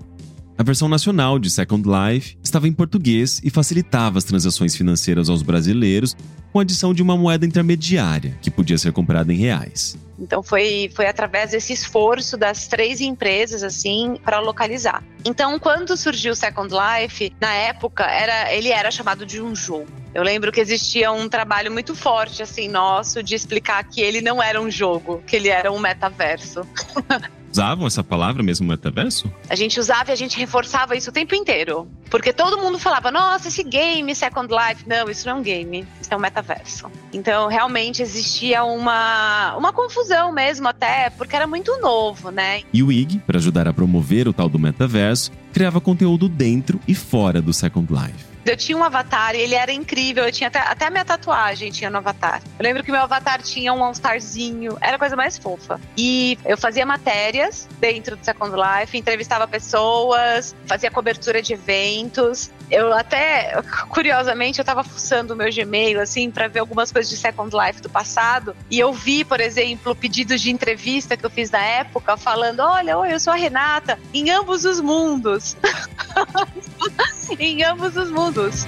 a 0.58 0.64
versão 0.64 0.88
nacional 0.88 1.38
de 1.38 1.50
Second 1.50 1.84
Life 1.88 2.38
estava 2.42 2.68
em 2.68 2.74
português 2.74 3.42
e 3.44 3.50
facilitava 3.50 4.18
as 4.18 4.24
transações 4.24 4.76
financeiras 4.76 5.30
aos 5.30 5.42
brasileiros 5.42 6.16
com 6.54 6.60
a 6.60 6.62
adição 6.62 6.94
de 6.94 7.04
uma 7.04 7.18
moeda 7.18 7.46
intermediária, 7.46 8.38
que 8.42 8.50
podia 8.50 8.78
ser 8.78 8.94
comprada 8.94 9.34
em 9.34 9.36
reais. 9.36 9.98
Então 10.18 10.42
foi, 10.42 10.90
foi 10.96 11.08
através 11.08 11.52
desse 11.52 11.74
esforço 11.74 12.38
das 12.38 12.68
três 12.68 13.02
empresas 13.02 13.64
assim 13.64 14.16
para 14.24 14.40
localizar. 14.40 15.04
Então 15.26 15.60
quando 15.60 15.98
surgiu 15.98 16.32
o 16.32 16.36
Second 16.36 16.74
Life, 16.74 17.34
na 17.42 17.54
época 17.54 18.06
era 18.06 18.54
ele 18.54 18.70
era 18.70 18.90
chamado 18.90 19.26
de 19.26 19.42
um 19.42 19.54
jogo. 19.54 19.88
Eu 20.14 20.24
lembro 20.24 20.54
que 20.54 20.62
existia 20.62 21.12
um 21.12 21.28
trabalho 21.28 21.70
muito 21.70 21.94
forte 21.94 22.42
assim 22.42 22.70
nosso 22.70 23.22
de 23.22 23.36
explicar 23.36 23.84
que 23.84 24.00
ele 24.00 24.22
não 24.22 24.42
era 24.42 24.62
um 24.62 24.72
jogo, 24.72 25.22
que 25.28 25.36
ele 25.36 25.50
era 25.50 25.70
um 25.70 25.80
metaverso. 25.80 26.62
usavam 27.56 27.88
essa 27.88 28.04
palavra 28.04 28.44
mesmo, 28.44 28.68
metaverso? 28.68 29.32
A 29.50 29.56
gente 29.56 29.80
usava 29.80 30.10
e 30.10 30.14
a 30.14 30.16
gente 30.16 30.38
reforçava 30.38 30.96
isso 30.96 31.10
o 31.10 31.14
tempo 31.14 31.34
inteiro. 31.34 31.88
Porque 32.12 32.34
todo 32.34 32.58
mundo 32.58 32.78
falava, 32.78 33.10
nossa, 33.10 33.48
esse 33.48 33.64
game 33.64 34.14
Second 34.14 34.54
Life. 34.54 34.88
Não, 34.88 35.10
isso 35.10 35.26
não 35.26 35.38
é 35.38 35.40
um 35.40 35.42
game, 35.42 35.88
isso 36.02 36.14
é 36.14 36.18
um 36.18 36.20
metaverso. 36.20 36.92
Então, 37.14 37.48
realmente 37.48 38.02
existia 38.02 38.64
uma, 38.66 39.56
uma 39.56 39.72
confusão 39.72 40.34
mesmo, 40.34 40.68
até, 40.68 41.10
porque 41.12 41.36
era 41.36 41.48
muito 41.48 41.80
novo, 41.80 42.30
né? 42.30 42.62
E 42.74 42.84
o 42.84 42.92
IG, 42.92 43.20
para 43.20 43.38
ajudar 43.38 43.68
a 43.70 43.74
promover 43.74 44.28
o 44.28 44.34
tal 44.34 44.50
do 44.50 44.60
metaverso, 44.60 45.32
criava 45.54 45.80
conteúdo 45.80 46.28
dentro 46.28 46.80
e 46.86 46.94
fora 46.94 47.42
do 47.42 47.54
Second 47.54 47.88
Life. 47.92 48.35
Eu 48.46 48.56
tinha 48.56 48.78
um 48.78 48.84
avatar 48.84 49.34
ele 49.36 49.56
era 49.56 49.72
incrível. 49.72 50.24
Eu 50.24 50.32
tinha 50.32 50.48
até, 50.48 50.60
até 50.60 50.86
a 50.86 50.90
minha 50.90 51.04
tatuagem 51.04 51.72
tinha 51.72 51.90
no 51.90 51.98
avatar. 51.98 52.42
Eu 52.60 52.64
lembro 52.64 52.84
que 52.84 52.92
meu 52.92 53.02
avatar 53.02 53.42
tinha 53.42 53.74
um 53.74 53.84
All-Starzinho. 53.84 54.78
Era 54.80 54.96
a 54.96 55.00
coisa 55.00 55.16
mais 55.16 55.38
fofa. 55.38 55.80
E 55.98 56.38
eu 56.46 56.58
fazia 56.58 56.86
matérias 56.86 57.68
dentro 57.80 58.16
do 58.16 58.24
Second 58.24 58.56
Life, 58.56 58.98
entrevistava 58.98 59.48
pessoas, 59.48 60.56
fazia 60.68 60.92
cobertura 60.92 61.42
de 61.42 61.54
eventos. 61.54 62.52
Eu 62.70 62.94
até, 62.94 63.62
curiosamente, 63.90 64.60
eu 64.60 64.66
tava 64.66 64.84
fuçando 64.84 65.34
o 65.34 65.38
meu 65.38 65.52
Gmail, 65.52 66.00
assim, 66.00 66.30
para 66.30 66.48
ver 66.48 66.60
algumas 66.60 66.92
coisas 66.92 67.10
de 67.10 67.18
Second 67.18 67.56
Life 67.56 67.82
do 67.82 67.90
passado. 67.90 68.56
E 68.70 68.80
eu 68.80 68.94
vi, 68.94 69.24
por 69.24 69.40
exemplo, 69.40 69.96
pedidos 69.96 70.42
de 70.42 70.52
entrevista 70.52 71.18
que 71.18 71.26
eu 71.26 71.30
fiz 71.30 71.50
na 71.50 71.64
época, 71.64 72.16
falando: 72.16 72.60
Olha, 72.60 72.98
oi, 72.98 73.14
eu 73.14 73.20
sou 73.20 73.34
a 73.34 73.36
Renata, 73.36 74.00
em 74.14 74.30
ambos 74.30 74.66
os 74.66 74.80
mundos. 74.80 75.58
em 77.40 77.64
ambos 77.64 77.96
os 77.96 78.12
mundos. 78.12 78.66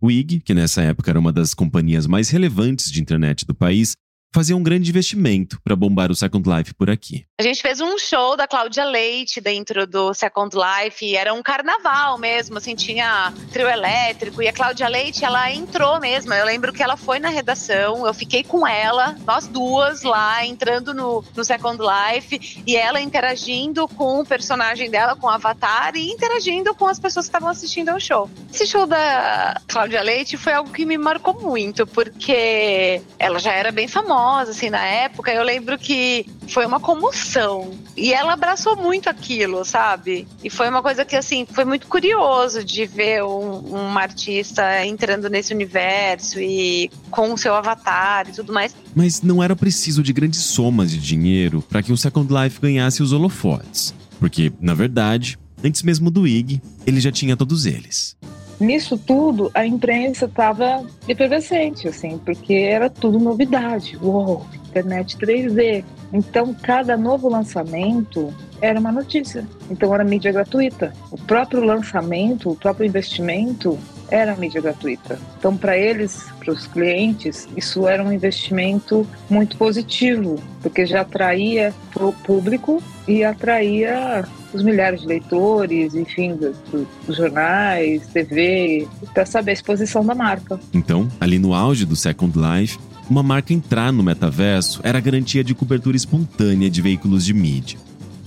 O 0.00 0.10
IG, 0.10 0.40
que 0.40 0.54
nessa 0.54 0.82
época 0.82 1.10
era 1.10 1.18
uma 1.18 1.32
das 1.32 1.54
companhias 1.54 2.06
mais 2.06 2.28
relevantes 2.28 2.92
de 2.92 3.00
internet 3.00 3.44
do 3.44 3.54
país, 3.54 3.96
fazia 4.34 4.56
um 4.56 4.62
grande 4.62 4.90
investimento 4.90 5.58
para 5.62 5.74
bombar 5.74 6.10
o 6.10 6.14
Second 6.14 6.48
Life 6.48 6.74
por 6.74 6.90
aqui. 6.90 7.24
A 7.40 7.42
gente 7.42 7.62
fez 7.62 7.80
um 7.80 7.98
show 7.98 8.36
da 8.36 8.46
Cláudia 8.46 8.84
Leite 8.84 9.40
dentro 9.40 9.86
do 9.86 10.12
Second 10.12 10.54
Life, 10.54 11.16
era 11.16 11.32
um 11.32 11.42
carnaval 11.42 12.18
mesmo, 12.18 12.58
assim, 12.58 12.74
tinha 12.74 13.32
trio 13.52 13.68
elétrico, 13.68 14.42
e 14.42 14.48
a 14.48 14.52
Cláudia 14.52 14.88
Leite, 14.88 15.24
ela 15.24 15.50
entrou 15.50 15.98
mesmo, 16.00 16.34
eu 16.34 16.44
lembro 16.44 16.72
que 16.72 16.82
ela 16.82 16.96
foi 16.96 17.18
na 17.18 17.28
redação, 17.28 18.06
eu 18.06 18.12
fiquei 18.12 18.42
com 18.42 18.66
ela, 18.66 19.16
nós 19.26 19.46
duas 19.46 20.02
lá, 20.02 20.44
entrando 20.44 20.92
no, 20.92 21.24
no 21.34 21.44
Second 21.44 21.78
Life, 21.82 22.62
e 22.66 22.76
ela 22.76 23.00
interagindo 23.00 23.88
com 23.88 24.20
o 24.20 24.26
personagem 24.26 24.90
dela, 24.90 25.16
com 25.16 25.26
o 25.26 25.30
Avatar, 25.30 25.94
e 25.96 26.10
interagindo 26.10 26.74
com 26.74 26.86
as 26.86 26.98
pessoas 26.98 27.26
que 27.26 27.30
estavam 27.30 27.48
assistindo 27.48 27.88
ao 27.88 28.00
show. 28.00 28.30
Esse 28.52 28.66
show 28.66 28.86
da 28.86 29.60
Cláudia 29.66 30.02
Leite 30.02 30.36
foi 30.36 30.52
algo 30.52 30.70
que 30.70 30.84
me 30.84 30.98
marcou 30.98 31.40
muito, 31.40 31.86
porque 31.86 33.00
ela 33.18 33.38
já 33.38 33.52
era 33.52 33.72
bem 33.72 33.88
famosa, 33.88 34.15
famosa, 34.16 34.52
assim, 34.52 34.70
na 34.70 34.82
época, 34.82 35.30
eu 35.30 35.42
lembro 35.42 35.78
que 35.78 36.26
foi 36.48 36.64
uma 36.64 36.80
comoção. 36.80 37.70
E 37.94 38.14
ela 38.14 38.32
abraçou 38.32 38.74
muito 38.74 39.10
aquilo, 39.10 39.62
sabe? 39.64 40.26
E 40.42 40.48
foi 40.48 40.68
uma 40.70 40.82
coisa 40.82 41.04
que, 41.04 41.14
assim, 41.14 41.46
foi 41.50 41.64
muito 41.66 41.86
curioso 41.86 42.64
de 42.64 42.86
ver 42.86 43.22
um, 43.22 43.74
um 43.74 43.98
artista 43.98 44.84
entrando 44.86 45.28
nesse 45.28 45.52
universo 45.52 46.40
e 46.40 46.90
com 47.10 47.32
o 47.32 47.38
seu 47.38 47.54
avatar 47.54 48.26
e 48.28 48.32
tudo 48.32 48.52
mais. 48.52 48.74
Mas 48.94 49.20
não 49.20 49.42
era 49.42 49.54
preciso 49.54 50.02
de 50.02 50.12
grandes 50.12 50.40
somas 50.40 50.90
de 50.90 50.98
dinheiro 50.98 51.62
para 51.68 51.82
que 51.82 51.92
o 51.92 51.96
Second 51.96 52.32
Life 52.32 52.60
ganhasse 52.60 53.02
os 53.02 53.12
holofotes. 53.12 53.94
Porque, 54.18 54.50
na 54.58 54.72
verdade, 54.72 55.38
antes 55.62 55.82
mesmo 55.82 56.10
do 56.10 56.26
IG, 56.26 56.62
ele 56.86 57.00
já 57.00 57.12
tinha 57.12 57.36
todos 57.36 57.66
eles 57.66 58.16
nisso 58.58 58.98
tudo 58.98 59.50
a 59.54 59.66
imprensa 59.66 60.26
estava 60.26 60.84
efervescente, 61.08 61.88
assim, 61.88 62.18
porque 62.18 62.54
era 62.54 62.88
tudo 62.90 63.18
novidade. 63.18 63.98
Uou, 64.00 64.46
internet 64.68 65.16
3D. 65.16 65.84
Então, 66.12 66.54
cada 66.54 66.96
novo 66.96 67.28
lançamento 67.28 68.32
era 68.60 68.78
uma 68.78 68.92
notícia. 68.92 69.46
Então, 69.70 69.94
era 69.94 70.04
mídia 70.04 70.32
gratuita. 70.32 70.92
O 71.10 71.18
próprio 71.18 71.64
lançamento, 71.64 72.50
o 72.50 72.56
próprio 72.56 72.86
investimento 72.86 73.78
era 74.10 74.36
mídia 74.36 74.60
gratuita. 74.60 75.18
Então, 75.38 75.56
para 75.56 75.76
eles, 75.76 76.24
para 76.38 76.52
os 76.52 76.66
clientes, 76.66 77.48
isso 77.56 77.86
era 77.86 78.02
um 78.02 78.12
investimento 78.12 79.06
muito 79.28 79.56
positivo, 79.56 80.42
porque 80.62 80.86
já 80.86 81.02
atraía 81.02 81.74
o 81.98 82.12
público 82.12 82.82
e 83.06 83.24
atraía 83.24 84.24
os 84.52 84.62
milhares 84.62 85.02
de 85.02 85.06
leitores, 85.06 85.94
enfim, 85.94 86.34
dos 86.34 86.56
do, 86.70 86.88
do 87.06 87.14
jornais, 87.14 88.06
TV, 88.08 88.88
para 89.12 89.26
saber 89.26 89.50
a 89.50 89.54
exposição 89.54 90.04
da 90.04 90.14
marca. 90.14 90.58
Então, 90.72 91.08
ali 91.20 91.38
no 91.38 91.54
auge 91.54 91.84
do 91.84 91.96
Second 91.96 92.32
Life, 92.38 92.78
uma 93.08 93.22
marca 93.22 93.52
entrar 93.52 93.92
no 93.92 94.02
metaverso 94.02 94.80
era 94.82 94.98
garantia 94.98 95.44
de 95.44 95.54
cobertura 95.54 95.96
espontânea 95.96 96.68
de 96.68 96.82
veículos 96.82 97.24
de 97.24 97.32
mídia, 97.32 97.78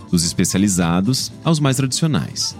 dos 0.09 0.23
especializados 0.23 1.31
aos 1.43 1.59
mais 1.59 1.77
tradicionais. 1.77 2.55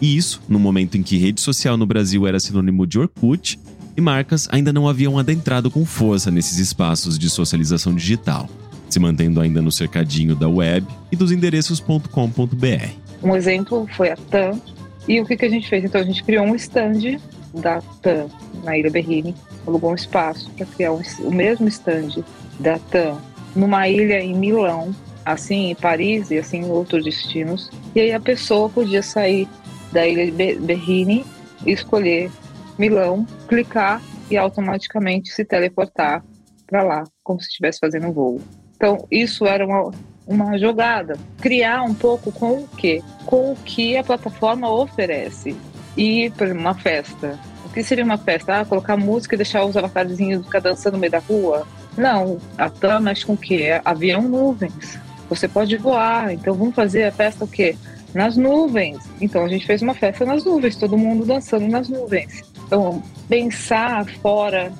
E 0.00 0.16
isso 0.16 0.40
no 0.48 0.58
momento 0.58 0.96
em 0.96 1.02
que 1.02 1.16
rede 1.16 1.40
social 1.40 1.76
no 1.76 1.86
Brasil 1.86 2.26
era 2.26 2.40
sinônimo 2.40 2.86
de 2.86 2.98
Orkut 2.98 3.58
e 3.96 4.00
marcas 4.00 4.48
ainda 4.50 4.72
não 4.72 4.88
haviam 4.88 5.18
adentrado 5.18 5.70
com 5.70 5.84
força 5.84 6.30
nesses 6.30 6.58
espaços 6.58 7.18
de 7.18 7.30
socialização 7.30 7.94
digital, 7.94 8.48
se 8.88 8.98
mantendo 8.98 9.40
ainda 9.40 9.62
no 9.62 9.70
cercadinho 9.70 10.34
da 10.34 10.48
web 10.48 10.86
e 11.12 11.16
dos 11.16 11.30
endereços.com.br. 11.30 13.04
Um 13.22 13.36
exemplo 13.36 13.88
foi 13.96 14.10
a 14.10 14.16
TAM. 14.16 14.60
E 15.06 15.20
o 15.20 15.26
que, 15.26 15.36
que 15.36 15.44
a 15.44 15.50
gente 15.50 15.68
fez? 15.68 15.84
Então 15.84 16.00
a 16.00 16.04
gente 16.04 16.24
criou 16.24 16.46
um 16.46 16.54
stand 16.54 17.18
da 17.54 17.80
TAM 18.02 18.26
na 18.64 18.76
Ilha 18.76 18.90
Berrini, 18.90 19.34
alugou 19.66 19.92
um 19.92 19.94
espaço 19.94 20.50
para 20.50 20.66
criar 20.66 20.92
um, 20.92 21.00
o 21.20 21.30
mesmo 21.32 21.68
stand 21.68 22.24
da 22.58 22.78
TAM 22.78 23.18
numa 23.54 23.88
ilha 23.88 24.20
em 24.20 24.34
Milão, 24.34 24.94
assim 25.24 25.70
em 25.70 25.74
Paris 25.74 26.30
e 26.30 26.38
assim 26.38 26.62
em 26.62 26.70
outros 26.70 27.04
destinos. 27.04 27.70
E 27.94 28.00
aí 28.00 28.12
a 28.12 28.20
pessoa 28.20 28.68
podia 28.68 29.02
sair 29.02 29.48
da 29.94 30.06
ilha 30.06 30.30
de 30.30 30.56
Berrini 30.56 31.24
escolher 31.64 32.30
Milão, 32.78 33.26
clicar 33.48 34.02
e 34.30 34.36
automaticamente 34.36 35.30
se 35.32 35.44
teleportar 35.44 36.24
para 36.66 36.82
lá, 36.82 37.04
como 37.22 37.40
se 37.40 37.48
estivesse 37.48 37.78
fazendo 37.78 38.08
um 38.08 38.12
voo. 38.12 38.40
Então, 38.76 39.06
isso 39.10 39.46
era 39.46 39.64
uma, 39.64 39.92
uma 40.26 40.58
jogada. 40.58 41.16
Criar 41.40 41.82
um 41.82 41.94
pouco 41.94 42.32
com 42.32 42.62
o 42.62 42.68
quê? 42.68 43.02
Com 43.24 43.52
o 43.52 43.56
que 43.56 43.96
a 43.96 44.02
plataforma 44.02 44.68
oferece. 44.68 45.56
E, 45.96 46.30
por 46.30 46.48
uma 46.48 46.74
festa. 46.74 47.38
O 47.64 47.68
que 47.68 47.82
seria 47.84 48.04
uma 48.04 48.18
festa? 48.18 48.60
Ah, 48.60 48.64
colocar 48.64 48.96
música 48.96 49.36
e 49.36 49.38
deixar 49.38 49.64
os 49.64 49.76
avatarzinhos 49.76 50.44
ficar 50.44 50.60
dançando 50.60 50.94
no 50.94 50.98
meio 50.98 51.12
da 51.12 51.20
rua? 51.20 51.66
Não, 51.96 52.38
a 52.58 52.68
TAM 52.68 53.00
mexe 53.00 53.24
com 53.24 53.34
o 53.34 53.38
quê? 53.38 53.62
É 53.62 53.82
avião 53.84 54.22
nuvens. 54.22 54.98
Você 55.28 55.46
pode 55.46 55.76
voar, 55.76 56.32
então 56.32 56.54
vamos 56.54 56.74
fazer 56.74 57.04
a 57.04 57.12
festa 57.12 57.44
o 57.44 57.48
quê? 57.48 57.76
Nas 58.14 58.36
nuvens. 58.36 58.98
Então 59.20 59.44
a 59.44 59.48
gente 59.48 59.66
fez 59.66 59.82
uma 59.82 59.94
festa 59.94 60.24
nas 60.24 60.44
nuvens, 60.44 60.76
todo 60.76 60.96
mundo 60.96 61.24
dançando 61.24 61.66
nas 61.66 61.88
nuvens. 61.88 62.42
Então, 62.66 63.02
pensar 63.28 64.06
fora 64.22 64.72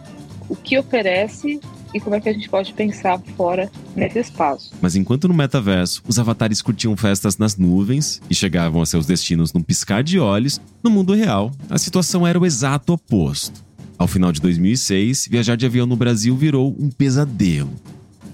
o 0.49 0.57
que 0.57 0.79
oferece 0.79 1.61
e 1.93 2.01
como 2.01 2.17
é 2.17 2.21
que 2.21 2.29
a 2.29 2.33
gente 2.33 2.49
pode 2.49 2.73
pensar 2.73 3.21
fora 3.37 3.71
nesse 3.95 4.19
espaço. 4.19 4.73
Mas 4.81 4.97
enquanto 4.97 5.29
no 5.29 5.35
metaverso 5.35 6.03
os 6.07 6.19
avatares 6.19 6.61
curtiam 6.61 6.97
festas 6.97 7.39
nas 7.39 7.57
nuvens 7.57 8.21
e 8.29 8.35
chegavam 8.35 8.83
a 8.83 8.87
seus 8.87 9.07
destinos 9.07 9.53
num 9.53 9.63
piscar 9.63 10.03
de 10.03 10.19
olhos, 10.19 10.61
no 10.83 10.91
mundo 10.91 11.15
real 11.15 11.53
a 11.71 11.79
situação 11.79 12.27
era 12.27 12.39
o 12.39 12.45
exato 12.45 12.93
oposto. 12.93 13.65
Ao 13.97 14.09
final 14.09 14.33
de 14.33 14.41
2006, 14.41 15.29
viajar 15.31 15.57
de 15.57 15.65
avião 15.65 15.87
no 15.87 15.95
Brasil 15.95 16.37
virou 16.37 16.77
um 16.79 16.91
pesadelo. 16.91 17.71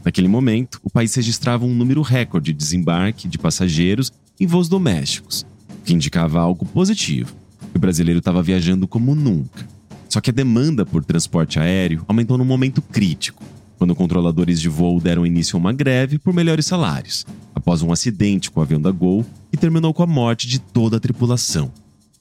Naquele 0.03 0.29
momento, 0.29 0.81
o 0.83 0.89
país 0.89 1.15
registrava 1.15 1.67
um 1.67 1.75
número 1.75 2.01
recorde 2.01 2.53
de 2.53 2.59
desembarque 2.59 3.29
de 3.29 3.39
passageiros 3.39 4.11
em 4.41 4.47
voos 4.47 4.69
domésticos, 4.69 5.45
o 5.69 5.83
que 5.85 5.93
indicava 5.93 6.41
algo 6.41 6.65
positivo. 6.65 7.35
O 7.75 7.79
brasileiro 7.79 8.21
estava 8.21 8.43
viajando 8.43 8.89
como 8.89 9.15
nunca. 9.15 9.69
Só 10.09 10.21
que 10.21 10.31
a 10.31 10.33
demanda 10.33 10.85
por 10.87 11.05
transporte 11.05 11.61
aéreo 11.61 12.05
aumentou 12.09 12.39
num 12.39 12.45
momento 12.45 12.81
crítico, 12.81 13.45
quando 13.79 13.95
controladores 13.95 14.61
de 14.61 14.69
voo 14.69 15.01
deram 15.01 15.27
início 15.27 15.57
a 15.57 15.61
uma 15.61 15.73
greve 15.73 16.19
por 16.19 16.35
melhores 16.35 16.67
salários, 16.67 17.25
após 17.55 17.83
um 17.83 17.93
acidente 17.93 18.51
com 18.51 18.61
o 18.61 18.63
avião 18.63 18.81
da 18.81 18.91
Gol 18.91 19.25
que 19.51 19.57
terminou 19.57 19.93
com 19.95 20.03
a 20.03 20.07
morte 20.07 20.49
de 20.49 20.59
toda 20.59 20.97
a 20.97 21.01
tripulação, 21.01 21.71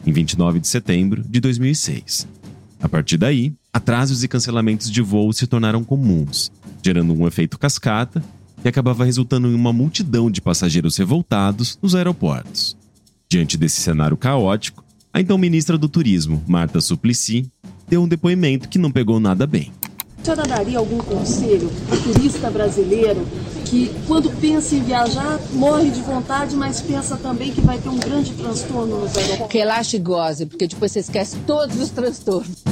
em 0.06 0.12
29 0.12 0.60
de 0.60 0.68
setembro 0.68 1.24
de 1.28 1.40
2006. 1.40 2.28
A 2.82 2.88
partir 2.88 3.18
daí, 3.18 3.54
atrasos 3.74 4.24
e 4.24 4.28
cancelamentos 4.28 4.92
de 4.92 5.02
voo 5.02 5.34
se 5.34 5.48
tornaram 5.48 5.84
comuns, 5.84 6.52
gerando 6.84 7.14
um 7.14 7.28
efeito 7.28 7.58
cascata 7.58 8.24
que 8.62 8.68
acabava 8.68 9.06
resultando 9.06 9.48
em 9.48 9.54
uma 9.54 9.74
multidão 9.74 10.30
de 10.30 10.42
passageiros 10.42 10.98
revoltados 10.98 11.78
nos 11.82 11.96
aeroportos. 11.96 12.78
Diante 13.30 13.58
desse 13.58 13.82
cenário 13.82 14.18
caótico, 14.18 14.84
a 15.14 15.22
então 15.22 15.38
ministra 15.38 15.78
do 15.78 15.90
Turismo, 15.90 16.44
Marta 16.48 16.82
Suplicy, 16.82 17.50
deu 17.88 18.04
um 18.04 18.08
depoimento 18.08 18.70
que 18.70 18.78
não 18.78 18.92
pegou 18.92 19.20
nada 19.20 19.48
bem. 19.48 19.72
A 20.22 20.26
senhora 20.26 20.44
daria 20.48 20.78
algum 20.78 20.98
conselho 20.98 21.72
para 21.88 21.98
o 21.98 22.02
turista 22.02 22.52
brasileiro 22.52 23.26
que, 23.66 23.92
quando 24.08 24.30
pensa 24.40 24.76
em 24.76 24.84
viajar, 24.84 25.40
morre 25.54 25.90
de 25.90 26.02
vontade, 26.02 26.56
mas 26.56 26.82
pensa 26.82 27.18
também 27.18 27.52
que 27.52 27.62
vai 27.62 27.78
ter 27.78 27.90
um 27.90 27.98
grande 27.98 28.34
transtorno 28.34 29.00
nos 29.00 29.16
aeroportos? 29.16 29.54
Relaxe 29.54 29.96
e 29.96 30.00
goze, 30.00 30.46
porque 30.46 30.68
depois 30.68 30.92
você 30.92 31.00
esquece 31.00 31.38
todos 31.48 31.80
os 31.80 31.90
transtornos. 31.90 32.64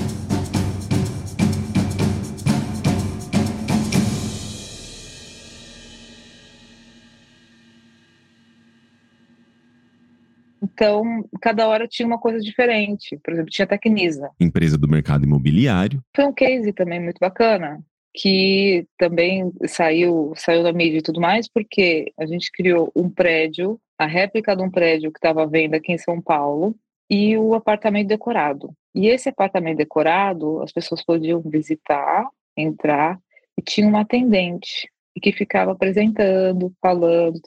Então, 10.78 11.28
cada 11.42 11.68
hora 11.68 11.88
tinha 11.88 12.06
uma 12.06 12.20
coisa 12.20 12.40
diferente. 12.40 13.18
Por 13.24 13.34
exemplo, 13.34 13.50
tinha 13.50 13.66
a 13.66 13.68
Tecnisa. 13.68 14.30
Empresa 14.40 14.78
do 14.78 14.88
mercado 14.88 15.26
imobiliário. 15.26 16.04
Foi 16.16 16.26
um 16.26 16.32
case 16.32 16.72
também 16.72 17.00
muito 17.00 17.18
bacana, 17.18 17.84
que 18.14 18.86
também 18.96 19.52
saiu, 19.66 20.34
saiu 20.36 20.62
da 20.62 20.72
mídia 20.72 21.00
e 21.00 21.02
tudo 21.02 21.20
mais, 21.20 21.50
porque 21.52 22.14
a 22.16 22.28
gente 22.28 22.52
criou 22.52 22.92
um 22.96 23.10
prédio, 23.10 23.80
a 23.98 24.06
réplica 24.06 24.56
de 24.56 24.62
um 24.62 24.70
prédio 24.70 25.12
que 25.12 25.18
estava 25.18 25.42
à 25.42 25.46
venda 25.48 25.78
aqui 25.78 25.92
em 25.92 25.98
São 25.98 26.22
Paulo, 26.22 26.76
e 27.10 27.36
o 27.36 27.56
apartamento 27.56 28.10
decorado. 28.10 28.72
E 28.94 29.08
esse 29.08 29.30
apartamento 29.30 29.78
decorado, 29.78 30.62
as 30.62 30.72
pessoas 30.72 31.04
podiam 31.04 31.42
visitar, 31.42 32.28
entrar, 32.56 33.20
e 33.58 33.64
tinha 33.64 33.88
uma 33.88 34.02
atendente 34.02 34.88
que 35.20 35.32
ficava 35.32 35.72
apresentando, 35.72 36.72
falando 36.80 37.42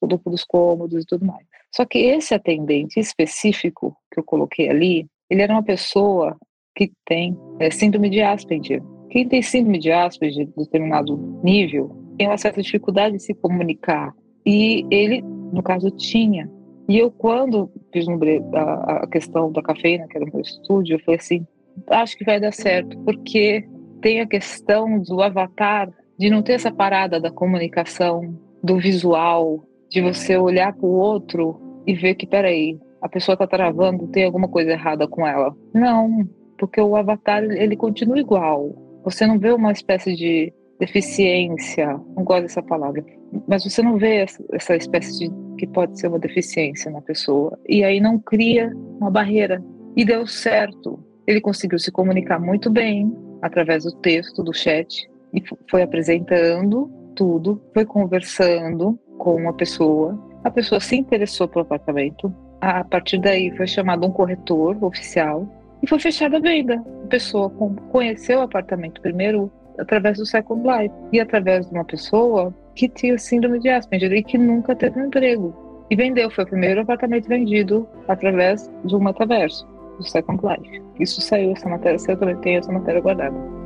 do, 0.00 0.18
dos 0.26 0.42
cômodos 0.42 1.04
e 1.04 1.06
tudo 1.06 1.24
mais. 1.24 1.46
Só 1.74 1.84
que 1.86 1.98
esse 1.98 2.34
atendente 2.34 3.00
específico 3.00 3.96
que 4.12 4.20
eu 4.20 4.24
coloquei 4.24 4.68
ali, 4.68 5.06
ele 5.30 5.42
era 5.42 5.52
uma 5.52 5.62
pessoa 5.62 6.36
que 6.74 6.92
tem 7.06 7.36
é, 7.58 7.70
síndrome 7.70 8.10
de 8.10 8.20
Asperger. 8.20 8.82
Quem 9.10 9.26
tem 9.28 9.42
síndrome 9.42 9.78
de 9.78 9.90
Asperger 9.90 10.46
de 10.46 10.52
determinado 10.54 11.16
nível 11.42 11.96
tem 12.18 12.26
uma 12.28 12.38
certa 12.38 12.62
dificuldade 12.62 13.16
de 13.16 13.22
se 13.22 13.34
comunicar. 13.34 14.14
E 14.44 14.86
ele, 14.90 15.22
no 15.22 15.62
caso, 15.62 15.90
tinha. 15.90 16.50
E 16.88 16.98
eu, 16.98 17.10
quando 17.10 17.70
fiz 17.92 18.06
a, 18.08 19.02
a 19.04 19.06
questão 19.06 19.50
da 19.50 19.62
cafeína, 19.62 20.06
que 20.08 20.16
era 20.16 20.26
o 20.26 20.32
meu 20.32 20.42
estúdio, 20.42 20.96
eu 20.96 21.00
falei 21.00 21.18
assim: 21.18 21.46
acho 21.88 22.16
que 22.16 22.24
vai 22.24 22.40
dar 22.40 22.52
certo, 22.52 22.98
porque 23.00 23.66
tem 24.00 24.20
a 24.20 24.26
questão 24.26 25.00
do 25.00 25.22
avatar 25.22 25.90
de 26.18 26.28
não 26.28 26.42
ter 26.42 26.54
essa 26.54 26.70
parada 26.70 27.20
da 27.20 27.30
comunicação, 27.30 28.36
do 28.62 28.78
visual, 28.78 29.64
de 29.92 30.00
você 30.00 30.36
olhar 30.36 30.72
para 30.72 30.86
o 30.86 30.92
outro 30.92 31.60
e 31.86 31.94
ver 31.94 32.14
que, 32.14 32.26
peraí, 32.26 32.78
a 33.00 33.08
pessoa 33.08 33.34
está 33.34 33.46
travando, 33.46 34.08
tem 34.08 34.24
alguma 34.24 34.48
coisa 34.48 34.70
errada 34.70 35.06
com 35.06 35.26
ela. 35.26 35.54
Não, 35.74 36.26
porque 36.58 36.80
o 36.80 36.96
avatar 36.96 37.42
ele 37.44 37.76
continua 37.76 38.18
igual. 38.18 38.74
Você 39.04 39.26
não 39.26 39.38
vê 39.38 39.52
uma 39.52 39.72
espécie 39.72 40.14
de 40.14 40.52
deficiência, 40.78 42.00
não 42.16 42.24
gosto 42.24 42.42
dessa 42.42 42.62
palavra, 42.62 43.04
mas 43.46 43.64
você 43.64 43.82
não 43.82 43.98
vê 43.98 44.26
essa 44.52 44.76
espécie 44.76 45.28
de 45.28 45.42
que 45.58 45.66
pode 45.66 45.98
ser 45.98 46.08
uma 46.08 46.18
deficiência 46.18 46.90
na 46.90 47.00
pessoa. 47.00 47.58
E 47.68 47.84
aí 47.84 48.00
não 48.00 48.18
cria 48.18 48.72
uma 49.00 49.10
barreira. 49.10 49.62
E 49.96 50.04
deu 50.04 50.26
certo. 50.26 50.98
Ele 51.26 51.40
conseguiu 51.40 51.78
se 51.78 51.92
comunicar 51.92 52.40
muito 52.40 52.70
bem 52.70 53.12
através 53.42 53.84
do 53.84 53.92
texto, 53.96 54.42
do 54.42 54.52
chat, 54.52 55.08
e 55.34 55.42
foi 55.70 55.82
apresentando 55.82 56.90
tudo, 57.14 57.60
foi 57.72 57.84
conversando 57.84 58.98
com 59.18 59.36
uma 59.36 59.52
pessoa. 59.52 60.18
A 60.44 60.50
pessoa 60.50 60.80
se 60.80 60.96
interessou 60.96 61.48
pelo 61.48 61.64
apartamento. 61.64 62.34
A 62.60 62.84
partir 62.84 63.18
daí 63.18 63.50
foi 63.56 63.66
chamado 63.66 64.06
um 64.06 64.10
corretor 64.10 64.76
oficial 64.82 65.46
e 65.82 65.86
foi 65.86 65.98
fechada 65.98 66.36
a 66.36 66.40
venda. 66.40 66.82
A 67.04 67.06
pessoa 67.08 67.50
conheceu 67.90 68.38
o 68.38 68.42
apartamento 68.42 69.00
primeiro 69.00 69.50
através 69.78 70.18
do 70.18 70.26
Second 70.26 70.62
Life 70.62 70.94
e 71.12 71.20
através 71.20 71.66
de 71.66 71.74
uma 71.74 71.84
pessoa 71.84 72.54
que 72.74 72.88
tinha 72.88 73.18
síndrome 73.18 73.58
de 73.58 73.68
Asperger 73.68 74.12
e 74.12 74.22
que 74.22 74.38
nunca 74.38 74.74
teve 74.74 75.00
um 75.00 75.06
emprego. 75.06 75.54
E 75.90 75.96
vendeu, 75.96 76.30
foi 76.30 76.44
o 76.44 76.46
primeiro 76.46 76.80
apartamento 76.80 77.28
vendido 77.28 77.86
através 78.08 78.70
de 78.84 78.94
um 78.94 79.00
metaverso, 79.00 79.66
do 79.98 80.04
Second 80.04 80.40
Life. 80.42 80.82
Isso 80.98 81.20
saiu, 81.20 81.52
essa 81.52 81.68
matéria 81.68 81.98
eu 82.08 82.16
também 82.16 82.36
tenho 82.38 82.60
essa 82.60 82.72
matéria 82.72 83.00
guardada. 83.00 83.61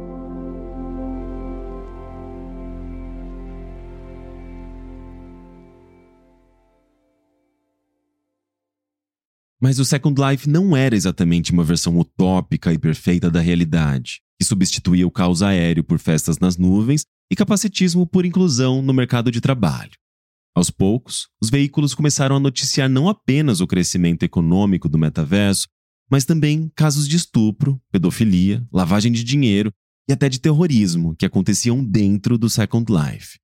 Mas 9.60 9.78
o 9.78 9.84
Second 9.84 10.20
Life 10.20 10.48
não 10.48 10.76
era 10.76 10.94
exatamente 10.94 11.52
uma 11.52 11.64
versão 11.64 11.98
utópica 11.98 12.72
e 12.72 12.78
perfeita 12.78 13.30
da 13.30 13.40
realidade, 13.40 14.20
que 14.38 14.46
substituía 14.46 15.06
o 15.06 15.10
caos 15.10 15.42
aéreo 15.42 15.82
por 15.82 15.98
festas 15.98 16.38
nas 16.38 16.56
nuvens 16.56 17.04
e 17.30 17.36
capacitismo 17.36 18.06
por 18.06 18.26
inclusão 18.26 18.82
no 18.82 18.92
mercado 18.92 19.30
de 19.30 19.40
trabalho. 19.40 19.92
Aos 20.54 20.70
poucos, 20.70 21.28
os 21.40 21.50
veículos 21.50 21.94
começaram 21.94 22.36
a 22.36 22.40
noticiar 22.40 22.88
não 22.88 23.08
apenas 23.08 23.60
o 23.60 23.66
crescimento 23.66 24.22
econômico 24.22 24.88
do 24.88 24.98
metaverso, 24.98 25.66
mas 26.10 26.24
também 26.24 26.70
casos 26.74 27.08
de 27.08 27.16
estupro, 27.16 27.80
pedofilia, 27.90 28.66
lavagem 28.72 29.10
de 29.10 29.24
dinheiro 29.24 29.72
e 30.08 30.12
até 30.12 30.28
de 30.28 30.40
terrorismo 30.40 31.16
que 31.16 31.26
aconteciam 31.26 31.84
dentro 31.84 32.38
do 32.38 32.48
Second 32.48 32.90
Life. 32.90 33.38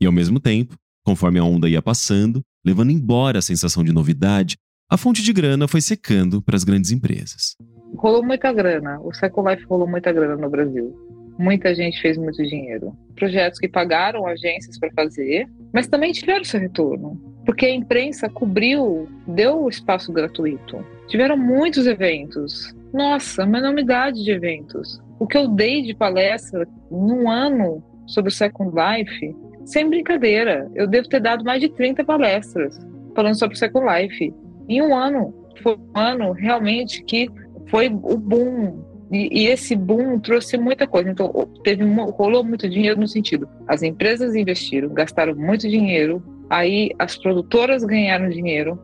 E 0.00 0.06
ao 0.06 0.12
mesmo 0.12 0.38
tempo, 0.38 0.76
conforme 1.04 1.38
a 1.38 1.44
onda 1.44 1.68
ia 1.68 1.82
passando, 1.82 2.42
levando 2.64 2.90
embora 2.90 3.38
a 3.38 3.42
sensação 3.42 3.82
de 3.82 3.92
novidade, 3.92 4.56
a 4.88 4.96
fonte 4.96 5.20
de 5.20 5.32
grana 5.32 5.66
foi 5.66 5.80
secando 5.80 6.40
para 6.40 6.54
as 6.54 6.62
grandes 6.62 6.92
empresas. 6.92 7.56
Rolou 7.96 8.24
muita 8.24 8.52
grana. 8.52 9.00
O 9.00 9.12
Second 9.12 9.50
Life 9.50 9.64
rolou 9.64 9.88
muita 9.88 10.12
grana 10.12 10.36
no 10.36 10.48
Brasil. 10.48 10.94
Muita 11.36 11.74
gente 11.74 12.00
fez 12.00 12.16
muito 12.16 12.40
dinheiro. 12.42 12.96
Projetos 13.16 13.58
que 13.58 13.68
pagaram 13.68 14.26
agências 14.26 14.78
para 14.78 14.92
fazer, 14.92 15.48
mas 15.72 15.88
também 15.88 16.12
tiveram 16.12 16.44
seu 16.44 16.60
retorno. 16.60 17.20
Porque 17.44 17.66
a 17.66 17.74
imprensa 17.74 18.28
cobriu, 18.28 19.08
deu 19.26 19.64
o 19.64 19.68
espaço 19.68 20.12
gratuito. 20.12 20.84
Tiveram 21.08 21.36
muitos 21.36 21.86
eventos. 21.86 22.72
Nossa, 22.92 23.44
uma 23.44 23.58
enormidade 23.58 24.22
de 24.22 24.30
eventos. 24.30 25.02
O 25.18 25.26
que 25.26 25.36
eu 25.36 25.48
dei 25.48 25.82
de 25.82 25.94
palestra 25.94 26.66
num 26.90 27.28
ano 27.28 27.82
sobre 28.06 28.30
o 28.30 28.34
Second 28.34 28.70
Life, 28.70 29.34
sem 29.64 29.90
brincadeira, 29.90 30.70
eu 30.76 30.86
devo 30.86 31.08
ter 31.08 31.20
dado 31.20 31.44
mais 31.44 31.60
de 31.60 31.68
30 31.68 32.04
palestras 32.04 32.78
falando 33.16 33.38
sobre 33.38 33.56
o 33.56 33.58
Second 33.58 33.86
Life 33.86 34.32
em 34.68 34.82
um 34.82 34.94
ano. 34.94 35.34
Foi 35.62 35.74
um 35.74 35.98
ano 35.98 36.32
realmente 36.32 37.02
que 37.04 37.30
foi 37.68 37.88
o 37.88 38.16
boom. 38.16 38.84
E, 39.10 39.42
e 39.42 39.46
esse 39.46 39.76
boom 39.76 40.18
trouxe 40.18 40.56
muita 40.58 40.86
coisa. 40.86 41.10
Então, 41.10 41.32
teve 41.62 41.84
rolou 41.84 42.44
muito 42.44 42.68
dinheiro 42.68 42.98
no 43.00 43.06
sentido. 43.06 43.48
As 43.66 43.82
empresas 43.82 44.34
investiram, 44.34 44.88
gastaram 44.92 45.34
muito 45.34 45.68
dinheiro. 45.68 46.22
Aí 46.48 46.90
as 46.98 47.16
produtoras 47.16 47.82
ganharam 47.82 48.28
dinheiro, 48.28 48.78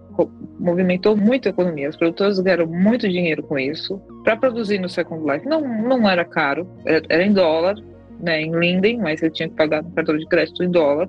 movimentou 0.58 1.16
muito 1.16 1.46
a 1.46 1.50
economia. 1.50 1.88
As 1.88 1.96
produtoras 1.96 2.38
ganharam 2.40 2.66
muito 2.66 3.08
dinheiro 3.08 3.42
com 3.42 3.58
isso 3.58 4.00
para 4.24 4.36
produzir 4.36 4.78
no 4.78 4.88
Second 4.88 5.24
Life. 5.30 5.46
Não, 5.46 5.60
não 5.60 6.08
era 6.08 6.24
caro, 6.24 6.68
era, 6.84 7.04
era 7.08 7.24
em 7.24 7.32
dólar, 7.32 7.76
né, 8.20 8.40
em 8.40 8.52
Linden, 8.52 8.98
mas 8.98 9.20
você 9.20 9.30
tinha 9.30 9.48
que 9.48 9.56
pagar 9.56 9.82
no 9.82 9.90
cartão 9.90 10.16
de 10.16 10.26
crédito 10.26 10.62
em 10.62 10.70
dólar. 10.70 11.06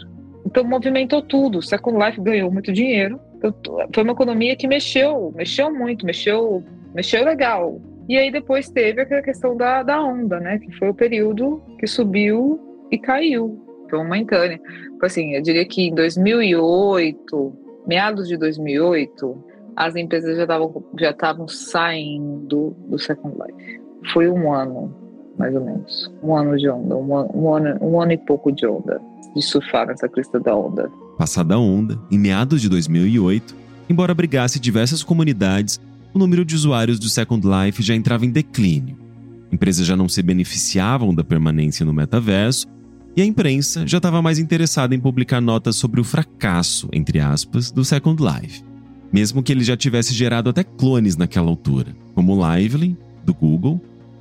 Então 0.54 0.64
movimentou 0.64 1.20
tudo. 1.24 1.64
Second 1.64 1.98
Life 1.98 2.22
ganhou 2.22 2.52
muito 2.52 2.72
dinheiro 2.72 3.20
foi 3.94 4.04
uma 4.04 4.14
economia 4.14 4.56
que 4.56 4.68
mexeu, 4.68 5.34
mexeu 5.36 5.74
muito, 5.74 6.06
mexeu, 6.06 6.64
mexeu 6.94 7.26
legal. 7.26 7.82
E 8.08 8.18
aí 8.18 8.32
depois 8.32 8.70
teve 8.70 9.02
aquela 9.02 9.22
questão 9.22 9.58
da, 9.58 9.84
da 9.84 10.02
onda, 10.02 10.40
né? 10.40 10.60
Que 10.60 10.72
foi 10.78 10.90
o 10.90 10.94
período 10.94 11.62
que 11.80 11.88
subiu 11.88 12.60
e 12.92 12.98
caiu. 12.98 13.62
Foi 13.90 14.00
momentânea. 14.00 14.60
Foi 15.00 15.08
assim, 15.08 15.36
eu 15.36 15.42
diria 15.42 15.66
que 15.66 15.88
em 15.88 15.96
2008, 15.96 17.54
meados 17.88 18.28
de 18.28 18.38
2008, 18.38 19.44
as 19.76 19.96
empresas 19.96 20.38
já 20.38 20.44
estavam 20.44 20.86
já 21.00 21.10
estavam 21.10 21.48
saindo 21.48 22.76
do 22.88 22.98
Second 23.00 23.36
Life. 23.36 23.82
Foi 24.14 24.30
um 24.30 24.54
ano, 24.54 24.94
mais 25.38 25.56
ou 25.56 25.64
menos. 25.64 26.12
Um 26.22 26.36
ano 26.36 26.58
de 26.58 26.70
onda, 26.70 26.96
um 26.96 27.16
ano, 27.16 27.32
um 27.34 27.54
ano, 27.54 27.78
um 27.82 28.02
ano 28.02 28.12
e 28.12 28.18
pouco 28.18 28.52
de 28.52 28.66
onda, 28.66 29.02
de 29.36 29.42
surfar 29.42 29.88
nessa 29.88 30.08
crista 30.08 30.40
da 30.40 30.56
onda. 30.56 30.90
Passada 31.18 31.56
a 31.56 31.60
onda, 31.60 32.00
em 32.12 32.18
meados 32.18 32.62
de 32.62 32.70
2008, 32.70 33.56
embora 33.90 34.12
abrigasse 34.12 34.60
diversas 34.60 35.04
comunidades, 35.04 35.80
o 36.14 36.20
número 36.20 36.46
de 36.46 36.56
usuários 36.56 37.00
do 37.00 37.10
Second 37.10 37.46
Life 37.48 37.82
já 37.82 37.96
entrava 37.96 38.26
em 38.26 38.30
declínio. 38.30 38.98
Empresas 39.52 39.86
já 39.86 39.96
não 39.96 40.08
se 40.08 40.22
beneficiavam 40.22 41.14
da 41.14 41.24
permanência 41.24 41.86
no 41.86 41.94
metaverso 41.94 42.68
e 43.16 43.22
a 43.22 43.26
imprensa 43.26 43.86
já 43.86 43.98
estava 43.98 44.22
mais 44.22 44.40
interessada 44.40 44.96
em 44.96 45.00
publicar 45.00 45.40
notas 45.40 45.76
sobre 45.76 46.02
o 46.02 46.04
fracasso, 46.04 46.90
entre 46.92 47.20
aspas, 47.20 47.72
do 47.72 47.86
Second 47.86 48.22
Life, 48.22 48.64
mesmo 49.12 49.44
que 49.44 49.52
ele 49.52 49.64
já 49.64 49.78
tivesse 49.78 50.14
gerado 50.14 50.50
até 50.50 50.64
clones 50.64 51.16
naquela 51.16 51.50
altura, 51.50 51.96
como 52.16 52.36
o 52.36 52.56
Lively, 52.56 52.98
do 53.24 53.34
Google, 53.34 53.80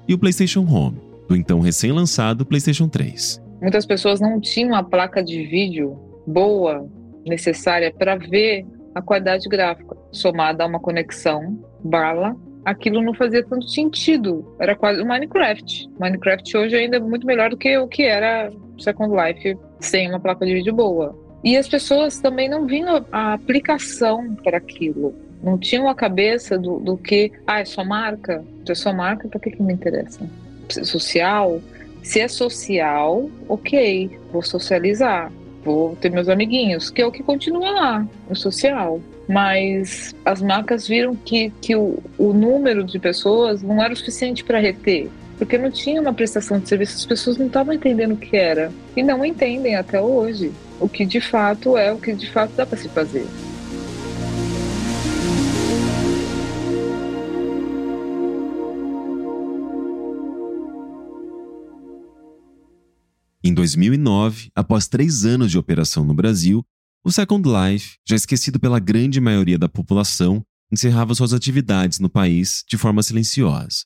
e 0.08 0.14
o 0.14 0.18
PlayStation 0.18 0.60
Home, 0.60 0.98
do 1.28 1.36
então 1.36 1.60
recém-lançado 1.60 2.44
PlayStation 2.44 2.88
3. 2.88 3.42
Muitas 3.60 3.86
pessoas 3.86 4.20
não 4.20 4.40
tinham 4.40 4.74
a 4.74 4.82
placa 4.82 5.22
de 5.22 5.44
vídeo 5.44 5.98
boa, 6.26 6.88
necessária 7.26 7.92
para 7.92 8.16
ver 8.16 8.66
a 8.94 9.00
qualidade 9.00 9.48
gráfica, 9.48 9.96
somada 10.10 10.64
a 10.64 10.66
uma 10.66 10.80
conexão 10.80 11.58
bala, 11.82 12.36
aquilo 12.64 13.02
não 13.02 13.14
fazia 13.14 13.44
tanto 13.44 13.68
sentido. 13.68 14.54
Era 14.58 14.74
quase 14.76 15.00
o 15.00 15.06
Minecraft. 15.06 15.88
Minecraft 15.98 16.56
hoje 16.56 16.76
ainda 16.76 16.96
é 16.96 17.00
muito 17.00 17.26
melhor 17.26 17.50
do 17.50 17.56
que 17.56 17.76
o 17.76 17.88
que 17.88 18.02
era 18.02 18.52
Second 18.78 19.14
Life 19.14 19.56
sem 19.80 20.08
uma 20.08 20.20
placa 20.20 20.44
de 20.44 20.54
vídeo 20.54 20.74
boa. 20.74 21.16
E 21.44 21.56
as 21.56 21.68
pessoas 21.68 22.20
também 22.20 22.48
não 22.48 22.66
viam 22.66 23.04
a 23.10 23.32
aplicação 23.32 24.36
para 24.36 24.58
aquilo. 24.58 25.14
Não 25.42 25.58
tinham 25.58 25.88
a 25.88 25.94
cabeça 25.94 26.56
do, 26.56 26.78
do 26.78 26.96
que, 26.96 27.32
ah, 27.46 27.60
é 27.60 27.64
só 27.64 27.84
marca? 27.84 28.44
É 28.68 28.74
só 28.74 28.92
marca, 28.92 29.28
para 29.28 29.40
que, 29.40 29.50
que 29.50 29.62
me 29.62 29.72
interessa? 29.72 30.20
Social? 30.68 31.60
Se 32.02 32.20
é 32.20 32.28
social, 32.28 33.28
ok, 33.48 34.18
vou 34.32 34.42
socializar 34.42 35.30
vou 35.64 35.96
ter 35.96 36.10
meus 36.10 36.28
amiguinhos, 36.28 36.90
que 36.90 37.00
é 37.00 37.06
o 37.06 37.12
que 37.12 37.22
continua 37.22 37.70
lá, 37.70 38.06
o 38.28 38.34
social. 38.34 39.00
Mas 39.28 40.14
as 40.24 40.42
marcas 40.42 40.86
viram 40.86 41.14
que, 41.14 41.50
que 41.60 41.76
o, 41.76 42.02
o 42.18 42.32
número 42.32 42.84
de 42.84 42.98
pessoas 42.98 43.62
não 43.62 43.82
era 43.82 43.92
o 43.92 43.96
suficiente 43.96 44.44
para 44.44 44.58
reter, 44.58 45.08
porque 45.38 45.56
não 45.56 45.70
tinha 45.70 46.00
uma 46.00 46.12
prestação 46.12 46.58
de 46.58 46.68
serviço, 46.68 46.96
as 46.96 47.06
pessoas 47.06 47.38
não 47.38 47.46
estavam 47.46 47.72
entendendo 47.72 48.12
o 48.12 48.16
que 48.16 48.36
era. 48.36 48.72
E 48.96 49.02
não 49.02 49.24
entendem 49.24 49.76
até 49.76 50.00
hoje 50.00 50.52
o 50.80 50.88
que 50.88 51.06
de 51.06 51.20
fato 51.20 51.78
é, 51.78 51.92
o 51.92 51.98
que 51.98 52.12
de 52.12 52.28
fato 52.30 52.52
dá 52.56 52.66
para 52.66 52.78
se 52.78 52.88
fazer. 52.88 53.26
Em 63.44 63.52
2009, 63.52 64.52
após 64.54 64.86
três 64.86 65.24
anos 65.24 65.50
de 65.50 65.58
operação 65.58 66.04
no 66.04 66.14
Brasil, 66.14 66.64
o 67.04 67.10
Second 67.10 67.48
Life, 67.48 67.96
já 68.06 68.14
esquecido 68.14 68.60
pela 68.60 68.78
grande 68.78 69.20
maioria 69.20 69.58
da 69.58 69.68
população, 69.68 70.44
encerrava 70.70 71.12
suas 71.12 71.32
atividades 71.32 71.98
no 71.98 72.08
país 72.08 72.62
de 72.68 72.78
forma 72.78 73.02
silenciosa. 73.02 73.84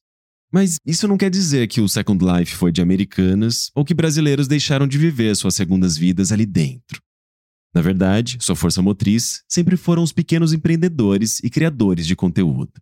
Mas 0.53 0.77
isso 0.85 1.09
não 1.09 1.17
quer 1.17 1.31
dizer 1.31 1.69
que 1.69 1.81
o 1.81 1.89
Second 1.89 2.23
Life 2.23 2.55
foi 2.55 2.71
de 2.71 2.83
americanas 2.83 3.71
ou 3.75 3.83
que 3.83 3.95
brasileiros 3.95 4.47
deixaram 4.47 4.87
de 4.87 4.99
viver 4.99 5.35
suas 5.35 5.55
segundas 5.55 5.97
vidas 5.97 6.33
ali 6.33 6.45
dentro. 6.45 7.01
Na 7.75 7.81
verdade, 7.81 8.37
sua 8.43 8.55
força 8.55 8.83
motriz 8.83 9.43
sempre 9.49 9.79
foram 9.79 10.03
os 10.03 10.13
pequenos 10.13 10.53
empreendedores 10.53 11.41
e 11.43 11.49
criadores 11.49 12.07
de 12.07 12.15
conteúdo. 12.15 12.75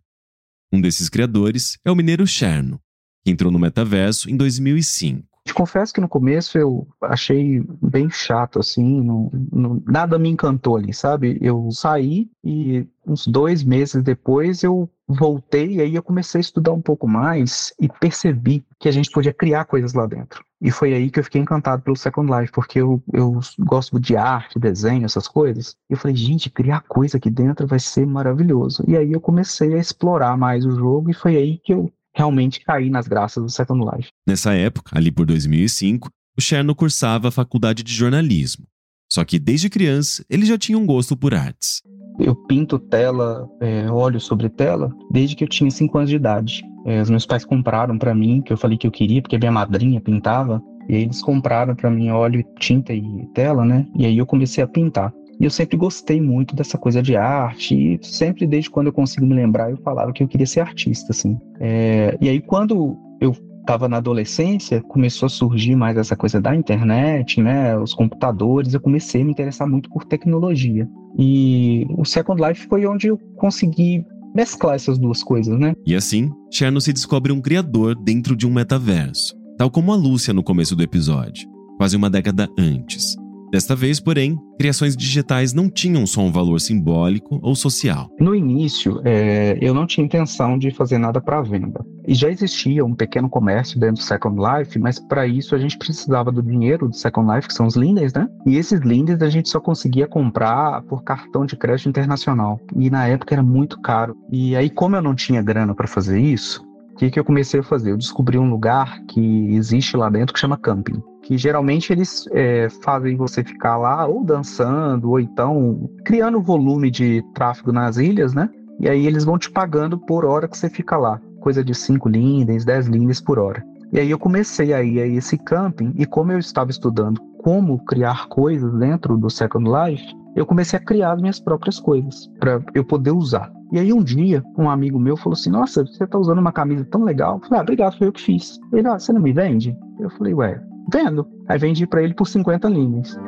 Um 0.73 0.81
desses 0.81 1.07
criadores 1.07 1.77
é 1.85 1.91
o 1.91 1.95
mineiro 1.95 2.27
Cherno, 2.27 2.81
que 3.23 3.31
entrou 3.31 3.49
no 3.49 3.59
metaverso 3.59 4.29
em 4.29 4.35
2005 4.35 5.34
Te 5.45 5.53
confesso 5.53 5.93
que 5.93 6.01
no 6.01 6.09
começo 6.09 6.57
eu 6.57 6.87
achei 6.99 7.63
bem 7.79 8.09
chato, 8.09 8.59
assim, 8.59 8.99
não, 9.01 9.29
não, 9.51 9.83
nada 9.85 10.17
me 10.17 10.27
encantou 10.27 10.75
ali, 10.75 10.91
sabe? 10.91 11.37
Eu 11.39 11.69
saí 11.71 12.27
e 12.43 12.87
uns 13.05 13.27
dois 13.27 13.63
meses 13.63 14.01
depois 14.01 14.63
eu 14.63 14.89
voltei 15.07 15.75
e 15.75 15.81
aí 15.81 15.93
eu 15.93 16.01
comecei 16.01 16.39
a 16.39 16.41
estudar 16.41 16.71
um 16.71 16.81
pouco 16.81 17.07
mais 17.07 17.71
e 17.79 17.87
percebi 17.87 18.65
que 18.79 18.89
a 18.89 18.91
gente 18.91 19.11
podia 19.11 19.31
criar 19.31 19.65
coisas 19.65 19.93
lá 19.93 20.07
dentro. 20.07 20.43
E 20.59 20.71
foi 20.71 20.95
aí 20.95 21.11
que 21.11 21.19
eu 21.19 21.23
fiquei 21.23 21.41
encantado 21.41 21.83
pelo 21.83 21.95
Second 21.95 22.31
Life, 22.31 22.51
porque 22.51 22.81
eu, 22.81 22.99
eu 23.13 23.39
gosto 23.59 23.99
de 23.99 24.17
arte, 24.17 24.57
desenho, 24.57 25.05
essas 25.05 25.27
coisas. 25.27 25.75
E 25.87 25.93
eu 25.93 25.97
falei, 25.97 26.15
gente, 26.17 26.49
criar 26.49 26.81
coisa 26.87 27.17
aqui 27.17 27.29
dentro 27.29 27.67
vai 27.67 27.79
ser 27.79 28.07
maravilhoso. 28.07 28.83
E 28.87 28.97
aí 28.97 29.11
eu 29.11 29.21
comecei 29.21 29.75
a 29.75 29.77
explorar 29.77 30.35
mais 30.35 30.65
o 30.65 30.71
jogo 30.71 31.11
e 31.11 31.13
foi 31.13 31.35
aí 31.35 31.59
que 31.59 31.71
eu 31.71 31.91
realmente 32.15 32.61
caí 32.61 32.89
nas 32.89 33.07
graças 33.07 33.43
do 33.43 33.49
Second 33.49 33.85
Life. 33.93 34.09
Nessa 34.27 34.53
época, 34.53 34.97
ali 34.97 35.11
por 35.11 35.25
2005, 35.25 36.09
o 36.37 36.41
Cherno 36.41 36.73
cursava 36.73 37.27
a 37.27 37.31
faculdade 37.31 37.83
de 37.83 37.93
jornalismo. 37.93 38.65
Só 39.11 39.23
que 39.23 39.37
desde 39.37 39.69
criança 39.69 40.25
ele 40.29 40.45
já 40.45 40.57
tinha 40.57 40.77
um 40.77 40.85
gosto 40.85 41.15
por 41.15 41.33
artes. 41.33 41.81
Eu 42.19 42.33
pinto 42.33 42.79
tela, 42.79 43.47
é, 43.61 43.89
óleo 43.91 44.19
sobre 44.19 44.49
tela, 44.49 44.89
desde 45.11 45.35
que 45.35 45.43
eu 45.43 45.47
tinha 45.47 45.69
5 45.69 45.97
anos 45.97 46.09
de 46.09 46.15
idade. 46.15 46.63
É, 46.85 47.01
os 47.01 47.09
meus 47.09 47.25
pais 47.25 47.43
compraram 47.43 47.97
para 47.97 48.15
mim, 48.15 48.41
que 48.41 48.53
eu 48.53 48.57
falei 48.57 48.77
que 48.77 48.87
eu 48.87 48.91
queria, 48.91 49.21
porque 49.21 49.37
minha 49.37 49.51
madrinha 49.51 49.99
pintava. 49.99 50.61
E 50.87 50.95
aí 50.95 51.01
eles 51.03 51.21
compraram 51.21 51.75
para 51.75 51.89
mim 51.89 52.09
óleo, 52.09 52.43
tinta 52.59 52.93
e 52.93 53.03
tela, 53.33 53.65
né? 53.65 53.85
E 53.95 54.05
aí 54.05 54.17
eu 54.17 54.25
comecei 54.25 54.63
a 54.63 54.67
pintar. 54.67 55.13
E 55.39 55.45
eu 55.45 55.51
sempre 55.51 55.77
gostei 55.77 56.21
muito 56.21 56.55
dessa 56.55 56.77
coisa 56.77 57.01
de 57.01 57.15
arte, 57.15 57.75
e 57.75 57.99
sempre 58.01 58.47
desde 58.47 58.69
quando 58.69 58.87
eu 58.87 58.93
consigo 58.93 59.25
me 59.25 59.33
lembrar, 59.33 59.69
eu 59.69 59.77
falava 59.77 60.13
que 60.13 60.23
eu 60.23 60.27
queria 60.27 60.47
ser 60.47 60.61
artista, 60.61 61.11
assim. 61.11 61.37
É, 61.59 62.17
e 62.21 62.29
aí 62.29 62.39
quando 62.39 62.97
eu 63.19 63.33
estava 63.65 63.89
na 63.89 63.97
adolescência, 63.97 64.81
começou 64.81 65.25
a 65.25 65.29
surgir 65.29 65.75
mais 65.75 65.97
essa 65.97 66.15
coisa 66.15 66.39
da 66.39 66.55
internet, 66.55 67.41
né, 67.41 67.77
os 67.77 67.93
computadores, 67.95 68.73
eu 68.73 68.79
comecei 68.79 69.21
a 69.21 69.25
me 69.25 69.31
interessar 69.31 69.67
muito 69.67 69.89
por 69.89 70.05
tecnologia. 70.05 70.87
E 71.17 71.85
o 71.97 72.05
Second 72.05 72.41
Life 72.41 72.67
foi 72.67 72.85
onde 72.85 73.07
eu 73.07 73.17
consegui 73.35 74.05
mesclar 74.35 74.75
essas 74.75 74.99
duas 74.99 75.23
coisas, 75.23 75.57
né? 75.57 75.73
E 75.85 75.95
assim, 75.95 76.29
Cherno 76.51 76.79
se 76.79 76.93
descobre 76.93 77.31
um 77.31 77.41
criador 77.41 77.95
dentro 77.95 78.35
de 78.35 78.45
um 78.45 78.51
metaverso, 78.51 79.33
tal 79.57 79.71
como 79.71 79.91
a 79.91 79.95
Lúcia 79.95 80.33
no 80.33 80.43
começo 80.43 80.75
do 80.75 80.83
episódio, 80.83 81.47
quase 81.77 81.95
uma 81.95 82.09
década 82.09 82.47
antes. 82.59 83.15
Desta 83.55 83.73
vez, 83.73 84.01
porém, 84.01 84.37
criações 84.59 84.97
digitais 84.97 85.53
não 85.53 85.69
tinham 85.69 86.05
só 86.05 86.19
um 86.19 86.29
valor 86.29 86.59
simbólico 86.59 87.39
ou 87.41 87.55
social. 87.55 88.09
No 88.19 88.35
início, 88.35 88.99
é, 89.05 89.57
eu 89.61 89.73
não 89.73 89.87
tinha 89.87 90.03
intenção 90.03 90.57
de 90.57 90.71
fazer 90.71 90.97
nada 90.97 91.21
para 91.21 91.41
venda. 91.41 91.79
E 92.05 92.13
já 92.13 92.29
existia 92.29 92.83
um 92.83 92.93
pequeno 92.93 93.29
comércio 93.29 93.79
dentro 93.79 93.95
do 93.95 94.03
Second 94.03 94.37
Life, 94.37 94.77
mas 94.77 94.99
para 94.99 95.25
isso 95.25 95.55
a 95.55 95.57
gente 95.57 95.77
precisava 95.77 96.33
do 96.33 96.43
dinheiro 96.43 96.89
do 96.89 96.95
Second 96.97 97.33
Life, 97.33 97.47
que 97.47 97.53
são 97.53 97.65
os 97.65 97.77
lindens, 97.77 98.13
né? 98.13 98.27
E 98.45 98.57
esses 98.57 98.81
lindens 98.81 99.21
a 99.21 99.29
gente 99.29 99.47
só 99.47 99.61
conseguia 99.61 100.05
comprar 100.05 100.81
por 100.81 101.01
cartão 101.05 101.45
de 101.45 101.55
crédito 101.55 101.87
internacional. 101.87 102.59
E 102.75 102.89
na 102.89 103.07
época 103.07 103.35
era 103.35 103.41
muito 103.41 103.79
caro. 103.79 104.17
E 104.29 104.53
aí, 104.53 104.69
como 104.69 104.97
eu 104.97 105.01
não 105.01 105.15
tinha 105.15 105.41
grana 105.41 105.73
para 105.73 105.87
fazer 105.87 106.19
isso, 106.19 106.61
o 106.91 106.97
que, 106.97 107.09
que 107.09 107.17
eu 107.17 107.23
comecei 107.23 107.61
a 107.61 107.63
fazer? 107.63 107.91
Eu 107.91 107.97
descobri 107.97 108.37
um 108.37 108.49
lugar 108.49 108.99
que 109.07 109.55
existe 109.55 109.95
lá 109.95 110.09
dentro 110.09 110.33
que 110.33 110.41
chama 110.41 110.57
camping 110.57 111.01
que 111.25 111.37
geralmente 111.39 111.91
eles 111.91 112.29
é, 112.31 112.69
fazem 112.83 113.17
você 113.17 113.43
ficar 113.43 113.77
lá 113.77 114.05
ou 114.05 114.23
dançando, 114.23 115.09
ou 115.09 115.19
então 115.19 115.89
criando 116.05 116.39
volume 116.39 116.91
de 116.91 117.23
tráfego 117.33 117.71
nas 117.71 117.97
ilhas, 117.97 118.33
né? 118.33 118.47
E 118.79 118.87
aí 118.87 119.07
eles 119.07 119.25
vão 119.25 119.37
te 119.37 119.49
pagando 119.49 119.97
por 119.97 120.23
hora 120.23 120.47
que 120.47 120.55
você 120.55 120.69
fica 120.69 120.95
lá, 120.95 121.19
coisa 121.39 121.63
de 121.63 121.73
5 121.73 122.07
lindens, 122.07 122.63
10 122.63 122.87
lindens 122.87 123.19
por 123.19 123.39
hora. 123.39 123.65
E 123.91 123.99
aí 123.99 124.11
eu 124.11 124.19
comecei 124.19 124.71
a 124.71 124.83
ir 124.83 125.01
a 125.01 125.07
esse 125.07 125.35
camping, 125.37 125.93
e 125.95 126.05
como 126.05 126.31
eu 126.31 126.37
estava 126.37 126.69
estudando 126.69 127.19
como 127.39 127.83
criar 127.85 128.27
coisas 128.27 128.71
dentro 128.77 129.17
do 129.17 129.29
Second 129.29 129.67
Life, 129.69 130.05
eu 130.35 130.45
comecei 130.45 130.77
a 130.77 130.83
criar 130.83 131.13
as 131.13 131.21
minhas 131.21 131.39
próprias 131.39 131.79
coisas 131.79 132.27
para 132.39 132.61
eu 132.75 132.83
poder 132.83 133.11
usar. 133.11 133.51
E 133.71 133.79
aí 133.79 133.91
um 133.91 134.03
dia, 134.03 134.43
um 134.57 134.69
amigo 134.69 134.99
meu 134.99 135.17
falou 135.17 135.33
assim: 135.33 135.49
Nossa, 135.49 135.85
você 135.85 136.03
está 136.03 136.19
usando 136.19 136.39
uma 136.39 136.51
camisa 136.51 136.85
tão 136.85 137.03
legal. 137.03 137.35
Eu 137.35 137.47
falei, 137.47 137.59
ah, 137.59 137.63
obrigado, 137.63 137.97
foi 137.97 138.07
eu 138.07 138.11
que 138.11 138.21
fiz. 138.21 138.59
Ele, 138.71 138.87
ah, 138.87 138.99
você 138.99 139.11
não 139.11 139.21
me 139.21 139.31
vende? 139.31 139.75
Eu 139.99 140.09
falei, 140.11 140.33
ué, 140.33 140.61
Vendo. 140.91 141.27
Aí 141.47 141.57
vendi 141.57 141.85
para 141.87 142.01
ele 142.01 142.13
por 142.13 142.27
50 142.27 142.67
linhas. 142.69 143.19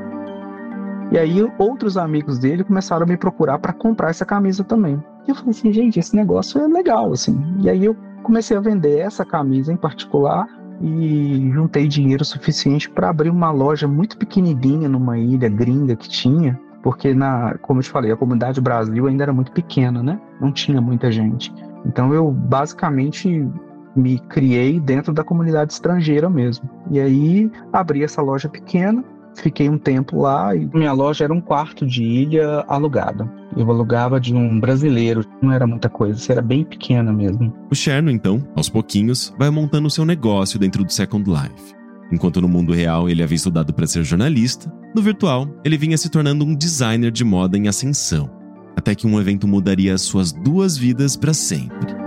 E 1.12 1.18
aí 1.18 1.42
outros 1.58 1.98
amigos 1.98 2.38
dele 2.38 2.64
começaram 2.64 3.04
a 3.04 3.08
me 3.08 3.18
procurar 3.18 3.60
para 3.60 3.74
comprar 3.74 4.10
essa 4.10 4.26
camisa 4.26 4.64
também. 4.64 5.02
E 5.26 5.32
eu 5.32 5.36
falei 5.36 5.52
assim, 5.52 5.72
gente, 5.72 6.00
esse 6.00 6.16
negócio 6.16 6.60
é 6.60 6.68
legal, 6.68 7.12
assim. 7.14 7.42
E 7.62 7.70
aí 7.70 7.86
eu 7.86 7.96
comecei 8.24 8.58
a 8.58 8.62
vender 8.62 9.00
essa 9.00 9.24
camisa 9.24 9.72
em 9.72 9.78
particular 9.78 10.48
e 10.82 11.50
juntei 11.54 11.88
dinheiro 11.88 12.26
suficiente 12.26 12.90
para 12.90 13.10
abrir 13.10 13.30
uma 13.30 13.52
loja 13.52 13.88
muito 13.88 14.18
pequenininha 14.18 14.90
numa 14.90 15.18
ilha 15.18 15.50
gringa 15.50 15.96
que 15.96 16.10
tinha, 16.10 16.60
porque 16.84 17.14
na, 17.14 17.58
como 17.62 17.80
eu 17.80 17.84
te 17.84 17.90
falei, 17.90 18.12
a 18.12 18.18
comunidade 18.18 18.62
Brasil 18.62 19.08
ainda 19.08 19.24
era 19.24 19.34
muito 19.34 19.52
pequena, 19.52 20.04
né? 20.04 20.20
Não 20.40 20.52
tinha 20.52 20.82
muita 20.82 21.12
gente. 21.12 21.54
Então 21.86 22.14
eu 22.14 22.30
basicamente 22.32 23.50
me 23.98 24.20
criei 24.30 24.80
dentro 24.80 25.14
da 25.14 25.24
comunidade 25.24 25.74
estrangeira 25.74 26.30
mesmo. 26.30 26.70
E 26.92 27.00
aí 27.00 27.52
abri 27.74 28.04
essa 28.04 28.22
loja 28.22 28.48
pequena, 28.48 29.04
fiquei 29.36 29.70
um 29.70 29.78
tempo 29.78 30.22
lá 30.22 30.56
e 30.56 30.70
minha 30.74 30.94
loja 30.94 31.24
era 31.24 31.34
um 31.34 31.42
quarto 31.42 31.86
de 31.86 32.04
ilha 32.04 32.64
alugada. 32.68 33.30
Eu 33.56 33.70
alugava 33.72 34.20
de 34.20 34.36
um 34.36 34.60
brasileiro, 34.60 35.24
não 35.42 35.52
era 35.52 35.66
muita 35.66 35.90
coisa, 35.90 36.32
era 36.32 36.42
bem 36.42 36.64
pequena 36.64 37.12
mesmo. 37.12 37.54
O 37.72 37.76
Cherno, 37.76 38.12
então, 38.12 38.46
aos 38.56 38.70
pouquinhos, 38.70 39.34
vai 39.38 39.50
montando 39.50 39.90
seu 39.90 40.06
negócio 40.06 40.60
dentro 40.60 40.84
do 40.84 40.92
Second 40.92 41.30
Life. 41.30 41.76
Enquanto 42.12 42.42
no 42.42 42.48
mundo 42.48 42.74
real 42.74 43.10
ele 43.10 43.24
havia 43.24 43.36
estudado 43.36 43.74
para 43.74 43.88
ser 43.88 44.04
jornalista, 44.04 44.72
no 44.96 45.02
virtual 45.02 45.48
ele 45.64 45.78
vinha 45.78 45.98
se 45.98 46.10
tornando 46.10 46.46
um 46.46 46.56
designer 46.56 47.12
de 47.12 47.24
moda 47.24 47.58
em 47.58 47.68
ascensão. 47.68 48.30
Até 48.76 48.94
que 48.94 49.08
um 49.08 49.20
evento 49.20 49.48
mudaria 49.48 49.94
as 49.94 50.02
suas 50.02 50.32
duas 50.32 50.78
vidas 50.78 51.18
para 51.18 51.34
sempre. 51.34 52.07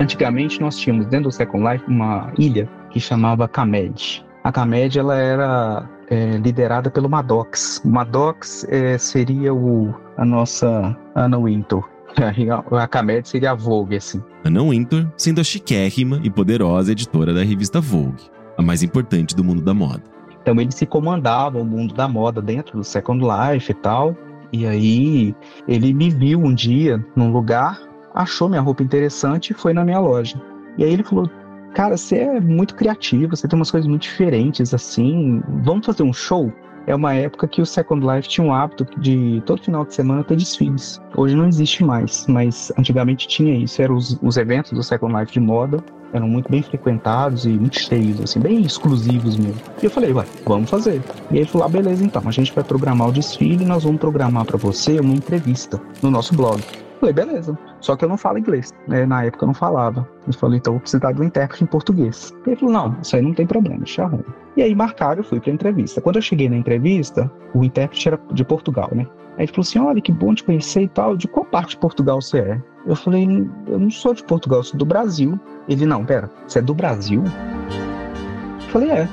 Antigamente 0.00 0.58
nós 0.62 0.78
tínhamos 0.78 1.06
dentro 1.06 1.28
do 1.28 1.32
Second 1.32 1.62
Life 1.62 1.84
uma 1.86 2.32
ilha 2.38 2.66
que 2.88 2.98
chamava 2.98 3.46
Kamed. 3.46 4.24
A 4.42 4.50
Kamed 4.50 4.98
ela 4.98 5.14
era 5.14 5.88
é, 6.08 6.38
liderada 6.38 6.90
pelo 6.90 7.06
Maddox. 7.08 7.82
O 7.84 7.88
Maddox 7.88 8.66
é, 8.70 8.96
seria 8.96 9.52
o, 9.52 9.94
a 10.16 10.24
nossa 10.24 10.96
Anna 11.14 11.38
Wintour. 11.38 11.86
A 12.72 12.88
Kamed 12.88 13.28
seria 13.28 13.52
a 13.52 13.54
Vogue, 13.54 13.96
assim. 13.96 14.20
Anna 14.44 14.62
Wintour 14.62 15.06
sendo 15.16 15.40
a 15.40 15.44
chiquérrima 15.44 16.18
e 16.24 16.30
poderosa 16.30 16.90
editora 16.90 17.32
da 17.32 17.44
revista 17.44 17.80
Vogue, 17.80 18.24
a 18.58 18.62
mais 18.62 18.82
importante 18.82 19.36
do 19.36 19.44
mundo 19.44 19.62
da 19.62 19.72
moda. 19.72 20.02
Então 20.42 20.58
ele 20.60 20.72
se 20.72 20.86
comandava 20.86 21.58
o 21.58 21.64
mundo 21.64 21.94
da 21.94 22.08
moda 22.08 22.42
dentro 22.42 22.78
do 22.78 22.82
Second 22.82 23.22
Life 23.22 23.70
e 23.70 23.74
tal. 23.74 24.16
E 24.52 24.66
aí 24.66 25.34
ele 25.68 25.92
me 25.94 26.10
viu 26.10 26.40
um 26.40 26.52
dia 26.52 27.04
num 27.14 27.30
lugar 27.30 27.78
achou 28.14 28.48
minha 28.48 28.60
roupa 28.60 28.82
interessante 28.82 29.50
e 29.50 29.54
foi 29.54 29.72
na 29.72 29.84
minha 29.84 29.98
loja. 29.98 30.40
E 30.76 30.84
aí 30.84 30.92
ele 30.92 31.02
falou: 31.02 31.30
Cara, 31.74 31.96
você 31.96 32.16
é 32.16 32.40
muito 32.40 32.74
criativo, 32.74 33.36
você 33.36 33.46
tem 33.46 33.58
umas 33.58 33.70
coisas 33.70 33.88
muito 33.88 34.02
diferentes 34.02 34.74
assim. 34.74 35.42
Vamos 35.62 35.86
fazer 35.86 36.02
um 36.02 36.12
show? 36.12 36.52
É 36.86 36.94
uma 36.94 37.14
época 37.14 37.46
que 37.46 37.60
o 37.60 37.66
Second 37.66 38.04
Life 38.04 38.28
tinha 38.28 38.46
um 38.46 38.52
hábito 38.52 38.86
de 38.98 39.42
todo 39.46 39.62
final 39.62 39.84
de 39.84 39.94
semana 39.94 40.24
ter 40.24 40.36
desfiles. 40.36 41.00
Hoje 41.14 41.36
não 41.36 41.46
existe 41.46 41.84
mais, 41.84 42.26
mas 42.26 42.72
antigamente 42.76 43.28
tinha 43.28 43.54
isso. 43.54 43.80
Eram 43.80 43.96
os, 43.96 44.18
os 44.22 44.36
eventos 44.36 44.72
do 44.72 44.82
Second 44.82 45.14
Life 45.14 45.32
de 45.32 45.40
moda, 45.40 45.84
eram 46.12 46.26
muito 46.26 46.50
bem 46.50 46.62
frequentados 46.62 47.44
e 47.44 47.50
muito 47.50 47.78
cheios, 47.78 48.20
assim, 48.20 48.40
bem 48.40 48.62
exclusivos 48.62 49.36
mesmo. 49.36 49.60
E 49.80 49.84
eu 49.84 49.90
falei, 49.90 50.12
ué, 50.12 50.24
vamos 50.44 50.68
fazer. 50.68 51.00
E 51.30 51.36
ele 51.36 51.46
falou, 51.46 51.66
ah, 51.66 51.70
beleza, 51.70 52.02
então, 52.02 52.22
a 52.24 52.32
gente 52.32 52.52
vai 52.52 52.64
programar 52.64 53.08
o 53.08 53.12
desfile 53.12 53.62
e 53.62 53.66
nós 53.66 53.84
vamos 53.84 54.00
programar 54.00 54.44
para 54.44 54.56
você 54.56 54.98
uma 54.98 55.14
entrevista 55.14 55.80
no 56.02 56.10
nosso 56.10 56.34
blog. 56.34 56.60
Falei, 57.00 57.14
beleza. 57.14 57.58
Só 57.80 57.96
que 57.96 58.04
eu 58.04 58.08
não 58.08 58.18
falo 58.18 58.38
inglês. 58.38 58.74
Né? 58.86 59.06
Na 59.06 59.24
época 59.24 59.44
eu 59.44 59.46
não 59.48 59.54
falava. 59.54 60.06
Eu 60.26 60.34
falei, 60.34 60.58
então 60.58 60.74
vou 60.74 60.80
precisar 60.80 61.12
de 61.12 61.20
um 61.20 61.24
intérprete 61.24 61.64
em 61.64 61.66
português. 61.66 62.32
Ele 62.46 62.56
falou, 62.56 62.74
não, 62.74 62.96
isso 63.00 63.16
aí 63.16 63.22
não 63.22 63.32
tem 63.32 63.46
problema, 63.46 63.78
deixa 63.78 64.04
arrumo. 64.04 64.24
E 64.54 64.62
aí 64.62 64.74
marcaram, 64.74 65.20
eu 65.20 65.24
fui 65.24 65.40
pra 65.40 65.50
entrevista. 65.50 66.00
Quando 66.02 66.16
eu 66.16 66.22
cheguei 66.22 66.50
na 66.50 66.56
entrevista, 66.56 67.30
o 67.54 67.64
intérprete 67.64 68.08
era 68.08 68.20
de 68.32 68.44
Portugal, 68.44 68.90
né? 68.92 69.06
Aí 69.38 69.44
ele 69.44 69.52
falou 69.52 69.62
assim, 69.62 69.78
olha, 69.78 70.00
que 70.02 70.12
bom 70.12 70.34
te 70.34 70.44
conhecer 70.44 70.82
e 70.82 70.88
tal. 70.88 71.16
De 71.16 71.26
qual 71.26 71.46
parte 71.46 71.70
de 71.70 71.78
Portugal 71.78 72.20
você 72.20 72.38
é? 72.38 72.62
Eu 72.86 72.94
falei, 72.94 73.24
eu 73.66 73.78
não 73.78 73.90
sou 73.90 74.12
de 74.12 74.22
Portugal, 74.22 74.60
eu 74.60 74.64
sou 74.64 74.78
do 74.78 74.84
Brasil. 74.84 75.40
Ele, 75.66 75.86
não, 75.86 76.04
pera, 76.04 76.30
você 76.46 76.58
é 76.58 76.62
do 76.62 76.74
Brasil? 76.74 77.24
Eu 77.24 78.68
falei, 78.68 78.90
é 78.90 79.08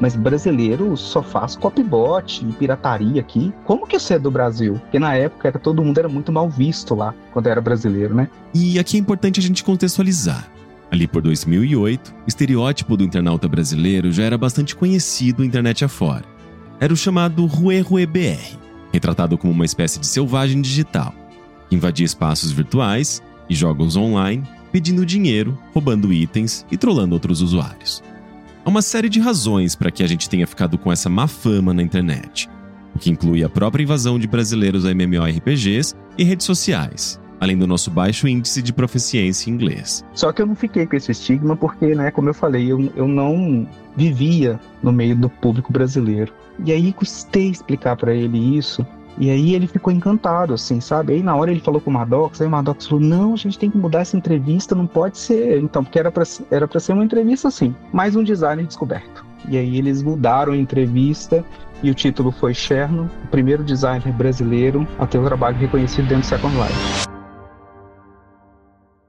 mas 0.00 0.16
brasileiro 0.16 0.96
só 0.96 1.22
faz 1.22 1.56
copybot 1.56 2.44
e 2.44 2.52
pirataria 2.52 3.20
aqui. 3.20 3.52
Como 3.64 3.86
que 3.86 3.96
isso 3.96 4.12
é 4.12 4.18
do 4.18 4.30
Brasil? 4.30 4.74
Porque 4.74 4.98
na 4.98 5.14
época 5.14 5.48
era, 5.48 5.58
todo 5.58 5.84
mundo 5.84 5.98
era 5.98 6.08
muito 6.08 6.32
mal 6.32 6.48
visto 6.48 6.94
lá, 6.94 7.14
quando 7.32 7.46
era 7.46 7.60
brasileiro, 7.60 8.14
né? 8.14 8.28
E 8.54 8.78
aqui 8.78 8.96
é 8.96 9.00
importante 9.00 9.40
a 9.40 9.42
gente 9.42 9.64
contextualizar. 9.64 10.50
Ali 10.90 11.08
por 11.08 11.22
2008, 11.22 12.10
o 12.10 12.28
estereótipo 12.28 12.96
do 12.96 13.04
internauta 13.04 13.48
brasileiro 13.48 14.12
já 14.12 14.24
era 14.24 14.36
bastante 14.36 14.76
conhecido 14.76 15.44
internet 15.44 15.84
afora. 15.84 16.24
Era 16.78 16.92
o 16.92 16.96
chamado 16.96 17.46
Rue 17.46 17.80
Rue 17.80 18.04
BR, 18.04 18.58
retratado 18.92 19.38
como 19.38 19.52
uma 19.52 19.64
espécie 19.64 19.98
de 19.98 20.06
selvagem 20.06 20.60
digital, 20.60 21.14
que 21.70 21.76
invadia 21.76 22.04
espaços 22.04 22.50
virtuais 22.50 23.22
e 23.48 23.54
jogos 23.54 23.96
online, 23.96 24.42
pedindo 24.70 25.06
dinheiro, 25.06 25.58
roubando 25.72 26.12
itens 26.12 26.66
e 26.70 26.76
trollando 26.76 27.14
outros 27.14 27.40
usuários. 27.40 28.02
Há 28.64 28.68
uma 28.68 28.82
série 28.82 29.08
de 29.08 29.20
razões 29.20 29.74
para 29.74 29.90
que 29.90 30.02
a 30.02 30.06
gente 30.06 30.28
tenha 30.28 30.46
ficado 30.46 30.78
com 30.78 30.92
essa 30.92 31.08
má 31.08 31.26
fama 31.26 31.74
na 31.74 31.82
internet, 31.82 32.48
o 32.94 32.98
que 32.98 33.10
inclui 33.10 33.42
a 33.42 33.48
própria 33.48 33.82
invasão 33.82 34.18
de 34.18 34.26
brasileiros 34.26 34.84
a 34.84 34.90
MMORPGs 34.90 35.94
e 36.16 36.24
redes 36.24 36.46
sociais, 36.46 37.20
além 37.40 37.56
do 37.56 37.66
nosso 37.66 37.90
baixo 37.90 38.28
índice 38.28 38.62
de 38.62 38.72
proficiência 38.72 39.50
em 39.50 39.54
inglês. 39.54 40.04
Só 40.14 40.32
que 40.32 40.42
eu 40.42 40.46
não 40.46 40.54
fiquei 40.54 40.86
com 40.86 40.96
esse 40.96 41.10
estigma 41.10 41.56
porque, 41.56 41.94
né, 41.94 42.10
como 42.10 42.28
eu 42.28 42.34
falei, 42.34 42.70
eu, 42.70 42.92
eu 42.94 43.08
não 43.08 43.66
vivia 43.96 44.60
no 44.82 44.92
meio 44.92 45.16
do 45.16 45.28
público 45.28 45.72
brasileiro. 45.72 46.32
E 46.64 46.70
aí 46.70 46.92
custei 46.92 47.50
explicar 47.50 47.96
para 47.96 48.14
ele 48.14 48.56
isso. 48.56 48.86
E 49.18 49.30
aí 49.30 49.54
ele 49.54 49.66
ficou 49.66 49.92
encantado, 49.92 50.54
assim, 50.54 50.80
sabe? 50.80 51.14
Aí 51.14 51.22
na 51.22 51.36
hora 51.36 51.50
ele 51.50 51.60
falou 51.60 51.80
com 51.80 51.90
o 51.90 51.92
Maddox, 51.92 52.40
aí 52.40 52.46
o 52.46 52.50
Maddox 52.50 52.86
falou, 52.86 53.04
não, 53.04 53.34
a 53.34 53.36
gente 53.36 53.58
tem 53.58 53.70
que 53.70 53.76
mudar 53.76 54.00
essa 54.00 54.16
entrevista, 54.16 54.74
não 54.74 54.86
pode 54.86 55.18
ser. 55.18 55.60
Então, 55.60 55.84
porque 55.84 55.98
era 55.98 56.10
pra, 56.10 56.24
era 56.50 56.80
ser 56.80 56.92
uma 56.92 57.04
entrevista 57.04 57.48
assim, 57.48 57.74
mais 57.92 58.16
um 58.16 58.24
design 58.24 58.64
descoberto. 58.64 59.24
E 59.48 59.56
aí 59.56 59.76
eles 59.76 60.02
mudaram 60.02 60.52
a 60.52 60.56
entrevista 60.56 61.44
e 61.82 61.90
o 61.90 61.94
título 61.94 62.30
foi 62.30 62.54
Cherno, 62.54 63.10
o 63.24 63.26
primeiro 63.28 63.62
designer 63.62 64.12
brasileiro 64.12 64.86
a 64.98 65.06
ter 65.06 65.18
um 65.18 65.24
trabalho 65.24 65.56
reconhecido 65.56 66.06
dentro 66.06 66.20
do 66.20 66.26
Second 66.26 66.56
Life. 66.56 67.08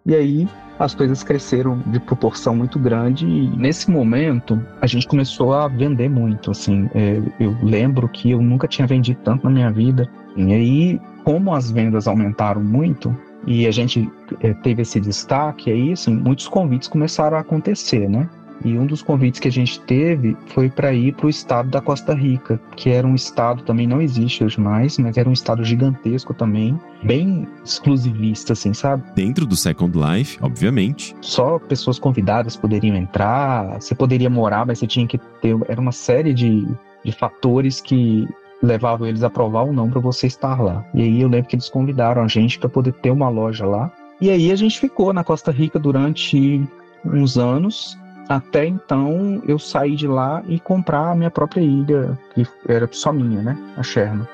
E 0.05 0.15
aí 0.15 0.47
as 0.83 0.93
coisas 0.93 1.23
cresceram 1.23 1.81
de 1.87 1.99
proporção 1.99 2.55
muito 2.55 2.77
grande 2.77 3.25
e 3.25 3.49
nesse 3.55 3.89
momento 3.89 4.61
a 4.81 4.87
gente 4.87 5.07
começou 5.07 5.53
a 5.53 5.67
vender 5.67 6.09
muito, 6.09 6.51
assim, 6.51 6.89
é, 6.93 7.21
eu 7.39 7.55
lembro 7.63 8.07
que 8.09 8.31
eu 8.31 8.41
nunca 8.41 8.67
tinha 8.67 8.85
vendido 8.85 9.19
tanto 9.23 9.45
na 9.45 9.49
minha 9.49 9.71
vida 9.71 10.09
e 10.35 10.53
aí 10.53 11.01
como 11.23 11.53
as 11.53 11.71
vendas 11.71 12.07
aumentaram 12.07 12.61
muito 12.61 13.15
e 13.47 13.65
a 13.65 13.71
gente 13.71 14.11
é, 14.41 14.53
teve 14.55 14.81
esse 14.81 14.99
destaque 14.99 15.71
aí, 15.71 15.93
assim, 15.93 16.13
muitos 16.13 16.47
convites 16.47 16.87
começaram 16.87 17.37
a 17.37 17.41
acontecer, 17.41 18.09
né? 18.09 18.29
E 18.63 18.77
um 18.77 18.85
dos 18.85 19.01
convites 19.01 19.39
que 19.39 19.47
a 19.47 19.51
gente 19.51 19.79
teve 19.81 20.37
foi 20.47 20.69
para 20.69 20.93
ir 20.93 21.13
para 21.13 21.27
o 21.27 21.29
estado 21.29 21.69
da 21.69 21.81
Costa 21.81 22.13
Rica, 22.13 22.59
que 22.75 22.89
era 22.89 23.05
um 23.05 23.15
estado 23.15 23.63
também 23.63 23.85
não 23.85 24.01
existe 24.01 24.43
hoje 24.43 24.59
mais, 24.59 24.97
mas 24.97 25.17
era 25.17 25.27
um 25.27 25.33
estado 25.33 25.63
gigantesco 25.63 26.33
também, 26.33 26.79
bem 27.03 27.47
exclusivista, 27.63 28.53
assim, 28.53 28.73
sabe? 28.73 29.03
Dentro 29.15 29.45
do 29.45 29.55
Second 29.55 29.97
Life, 29.97 30.37
obviamente. 30.41 31.15
Só 31.21 31.59
pessoas 31.59 31.99
convidadas 31.99 32.55
poderiam 32.55 32.95
entrar, 32.95 33.81
você 33.81 33.93
poderia 33.93 34.29
morar, 34.29 34.65
mas 34.65 34.79
você 34.79 34.87
tinha 34.87 35.07
que 35.07 35.17
ter. 35.41 35.55
Era 35.67 35.81
uma 35.81 35.91
série 35.91 36.33
de, 36.33 36.65
de 37.03 37.11
fatores 37.11 37.81
que 37.81 38.27
levavam 38.61 39.05
eles 39.05 39.23
a 39.23 39.29
provar 39.29 39.63
ou 39.63 39.73
não 39.73 39.89
para 39.89 39.99
você 39.99 40.27
estar 40.27 40.61
lá. 40.61 40.85
E 40.93 41.01
aí 41.01 41.21
eu 41.21 41.27
lembro 41.27 41.49
que 41.49 41.55
eles 41.55 41.69
convidaram 41.69 42.23
a 42.23 42.27
gente 42.27 42.57
para 42.57 42.69
poder 42.69 42.93
ter 42.93 43.11
uma 43.11 43.27
loja 43.27 43.65
lá. 43.65 43.91
E 44.21 44.29
aí 44.29 44.51
a 44.51 44.55
gente 44.55 44.79
ficou 44.79 45.11
na 45.11 45.23
Costa 45.23 45.51
Rica 45.51 45.77
durante 45.77 46.65
uns 47.05 47.37
anos 47.37 47.97
até 48.29 48.65
então 48.65 49.41
eu 49.47 49.59
saí 49.59 49.95
de 49.95 50.07
lá 50.07 50.43
e 50.47 50.59
comprar 50.59 51.11
a 51.11 51.15
minha 51.15 51.31
própria 51.31 51.61
ilha, 51.61 52.17
que 52.33 52.45
era 52.67 52.87
só 52.91 53.11
minha, 53.11 53.41
né? 53.41 53.57
A 53.77 53.83
Cherno. 53.83 54.27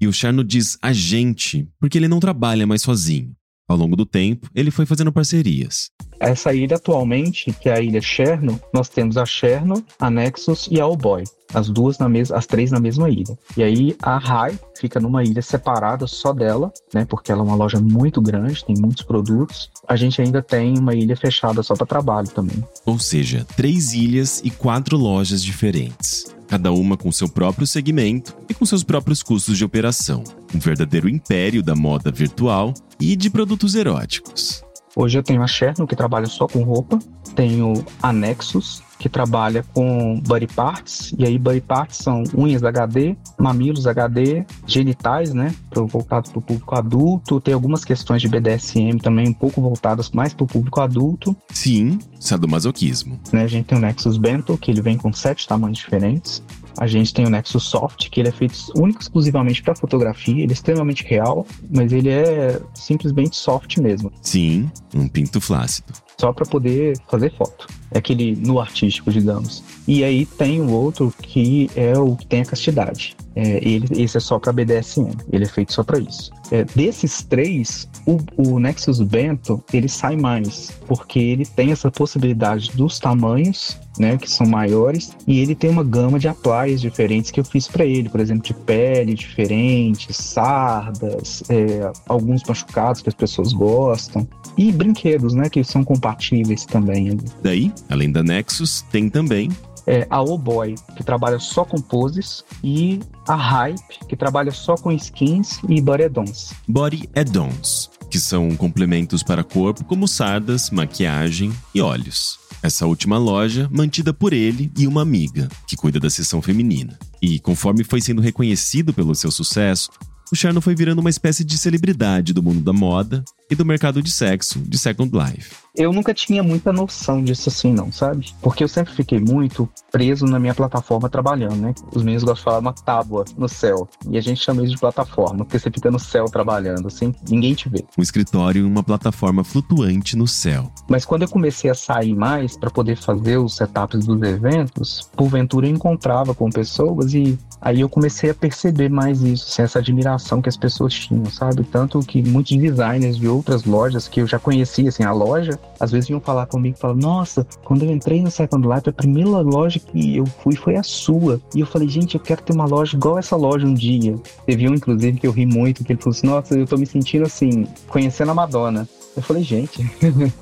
E 0.00 0.08
o 0.08 0.12
Cherno 0.12 0.42
diz 0.42 0.76
a 0.82 0.92
gente, 0.92 1.68
porque 1.78 1.96
ele 1.96 2.08
não 2.08 2.18
trabalha 2.18 2.66
mais 2.66 2.82
sozinho. 2.82 3.34
Ao 3.72 3.78
longo 3.78 3.96
do 3.96 4.04
tempo, 4.04 4.50
ele 4.54 4.70
foi 4.70 4.84
fazendo 4.84 5.10
parcerias. 5.10 5.90
Essa 6.20 6.52
ilha 6.52 6.76
atualmente, 6.76 7.50
que 7.54 7.70
é 7.70 7.72
a 7.72 7.80
ilha 7.80 8.02
Cherno, 8.02 8.60
nós 8.72 8.90
temos 8.90 9.16
a 9.16 9.24
Cherno, 9.24 9.82
a 9.98 10.10
Nexus 10.10 10.68
e 10.70 10.78
a 10.78 10.86
Oboy. 10.86 11.24
As 11.54 11.70
duas 11.70 11.98
na 11.98 12.06
mesma, 12.06 12.36
as 12.36 12.46
três 12.46 12.70
na 12.70 12.78
mesma 12.78 13.08
ilha. 13.08 13.36
E 13.56 13.62
aí 13.62 13.96
a 14.02 14.18
Rai 14.18 14.58
fica 14.78 15.00
numa 15.00 15.24
ilha 15.24 15.40
separada 15.40 16.06
só 16.06 16.34
dela, 16.34 16.70
né? 16.92 17.06
Porque 17.06 17.32
ela 17.32 17.40
é 17.40 17.44
uma 17.44 17.56
loja 17.56 17.80
muito 17.80 18.20
grande, 18.20 18.62
tem 18.62 18.76
muitos 18.78 19.04
produtos. 19.04 19.70
A 19.88 19.96
gente 19.96 20.20
ainda 20.20 20.42
tem 20.42 20.78
uma 20.78 20.94
ilha 20.94 21.16
fechada 21.16 21.62
só 21.62 21.74
para 21.74 21.86
trabalho 21.86 22.28
também. 22.28 22.62
Ou 22.84 22.98
seja, 22.98 23.46
três 23.56 23.94
ilhas 23.94 24.42
e 24.44 24.50
quatro 24.50 24.98
lojas 24.98 25.42
diferentes 25.42 26.26
cada 26.52 26.70
uma 26.70 26.98
com 26.98 27.10
seu 27.10 27.30
próprio 27.30 27.66
segmento 27.66 28.36
e 28.46 28.52
com 28.52 28.66
seus 28.66 28.84
próprios 28.84 29.22
custos 29.22 29.56
de 29.56 29.64
operação. 29.64 30.22
Um 30.54 30.58
verdadeiro 30.58 31.08
império 31.08 31.62
da 31.62 31.74
moda 31.74 32.12
virtual 32.12 32.74
e 33.00 33.16
de 33.16 33.30
produtos 33.30 33.74
eróticos. 33.74 34.62
Hoje 34.94 35.18
eu 35.18 35.22
tenho 35.22 35.42
a 35.42 35.46
Cherno, 35.46 35.86
que 35.86 35.96
trabalha 35.96 36.26
só 36.26 36.46
com 36.46 36.62
roupa, 36.62 36.98
tenho 37.34 37.82
a 38.02 38.12
Nexus, 38.12 38.82
que 39.02 39.08
trabalha 39.08 39.64
com 39.74 40.20
body 40.20 40.46
parts, 40.46 41.12
e 41.18 41.24
aí 41.24 41.36
body 41.36 41.60
parts 41.60 41.96
são 41.96 42.22
unhas 42.36 42.62
HD, 42.62 43.16
mamilos 43.36 43.84
HD, 43.88 44.46
genitais, 44.64 45.34
né, 45.34 45.52
voltados 45.88 46.30
para 46.30 46.38
o 46.38 46.42
público 46.42 46.76
adulto, 46.76 47.40
tem 47.40 47.52
algumas 47.52 47.84
questões 47.84 48.22
de 48.22 48.28
BDSM 48.28 48.98
também 49.02 49.28
um 49.28 49.32
pouco 49.32 49.60
voltadas 49.60 50.12
mais 50.12 50.32
para 50.32 50.44
o 50.44 50.46
público 50.46 50.80
adulto. 50.80 51.36
Sim, 51.50 51.98
sadomasoquismo. 52.20 53.18
Né, 53.32 53.42
a 53.42 53.48
gente 53.48 53.64
tem 53.64 53.76
o 53.76 53.80
Nexus 53.80 54.16
Bento, 54.16 54.56
que 54.56 54.70
ele 54.70 54.80
vem 54.80 54.96
com 54.96 55.12
sete 55.12 55.48
tamanhos 55.48 55.78
diferentes. 55.78 56.40
A 56.78 56.86
gente 56.86 57.12
tem 57.12 57.26
o 57.26 57.30
Nexus 57.30 57.64
Soft, 57.64 58.08
que 58.08 58.20
ele 58.20 58.28
é 58.28 58.32
feito 58.32 58.56
único 58.76 59.02
exclusivamente 59.02 59.62
para 59.62 59.74
fotografia, 59.74 60.42
ele 60.42 60.52
é 60.52 60.54
extremamente 60.54 61.04
real, 61.04 61.44
mas 61.68 61.92
ele 61.92 62.08
é 62.08 62.60
simplesmente 62.72 63.34
soft 63.34 63.78
mesmo. 63.78 64.12
Sim, 64.22 64.70
um 64.94 65.08
pinto 65.08 65.40
flácido. 65.40 65.92
Só 66.22 66.32
para 66.32 66.46
poder 66.46 66.96
fazer 67.08 67.32
foto. 67.32 67.66
É 67.90 67.98
aquele 67.98 68.36
no 68.36 68.60
artístico, 68.60 69.10
digamos. 69.10 69.64
E 69.88 70.04
aí 70.04 70.24
tem 70.24 70.60
o 70.60 70.70
outro 70.70 71.12
que 71.20 71.68
é 71.74 71.98
o 71.98 72.14
que 72.14 72.24
tem 72.24 72.42
a 72.42 72.44
castidade. 72.44 73.16
É, 73.34 73.66
ele, 73.66 73.86
esse 74.02 74.16
é 74.16 74.20
só 74.20 74.38
para 74.38 74.52
BDSM, 74.52 75.10
ele 75.32 75.44
é 75.44 75.48
feito 75.48 75.72
só 75.72 75.82
para 75.82 75.98
isso. 75.98 76.30
É, 76.50 76.64
desses 76.64 77.22
três, 77.22 77.88
o, 78.06 78.18
o, 78.36 78.58
Nexus 78.58 79.00
Bento 79.00 79.62
ele 79.72 79.88
sai 79.88 80.16
mais, 80.16 80.70
porque 80.86 81.18
ele 81.18 81.46
tem 81.46 81.72
essa 81.72 81.90
possibilidade 81.90 82.70
dos 82.74 82.98
tamanhos, 82.98 83.78
né, 83.98 84.18
que 84.18 84.30
são 84.30 84.46
maiores, 84.46 85.12
e 85.26 85.40
ele 85.40 85.54
tem 85.54 85.70
uma 85.70 85.84
gama 85.84 86.18
de 86.18 86.28
applies 86.28 86.80
diferentes 86.80 87.30
que 87.30 87.40
eu 87.40 87.44
fiz 87.44 87.68
para 87.68 87.84
ele, 87.84 88.08
por 88.08 88.20
exemplo, 88.20 88.42
de 88.42 88.54
pele 88.54 89.14
diferentes, 89.14 90.16
sardas, 90.16 91.42
é, 91.48 91.90
alguns 92.06 92.42
machucados 92.44 93.00
que 93.00 93.08
as 93.08 93.14
pessoas 93.14 93.52
gostam, 93.52 94.28
e 94.56 94.70
brinquedos, 94.70 95.32
né, 95.34 95.48
que 95.48 95.64
são 95.64 95.82
compatíveis 95.82 96.66
também. 96.66 97.18
Daí, 97.42 97.72
além 97.88 98.12
da 98.12 98.22
Nexus, 98.22 98.82
tem 98.90 99.08
também 99.08 99.50
é, 99.86 100.06
a 100.08 100.20
O-Boy, 100.22 100.74
que 100.96 101.04
trabalha 101.04 101.38
só 101.38 101.64
com 101.64 101.80
poses, 101.80 102.44
e 102.62 103.00
a 103.26 103.34
Hype, 103.34 104.06
que 104.08 104.16
trabalha 104.16 104.50
só 104.50 104.74
com 104.74 104.92
skins 104.92 105.58
e 105.68 105.80
body 105.80 106.04
add-ons. 106.04 106.52
Body 106.68 107.08
add-ons, 107.14 107.90
que 108.10 108.18
são 108.18 108.54
complementos 108.56 109.22
para 109.22 109.44
corpo 109.44 109.84
como 109.84 110.08
sardas, 110.08 110.70
maquiagem 110.70 111.52
e 111.74 111.80
olhos. 111.80 112.38
Essa 112.62 112.86
última 112.86 113.18
loja 113.18 113.68
mantida 113.72 114.12
por 114.12 114.32
ele 114.32 114.70
e 114.78 114.86
uma 114.86 115.02
amiga, 115.02 115.48
que 115.66 115.76
cuida 115.76 115.98
da 115.98 116.08
seção 116.08 116.40
feminina. 116.40 116.96
E 117.20 117.40
conforme 117.40 117.82
foi 117.82 118.00
sendo 118.00 118.22
reconhecido 118.22 118.94
pelo 118.94 119.14
seu 119.14 119.30
sucesso, 119.30 119.90
o 120.32 120.36
Cherno 120.36 120.62
foi 120.62 120.74
virando 120.74 121.00
uma 121.00 121.10
espécie 121.10 121.44
de 121.44 121.58
celebridade 121.58 122.32
do 122.32 122.42
mundo 122.42 122.60
da 122.60 122.72
moda 122.72 123.22
e 123.50 123.54
do 123.54 123.66
mercado 123.66 124.02
de 124.02 124.10
sexo 124.10 124.60
de 124.60 124.78
Second 124.78 125.12
Life. 125.14 125.54
Eu 125.74 125.90
nunca 125.90 126.12
tinha 126.12 126.42
muita 126.42 126.70
noção 126.70 127.24
disso 127.24 127.48
assim, 127.48 127.72
não, 127.72 127.90
sabe? 127.90 128.34
Porque 128.42 128.62
eu 128.62 128.68
sempre 128.68 128.92
fiquei 128.92 129.18
muito 129.18 129.66
preso 129.90 130.26
na 130.26 130.38
minha 130.38 130.54
plataforma 130.54 131.08
trabalhando, 131.08 131.56
né? 131.56 131.74
Os 131.94 132.02
meninos 132.02 132.22
gostam 132.22 132.34
de 132.34 132.44
falar 132.44 132.58
uma 132.58 132.74
tábua 132.74 133.24
no 133.38 133.48
céu. 133.48 133.88
E 134.10 134.18
a 134.18 134.20
gente 134.20 134.42
chama 134.42 134.62
isso 134.62 134.72
de 134.72 134.78
plataforma, 134.78 135.46
porque 135.46 135.58
você 135.58 135.70
fica 135.70 135.90
no 135.90 135.98
céu 135.98 136.26
trabalhando, 136.26 136.88
assim, 136.88 137.14
ninguém 137.26 137.54
te 137.54 137.70
vê. 137.70 137.82
Um 137.96 138.02
escritório 138.02 138.60
e 138.60 138.64
uma 138.64 138.82
plataforma 138.82 139.42
flutuante 139.42 140.14
no 140.14 140.28
céu. 140.28 140.70
Mas 140.88 141.06
quando 141.06 141.22
eu 141.22 141.28
comecei 141.28 141.70
a 141.70 141.74
sair 141.74 142.14
mais 142.14 142.54
para 142.54 142.70
poder 142.70 142.96
fazer 142.96 143.38
os 143.38 143.56
setups 143.56 144.04
dos 144.04 144.20
eventos, 144.22 145.10
porventura 145.16 145.66
eu 145.66 145.70
encontrava 145.70 146.34
com 146.34 146.50
pessoas 146.50 147.14
e 147.14 147.38
aí 147.62 147.80
eu 147.80 147.88
comecei 147.88 148.28
a 148.28 148.34
perceber 148.34 148.90
mais 148.90 149.22
isso, 149.22 149.46
assim, 149.48 149.62
essa 149.62 149.78
admiração 149.78 150.42
que 150.42 150.50
as 150.50 150.56
pessoas 150.56 150.92
tinham, 150.92 151.24
sabe? 151.26 151.64
Tanto 151.64 151.98
que 152.00 152.22
muitos 152.22 152.58
designers 152.58 153.16
de 153.16 153.26
outras 153.26 153.64
lojas 153.64 154.06
que 154.06 154.20
eu 154.20 154.26
já 154.26 154.38
conhecia, 154.38 154.90
assim, 154.90 155.04
a 155.04 155.12
loja 155.12 155.58
às 155.78 155.90
vezes 155.90 156.08
vinham 156.08 156.20
falar 156.20 156.46
comigo 156.46 156.76
e 156.76 156.80
falavam, 156.80 157.02
nossa, 157.02 157.46
quando 157.64 157.84
eu 157.84 157.90
entrei 157.90 158.22
no 158.22 158.30
Second 158.30 158.66
Life, 158.66 158.88
a 158.88 158.92
primeira 158.92 159.40
loja 159.40 159.80
que 159.80 160.16
eu 160.16 160.26
fui 160.26 160.54
foi 160.54 160.76
a 160.76 160.82
sua. 160.82 161.40
E 161.54 161.60
eu 161.60 161.66
falei, 161.66 161.88
gente, 161.88 162.14
eu 162.14 162.20
quero 162.20 162.42
ter 162.42 162.52
uma 162.52 162.66
loja 162.66 162.96
igual 162.96 163.18
essa 163.18 163.34
loja 163.34 163.66
um 163.66 163.74
dia. 163.74 164.14
Teve 164.46 164.68
um, 164.68 164.74
inclusive, 164.74 165.18
que 165.18 165.26
eu 165.26 165.32
ri 165.32 165.44
muito, 165.44 165.84
que 165.84 165.92
ele 165.92 166.00
falou 166.00 166.16
assim, 166.16 166.26
nossa, 166.26 166.54
eu 166.56 166.66
tô 166.66 166.76
me 166.76 166.86
sentindo 166.86 167.24
assim, 167.24 167.66
conhecendo 167.88 168.30
a 168.30 168.34
Madonna. 168.34 168.88
Eu 169.16 169.22
falei, 169.22 169.42
gente. 169.42 169.84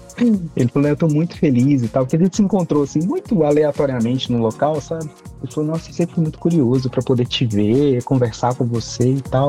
Ele 0.54 0.68
falou, 0.68 0.88
eu 0.88 0.96
tô 0.96 1.08
muito 1.08 1.34
feliz 1.36 1.82
e 1.82 1.88
tal, 1.88 2.04
porque 2.04 2.16
a 2.16 2.18
gente 2.18 2.36
se 2.36 2.42
encontrou 2.42 2.82
assim, 2.82 3.00
muito 3.00 3.42
aleatoriamente 3.42 4.30
no 4.30 4.38
local, 4.38 4.78
sabe? 4.80 5.08
Ele 5.42 5.50
falou, 5.50 5.70
nossa, 5.70 5.88
eu 5.88 5.94
sempre 5.94 6.14
fui 6.14 6.22
muito 6.22 6.38
curioso 6.38 6.90
para 6.90 7.02
poder 7.02 7.26
te 7.26 7.46
ver, 7.46 8.02
conversar 8.04 8.54
com 8.54 8.66
você 8.66 9.14
e 9.14 9.20
tal. 9.22 9.48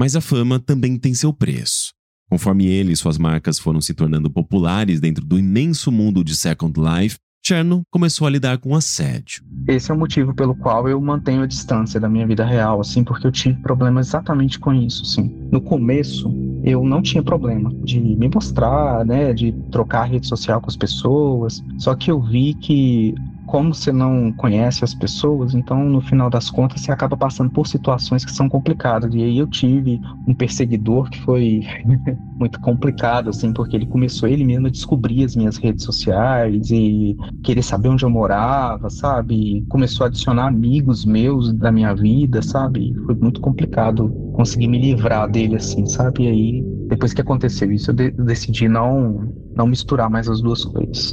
Mas 0.00 0.16
a 0.16 0.20
fama 0.22 0.58
também 0.58 0.96
tem 0.96 1.12
seu 1.12 1.30
preço. 1.30 1.92
Conforme 2.30 2.64
ele 2.64 2.90
e 2.90 2.96
suas 2.96 3.18
marcas 3.18 3.58
foram 3.58 3.82
se 3.82 3.92
tornando 3.92 4.30
populares 4.30 4.98
dentro 4.98 5.22
do 5.22 5.38
imenso 5.38 5.92
mundo 5.92 6.24
de 6.24 6.34
Second 6.34 6.72
Life, 6.80 7.18
Cherno 7.44 7.82
começou 7.90 8.26
a 8.26 8.30
lidar 8.30 8.56
com 8.56 8.74
assédio. 8.74 9.42
Esse 9.68 9.90
é 9.90 9.94
o 9.94 9.98
motivo 9.98 10.34
pelo 10.34 10.54
qual 10.54 10.88
eu 10.88 10.98
mantenho 11.02 11.42
a 11.42 11.46
distância 11.46 12.00
da 12.00 12.08
minha 12.08 12.26
vida 12.26 12.46
real, 12.46 12.80
assim, 12.80 13.04
porque 13.04 13.26
eu 13.26 13.32
tive 13.32 13.60
problemas 13.60 14.08
exatamente 14.08 14.58
com 14.58 14.72
isso, 14.72 15.02
assim. 15.02 15.36
No 15.52 15.60
começo, 15.60 16.32
eu 16.64 16.82
não 16.82 17.02
tinha 17.02 17.22
problema 17.22 17.70
de 17.84 18.00
me 18.00 18.28
mostrar, 18.28 19.04
né, 19.04 19.34
de 19.34 19.52
trocar 19.70 20.04
rede 20.04 20.26
social 20.26 20.62
com 20.62 20.68
as 20.68 20.76
pessoas, 20.76 21.62
só 21.78 21.94
que 21.94 22.10
eu 22.10 22.22
vi 22.22 22.54
que 22.54 23.14
como 23.50 23.74
você 23.74 23.90
não 23.90 24.32
conhece 24.32 24.84
as 24.84 24.94
pessoas, 24.94 25.54
então 25.54 25.84
no 25.84 26.00
final 26.00 26.30
das 26.30 26.48
contas 26.48 26.82
você 26.82 26.92
acaba 26.92 27.16
passando 27.16 27.50
por 27.50 27.66
situações 27.66 28.24
que 28.24 28.30
são 28.30 28.48
complicadas. 28.48 29.12
E 29.12 29.20
aí 29.24 29.38
eu 29.38 29.48
tive 29.48 30.00
um 30.24 30.32
perseguidor 30.32 31.10
que 31.10 31.18
foi 31.18 31.62
muito 32.38 32.60
complicado, 32.60 33.28
assim, 33.28 33.52
porque 33.52 33.74
ele 33.76 33.86
começou 33.86 34.28
ele 34.28 34.44
mesmo 34.44 34.68
a 34.68 34.70
descobrir 34.70 35.24
as 35.24 35.34
minhas 35.34 35.56
redes 35.56 35.84
sociais 35.84 36.70
e 36.70 37.16
querer 37.42 37.62
saber 37.62 37.88
onde 37.88 38.04
eu 38.04 38.10
morava, 38.10 38.88
sabe? 38.88 39.64
Começou 39.68 40.04
a 40.04 40.06
adicionar 40.06 40.46
amigos 40.46 41.04
meus 41.04 41.52
da 41.52 41.72
minha 41.72 41.92
vida, 41.92 42.42
sabe? 42.42 42.94
Foi 43.04 43.16
muito 43.16 43.40
complicado 43.40 44.08
conseguir 44.32 44.68
me 44.68 44.78
livrar 44.78 45.28
dele, 45.28 45.56
assim, 45.56 45.84
sabe? 45.86 46.22
E 46.22 46.28
aí, 46.28 46.62
depois 46.88 47.12
que 47.12 47.20
aconteceu 47.20 47.72
isso, 47.72 47.90
eu 47.90 47.94
de 47.94 48.12
decidi 48.12 48.68
não, 48.68 49.28
não 49.56 49.66
misturar 49.66 50.08
mais 50.08 50.28
as 50.28 50.40
duas 50.40 50.64
coisas. 50.64 51.12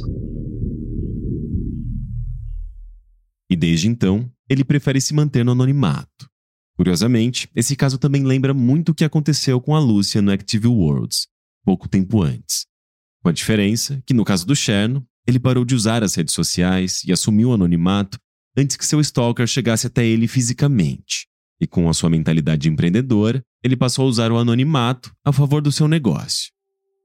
E 3.50 3.56
desde 3.56 3.88
então 3.88 4.30
ele 4.48 4.64
prefere 4.64 5.00
se 5.00 5.14
manter 5.14 5.44
no 5.44 5.52
anonimato. 5.52 6.28
Curiosamente, 6.76 7.48
esse 7.54 7.74
caso 7.74 7.98
também 7.98 8.24
lembra 8.24 8.54
muito 8.54 8.90
o 8.90 8.94
que 8.94 9.04
aconteceu 9.04 9.60
com 9.60 9.74
a 9.74 9.80
Lúcia 9.80 10.22
no 10.22 10.30
Active 10.30 10.68
Worlds, 10.68 11.26
pouco 11.64 11.88
tempo 11.88 12.22
antes. 12.22 12.66
Com 13.22 13.28
a 13.28 13.32
diferença 13.32 14.02
que, 14.06 14.14
no 14.14 14.24
caso 14.24 14.46
do 14.46 14.54
Cherno, 14.54 15.04
ele 15.26 15.40
parou 15.40 15.64
de 15.64 15.74
usar 15.74 16.02
as 16.02 16.14
redes 16.14 16.34
sociais 16.34 17.02
e 17.04 17.12
assumiu 17.12 17.50
o 17.50 17.52
anonimato 17.52 18.18
antes 18.56 18.76
que 18.76 18.86
seu 18.86 19.00
stalker 19.00 19.46
chegasse 19.46 19.86
até 19.86 20.06
ele 20.06 20.28
fisicamente. 20.28 21.26
E 21.60 21.66
com 21.66 21.88
a 21.88 21.94
sua 21.94 22.08
mentalidade 22.08 22.68
empreendedora, 22.68 23.42
ele 23.62 23.76
passou 23.76 24.04
a 24.04 24.08
usar 24.08 24.30
o 24.30 24.38
anonimato 24.38 25.12
a 25.24 25.32
favor 25.32 25.60
do 25.60 25.72
seu 25.72 25.88
negócio. 25.88 26.50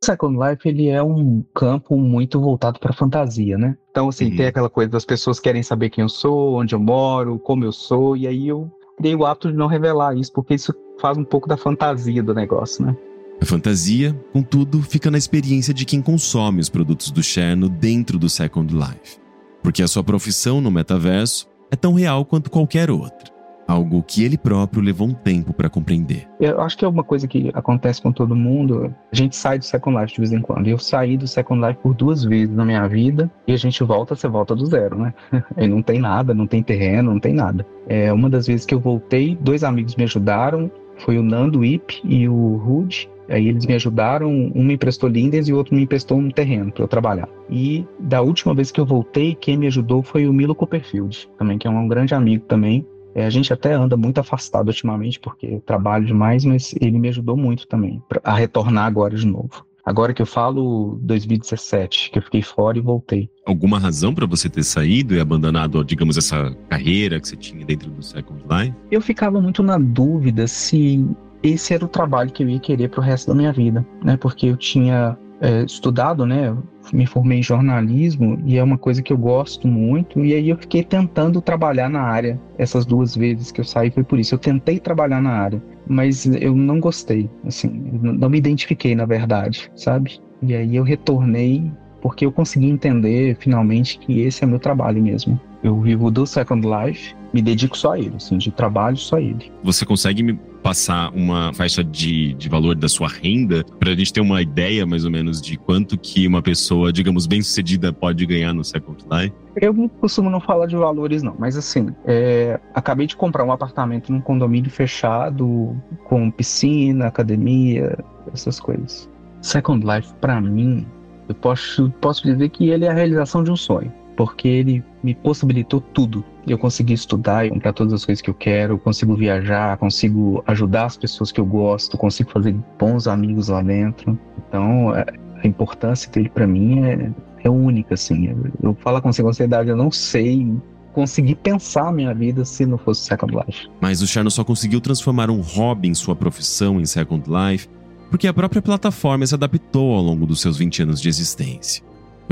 Second 0.03 0.37
Life 0.37 0.67
ele 0.67 0.87
é 0.87 1.01
um 1.01 1.43
campo 1.53 1.97
muito 1.97 2.39
voltado 2.39 2.79
para 2.79 2.93
fantasia, 2.93 3.57
né? 3.57 3.77
Então 3.91 4.09
assim 4.09 4.29
uhum. 4.29 4.35
tem 4.35 4.45
aquela 4.47 4.69
coisa 4.69 4.91
das 4.91 5.05
pessoas 5.05 5.39
querem 5.39 5.63
saber 5.63 5.89
quem 5.89 6.01
eu 6.01 6.09
sou, 6.09 6.59
onde 6.59 6.75
eu 6.75 6.79
moro, 6.79 7.39
como 7.39 7.63
eu 7.63 7.71
sou, 7.71 8.15
e 8.15 8.27
aí 8.27 8.47
eu 8.47 8.71
criei 8.97 9.15
o 9.15 9.25
hábito 9.25 9.51
de 9.51 9.57
não 9.57 9.67
revelar 9.67 10.15
isso 10.15 10.31
porque 10.31 10.53
isso 10.53 10.73
faz 10.99 11.17
um 11.17 11.23
pouco 11.23 11.47
da 11.47 11.57
fantasia 11.57 12.21
do 12.21 12.33
negócio, 12.33 12.85
né? 12.85 12.95
A 13.41 13.45
fantasia, 13.45 14.17
contudo, 14.31 14.81
fica 14.81 15.11
na 15.11 15.17
experiência 15.17 15.73
de 15.73 15.85
quem 15.85 16.01
consome 16.01 16.61
os 16.61 16.69
produtos 16.69 17.11
do 17.11 17.21
Cherno 17.23 17.67
dentro 17.67 18.17
do 18.17 18.29
Second 18.29 18.73
Life, 18.73 19.17
porque 19.61 19.81
a 19.81 19.87
sua 19.87 20.03
profissão 20.03 20.61
no 20.61 20.71
metaverso 20.71 21.47
é 21.71 21.75
tão 21.75 21.93
real 21.93 22.23
quanto 22.23 22.49
qualquer 22.51 22.91
outra 22.91 23.32
algo 23.67 24.03
que 24.03 24.23
ele 24.23 24.37
próprio 24.37 24.81
levou 24.81 25.07
um 25.07 25.13
tempo 25.13 25.53
para 25.53 25.69
compreender. 25.69 26.27
Eu 26.39 26.61
acho 26.61 26.77
que 26.77 26.85
é 26.85 26.87
uma 26.87 27.03
coisa 27.03 27.27
que 27.27 27.51
acontece 27.53 28.01
com 28.01 28.11
todo 28.11 28.35
mundo. 28.35 28.93
A 29.11 29.15
gente 29.15 29.35
sai 29.35 29.57
do 29.57 29.65
Second 29.65 29.99
Life 29.99 30.13
de 30.13 30.19
vez 30.19 30.31
em 30.31 30.41
quando. 30.41 30.67
Eu 30.67 30.77
saí 30.77 31.17
do 31.17 31.27
Second 31.27 31.65
Life 31.65 31.79
por 31.81 31.93
duas 31.93 32.23
vezes 32.23 32.55
na 32.55 32.65
minha 32.65 32.87
vida 32.87 33.31
e 33.47 33.53
a 33.53 33.57
gente 33.57 33.83
volta, 33.83 34.15
você 34.15 34.27
volta 34.27 34.55
do 34.55 34.65
zero, 34.65 34.97
né? 34.97 35.13
E 35.57 35.67
não 35.67 35.81
tem 35.81 35.99
nada, 35.99 36.33
não 36.33 36.47
tem 36.47 36.61
terreno, 36.61 37.11
não 37.11 37.19
tem 37.19 37.33
nada. 37.33 37.65
É, 37.87 38.11
uma 38.11 38.29
das 38.29 38.47
vezes 38.47 38.65
que 38.65 38.73
eu 38.73 38.79
voltei, 38.79 39.37
dois 39.39 39.63
amigos 39.63 39.95
me 39.95 40.03
ajudaram. 40.03 40.71
Foi 40.97 41.17
o 41.17 41.23
Nando 41.23 41.63
Ip 41.65 42.01
e 42.03 42.27
o 42.27 42.57
Rude. 42.57 43.09
Aí 43.29 43.47
eles 43.47 43.65
me 43.65 43.73
ajudaram, 43.73 44.29
um 44.53 44.63
me 44.63 44.73
emprestou 44.73 45.09
Lindens 45.09 45.47
e 45.47 45.53
o 45.53 45.57
outro 45.57 45.75
me 45.75 45.83
emprestou 45.83 46.17
um 46.17 46.29
terreno 46.29 46.71
para 46.71 46.83
eu 46.83 46.87
trabalhar. 46.87 47.29
E 47.49 47.85
da 47.99 48.21
última 48.21 48.53
vez 48.53 48.71
que 48.71 48.79
eu 48.79 48.85
voltei, 48.85 49.35
quem 49.35 49.57
me 49.57 49.67
ajudou 49.67 50.03
foi 50.03 50.27
o 50.27 50.33
Milo 50.33 50.53
Copperfield, 50.53 51.29
também 51.37 51.57
que 51.57 51.67
é 51.67 51.69
um 51.69 51.87
grande 51.87 52.13
amigo 52.13 52.45
também. 52.45 52.85
É, 53.15 53.25
a 53.25 53.29
gente 53.29 53.53
até 53.53 53.73
anda 53.73 53.95
muito 53.95 54.19
afastado 54.19 54.67
ultimamente, 54.67 55.19
porque 55.19 55.45
eu 55.47 55.61
trabalho 55.61 56.05
demais, 56.05 56.43
mas 56.43 56.73
ele 56.79 56.99
me 56.99 57.09
ajudou 57.09 57.37
muito 57.37 57.67
também 57.67 58.01
a 58.23 58.35
retornar 58.35 58.85
agora 58.85 59.15
de 59.15 59.27
novo. 59.27 59.65
Agora 59.85 60.13
que 60.13 60.21
eu 60.21 60.25
falo 60.25 60.97
2017, 61.01 62.09
que 62.11 62.17
eu 62.17 62.23
fiquei 62.23 62.41
fora 62.41 62.77
e 62.77 62.81
voltei. 62.81 63.29
Alguma 63.45 63.77
razão 63.77 64.13
para 64.15 64.25
você 64.25 64.47
ter 64.47 64.63
saído 64.63 65.13
e 65.13 65.19
abandonado, 65.19 65.83
digamos, 65.83 66.17
essa 66.17 66.55
carreira 66.69 67.19
que 67.19 67.27
você 67.27 67.35
tinha 67.35 67.65
dentro 67.65 67.91
do 67.91 68.01
Second 68.01 68.41
Life? 68.49 68.73
Eu 68.89 69.01
ficava 69.01 69.41
muito 69.41 69.61
na 69.61 69.77
dúvida 69.77 70.47
se 70.47 71.05
esse 71.43 71.73
era 71.73 71.83
o 71.83 71.89
trabalho 71.89 72.31
que 72.31 72.43
eu 72.43 72.49
ia 72.49 72.59
querer 72.59 72.89
pro 72.89 73.01
resto 73.01 73.27
da 73.27 73.35
minha 73.35 73.51
vida, 73.51 73.85
né? 74.01 74.15
Porque 74.15 74.47
eu 74.47 74.55
tinha 74.55 75.17
é, 75.43 75.65
estudado, 75.65 76.25
né? 76.25 76.55
Me 76.93 77.05
formei 77.05 77.39
em 77.39 77.43
jornalismo 77.43 78.41
e 78.45 78.57
é 78.57 78.63
uma 78.63 78.77
coisa 78.77 79.01
que 79.01 79.11
eu 79.11 79.17
gosto 79.17 79.67
muito. 79.67 80.23
E 80.23 80.33
aí 80.33 80.49
eu 80.49 80.57
fiquei 80.57 80.83
tentando 80.83 81.41
trabalhar 81.41 81.89
na 81.89 82.01
área. 82.01 82.39
Essas 82.57 82.85
duas 82.85 83.15
vezes 83.15 83.51
que 83.51 83.59
eu 83.59 83.65
saí 83.65 83.91
foi 83.91 84.03
por 84.03 84.17
isso. 84.17 84.33
Eu 84.33 84.39
tentei 84.39 84.79
trabalhar 84.79 85.21
na 85.21 85.31
área, 85.31 85.61
mas 85.85 86.25
eu 86.25 86.55
não 86.55 86.79
gostei. 86.79 87.29
Assim, 87.45 87.69
não 88.01 88.29
me 88.29 88.37
identifiquei 88.37 88.95
na 88.95 89.05
verdade, 89.05 89.69
sabe? 89.75 90.17
E 90.41 90.55
aí 90.55 90.77
eu 90.77 90.83
retornei 90.83 91.69
porque 92.01 92.25
eu 92.25 92.31
consegui 92.31 92.69
entender 92.69 93.35
finalmente 93.39 93.99
que 93.99 94.21
esse 94.21 94.43
é 94.43 94.47
meu 94.47 94.59
trabalho 94.59 95.01
mesmo. 95.03 95.39
Eu 95.63 95.79
vivo 95.79 96.11
do 96.11 96.27
Second 96.27 96.67
Life, 96.67 97.15
me 97.33 97.41
dedico 97.41 97.77
só 97.77 97.93
a 97.93 97.99
ele, 97.99 98.17
assim, 98.17 98.37
de 98.37 98.51
trabalho 98.51 98.97
só 98.97 99.15
a 99.15 99.21
ele. 99.21 99.49
Você 99.63 99.85
consegue 99.85 100.21
me 100.21 100.33
passar 100.61 101.09
uma 101.13 101.53
faixa 101.53 101.83
de, 101.83 102.33
de 102.33 102.49
valor 102.49 102.75
da 102.75 102.87
sua 102.89 103.07
renda 103.07 103.63
para 103.79 103.91
a 103.91 103.95
gente 103.95 104.11
ter 104.11 104.21
uma 104.21 104.41
ideia 104.41 104.85
mais 104.85 105.05
ou 105.05 105.11
menos 105.11 105.41
de 105.41 105.57
quanto 105.57 105.97
que 105.97 106.27
uma 106.27 106.41
pessoa, 106.41 106.91
digamos, 106.91 107.27
bem 107.27 107.41
sucedida 107.41 107.93
pode 107.93 108.25
ganhar 108.25 108.53
no 108.53 108.63
Second 108.63 109.05
Life? 109.09 109.33
Eu 109.55 109.73
costumo 110.01 110.29
não 110.29 110.39
falar 110.39 110.65
de 110.65 110.75
valores 110.75 111.23
não, 111.23 111.35
mas 111.39 111.55
assim, 111.55 111.93
é, 112.05 112.59
acabei 112.73 113.07
de 113.07 113.15
comprar 113.15 113.45
um 113.45 113.51
apartamento 113.51 114.11
num 114.11 114.21
condomínio 114.21 114.69
fechado 114.69 115.75
com 116.05 116.29
piscina, 116.29 117.07
academia, 117.07 117.97
essas 118.33 118.59
coisas. 118.59 119.09
Second 119.41 119.85
Life 119.85 120.13
para 120.19 120.41
mim, 120.41 120.85
eu 121.27 121.35
posso, 121.35 121.89
posso 122.01 122.23
dizer 122.23 122.49
que 122.49 122.69
ele 122.69 122.85
é 122.85 122.89
a 122.89 122.93
realização 122.93 123.43
de 123.43 123.51
um 123.51 123.55
sonho 123.55 123.91
porque 124.15 124.47
ele 124.47 124.83
me 125.03 125.13
possibilitou 125.15 125.81
tudo. 125.81 126.23
Eu 126.47 126.57
consegui 126.57 126.93
estudar 126.93 127.49
comprar 127.49 127.73
todas 127.73 127.93
as 127.93 128.05
coisas 128.05 128.21
que 128.21 128.29
eu 128.29 128.33
quero, 128.33 128.77
consigo 128.77 129.15
viajar, 129.15 129.77
consigo 129.77 130.43
ajudar 130.47 130.85
as 130.85 130.97
pessoas 130.97 131.31
que 131.31 131.39
eu 131.39 131.45
gosto, 131.45 131.97
consigo 131.97 132.29
fazer 132.31 132.55
bons 132.79 133.07
amigos 133.07 133.47
lá 133.47 133.61
dentro. 133.61 134.17
Então, 134.47 134.95
é, 134.95 135.05
a 135.43 135.47
importância 135.47 136.11
dele 136.11 136.29
para 136.29 136.47
mim 136.47 136.83
é, 136.83 137.11
é 137.43 137.49
única, 137.49 137.93
assim. 137.93 138.35
Eu 138.61 138.75
falo 138.81 139.01
com 139.01 139.11
sinceridade, 139.11 139.69
eu 139.69 139.77
não 139.77 139.91
sei 139.91 140.53
conseguir 140.93 141.35
pensar 141.35 141.87
a 141.87 141.91
minha 141.91 142.13
vida 142.13 142.45
se 142.45 142.65
não 142.65 142.77
fosse 142.77 143.05
Second 143.05 143.33
Life. 143.35 143.67
Mas 143.81 144.01
o 144.01 144.07
Cherno 144.07 144.29
só 144.29 144.43
conseguiu 144.43 144.79
transformar 144.79 145.29
um 145.29 145.41
hobby 145.41 145.87
em 145.87 145.93
sua 145.93 146.15
profissão 146.15 146.79
em 146.79 146.85
Second 146.85 147.23
Life 147.27 147.67
porque 148.13 148.27
a 148.27 148.33
própria 148.33 148.61
plataforma 148.61 149.25
se 149.25 149.33
adaptou 149.33 149.95
ao 149.95 150.03
longo 150.03 150.27
dos 150.27 150.39
seus 150.39 150.55
20 150.55 150.83
anos 150.83 151.01
de 151.01 151.09
existência. 151.09 151.83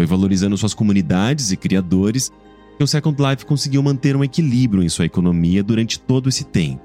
Foi 0.02 0.08
valorizando 0.08 0.58
suas 0.58 0.74
comunidades 0.74 1.52
e 1.52 1.56
criadores 1.56 2.32
que 2.76 2.84
o 2.84 2.88
Second 2.88 3.16
Life 3.22 3.46
conseguiu 3.46 3.84
manter 3.84 4.16
um 4.16 4.24
equilíbrio 4.24 4.82
em 4.82 4.90
sua 4.90 5.06
economia 5.06 5.64
durante 5.64 6.00
todo 6.00 6.28
esse 6.28 6.44
tempo, 6.44 6.82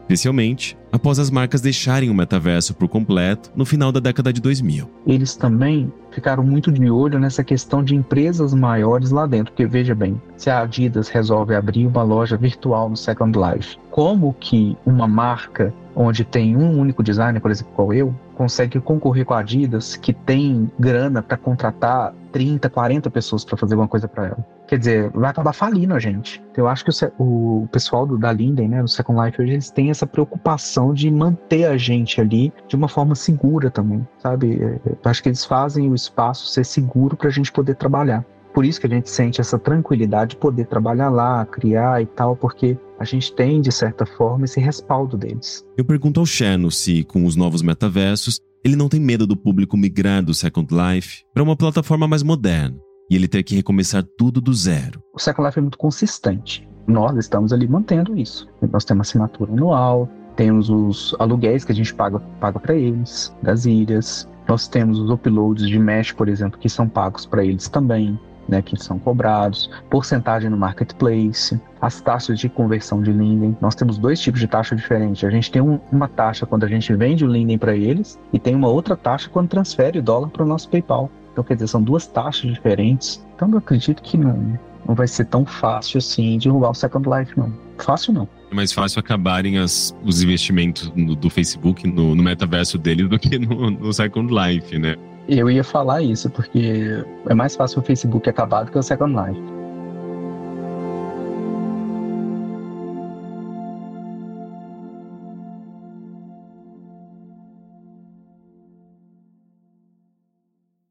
especialmente 0.00 0.76
após 0.90 1.20
as 1.20 1.30
marcas 1.30 1.60
deixarem 1.60 2.10
o 2.10 2.14
metaverso 2.14 2.74
por 2.74 2.88
completo 2.88 3.52
no 3.54 3.64
final 3.64 3.92
da 3.92 4.00
década 4.00 4.32
de 4.32 4.40
2000. 4.40 4.90
Eles 5.06 5.36
também 5.36 5.92
ficaram 6.10 6.42
muito 6.42 6.72
de 6.72 6.90
olho 6.90 7.20
nessa 7.20 7.44
questão 7.44 7.84
de 7.84 7.94
empresas 7.94 8.52
maiores 8.52 9.12
lá 9.12 9.28
dentro, 9.28 9.52
porque 9.52 9.64
veja 9.64 9.94
bem, 9.94 10.20
se 10.36 10.50
a 10.50 10.62
Adidas 10.62 11.08
resolve 11.08 11.54
abrir 11.54 11.86
uma 11.86 12.02
loja 12.02 12.36
virtual 12.36 12.90
no 12.90 12.96
Second 12.96 13.38
Life, 13.38 13.76
como 13.92 14.34
que 14.40 14.76
uma 14.84 15.06
marca 15.06 15.72
onde 15.94 16.24
tem 16.24 16.56
um 16.56 16.80
único 16.80 17.00
designer, 17.00 17.40
por 17.40 17.52
exemplo, 17.52 17.72
qual 17.76 17.94
eu, 17.94 18.12
consegue 18.36 18.80
concorrer 18.80 19.24
com 19.24 19.34
a 19.34 19.40
Adidas, 19.40 19.96
que 19.96 20.12
tem 20.12 20.70
grana 20.78 21.22
para 21.22 21.36
contratar 21.36 22.14
30, 22.32 22.68
40 22.68 23.10
pessoas 23.10 23.44
para 23.44 23.56
fazer 23.56 23.74
alguma 23.74 23.88
coisa 23.88 24.06
para 24.06 24.26
ela. 24.26 24.46
Quer 24.68 24.78
dizer, 24.78 25.10
vai 25.10 25.30
acabar 25.30 25.52
falindo 25.52 25.94
a 25.94 25.98
gente. 25.98 26.42
Eu 26.56 26.68
acho 26.68 26.84
que 26.84 26.90
o, 27.18 27.62
o 27.62 27.68
pessoal 27.68 28.04
do, 28.04 28.18
da 28.18 28.32
Linden, 28.32 28.68
né, 28.68 28.82
do 28.82 28.88
Second 28.88 29.24
Life, 29.24 29.40
hoje 29.40 29.52
eles 29.52 29.70
têm 29.70 29.90
essa 29.90 30.06
preocupação 30.06 30.92
de 30.92 31.10
manter 31.10 31.64
a 31.64 31.76
gente 31.76 32.20
ali 32.20 32.52
de 32.68 32.76
uma 32.76 32.88
forma 32.88 33.14
segura 33.14 33.70
também, 33.70 34.06
sabe? 34.18 34.60
É, 34.60 34.80
eu 34.86 34.98
acho 35.04 35.22
que 35.22 35.28
eles 35.28 35.44
fazem 35.44 35.90
o 35.90 35.94
espaço 35.94 36.46
ser 36.48 36.64
seguro 36.64 37.16
para 37.16 37.28
a 37.28 37.32
gente 37.32 37.50
poder 37.50 37.76
trabalhar 37.76 38.24
por 38.56 38.64
isso 38.64 38.80
que 38.80 38.86
a 38.86 38.90
gente 38.90 39.10
sente 39.10 39.38
essa 39.38 39.58
tranquilidade 39.58 40.30
de 40.30 40.36
poder 40.38 40.64
trabalhar 40.64 41.10
lá, 41.10 41.44
criar 41.44 42.00
e 42.00 42.06
tal, 42.06 42.34
porque 42.34 42.78
a 42.98 43.04
gente 43.04 43.34
tem, 43.34 43.60
de 43.60 43.70
certa 43.70 44.06
forma, 44.06 44.46
esse 44.46 44.58
respaldo 44.58 45.18
deles. 45.18 45.62
Eu 45.76 45.84
pergunto 45.84 46.20
ao 46.20 46.24
Cherno 46.24 46.70
se, 46.70 47.04
com 47.04 47.26
os 47.26 47.36
novos 47.36 47.60
metaversos, 47.60 48.40
ele 48.64 48.74
não 48.74 48.88
tem 48.88 48.98
medo 48.98 49.26
do 49.26 49.36
público 49.36 49.76
migrar 49.76 50.24
do 50.24 50.32
Second 50.32 50.68
Life 50.74 51.22
para 51.34 51.42
uma 51.42 51.54
plataforma 51.54 52.08
mais 52.08 52.22
moderna 52.22 52.78
e 53.10 53.14
ele 53.14 53.28
ter 53.28 53.42
que 53.42 53.54
recomeçar 53.54 54.02
tudo 54.16 54.40
do 54.40 54.54
zero. 54.54 55.02
O 55.12 55.20
Second 55.20 55.46
Life 55.46 55.58
é 55.58 55.62
muito 55.62 55.76
consistente. 55.76 56.66
Nós 56.86 57.14
estamos 57.18 57.52
ali 57.52 57.68
mantendo 57.68 58.16
isso. 58.16 58.48
Nós 58.72 58.86
temos 58.86 59.08
assinatura 59.08 59.52
anual, 59.52 60.08
temos 60.34 60.70
os 60.70 61.14
aluguéis 61.18 61.62
que 61.62 61.72
a 61.72 61.74
gente 61.74 61.92
paga, 61.94 62.20
paga 62.40 62.58
para 62.58 62.74
eles, 62.74 63.36
das 63.42 63.66
ilhas. 63.66 64.26
Nós 64.48 64.66
temos 64.66 64.98
os 64.98 65.10
uploads 65.10 65.68
de 65.68 65.78
Mesh, 65.78 66.12
por 66.12 66.26
exemplo, 66.26 66.58
que 66.58 66.70
são 66.70 66.88
pagos 66.88 67.26
para 67.26 67.44
eles 67.44 67.68
também. 67.68 68.18
Né, 68.48 68.62
que 68.62 68.76
são 68.76 68.98
cobrados, 68.98 69.70
porcentagem 69.90 70.50
no 70.50 70.56
marketplace, 70.56 71.60
as 71.80 72.00
taxas 72.00 72.38
de 72.38 72.48
conversão 72.48 73.02
de 73.02 73.12
Linden. 73.12 73.56
Nós 73.60 73.74
temos 73.74 73.98
dois 73.98 74.20
tipos 74.20 74.40
de 74.40 74.46
taxa 74.46 74.74
diferentes. 74.74 75.24
A 75.24 75.30
gente 75.30 75.50
tem 75.50 75.62
um, 75.62 75.78
uma 75.90 76.08
taxa 76.08 76.46
quando 76.46 76.64
a 76.64 76.68
gente 76.68 76.94
vende 76.94 77.24
o 77.24 77.28
Linden 77.28 77.58
para 77.58 77.74
eles 77.74 78.18
e 78.32 78.38
tem 78.38 78.54
uma 78.54 78.68
outra 78.68 78.96
taxa 78.96 79.28
quando 79.30 79.48
transfere 79.48 79.98
o 79.98 80.02
dólar 80.02 80.28
para 80.28 80.42
o 80.42 80.46
nosso 80.46 80.68
PayPal. 80.68 81.10
Então, 81.32 81.44
quer 81.44 81.54
dizer, 81.54 81.68
são 81.68 81.82
duas 81.82 82.06
taxas 82.06 82.50
diferentes. 82.52 83.24
Então, 83.34 83.50
eu 83.50 83.58
acredito 83.58 84.02
que 84.02 84.16
não, 84.16 84.58
não 84.86 84.94
vai 84.94 85.06
ser 85.06 85.26
tão 85.26 85.44
fácil 85.44 85.98
assim 85.98 86.38
derrubar 86.38 86.70
o 86.70 86.74
Second 86.74 87.06
Life, 87.08 87.38
não. 87.38 87.65
Fácil 87.84 88.12
não. 88.12 88.28
É 88.50 88.54
mais 88.54 88.72
fácil 88.72 89.00
acabarem 89.00 89.58
as, 89.58 89.94
os 90.04 90.22
investimentos 90.22 90.90
no, 90.94 91.14
do 91.14 91.28
Facebook 91.28 91.86
no, 91.86 92.14
no, 92.14 92.22
metaverso 92.22 92.78
dele 92.78 93.06
do 93.06 93.18
que 93.18 93.38
no, 93.38 93.70
no 93.70 93.92
Second 93.92 94.32
Life, 94.32 94.78
né? 94.78 94.96
Eu 95.28 95.50
ia 95.50 95.64
falar 95.64 96.02
isso, 96.02 96.30
porque 96.30 97.04
é 97.28 97.34
mais 97.34 97.56
fácil 97.56 97.80
o 97.80 97.82
Facebook 97.82 98.28
acabar 98.28 98.64
do 98.64 98.70
que 98.70 98.78
o 98.78 98.82
Second 98.82 99.14
Life. 99.14 99.56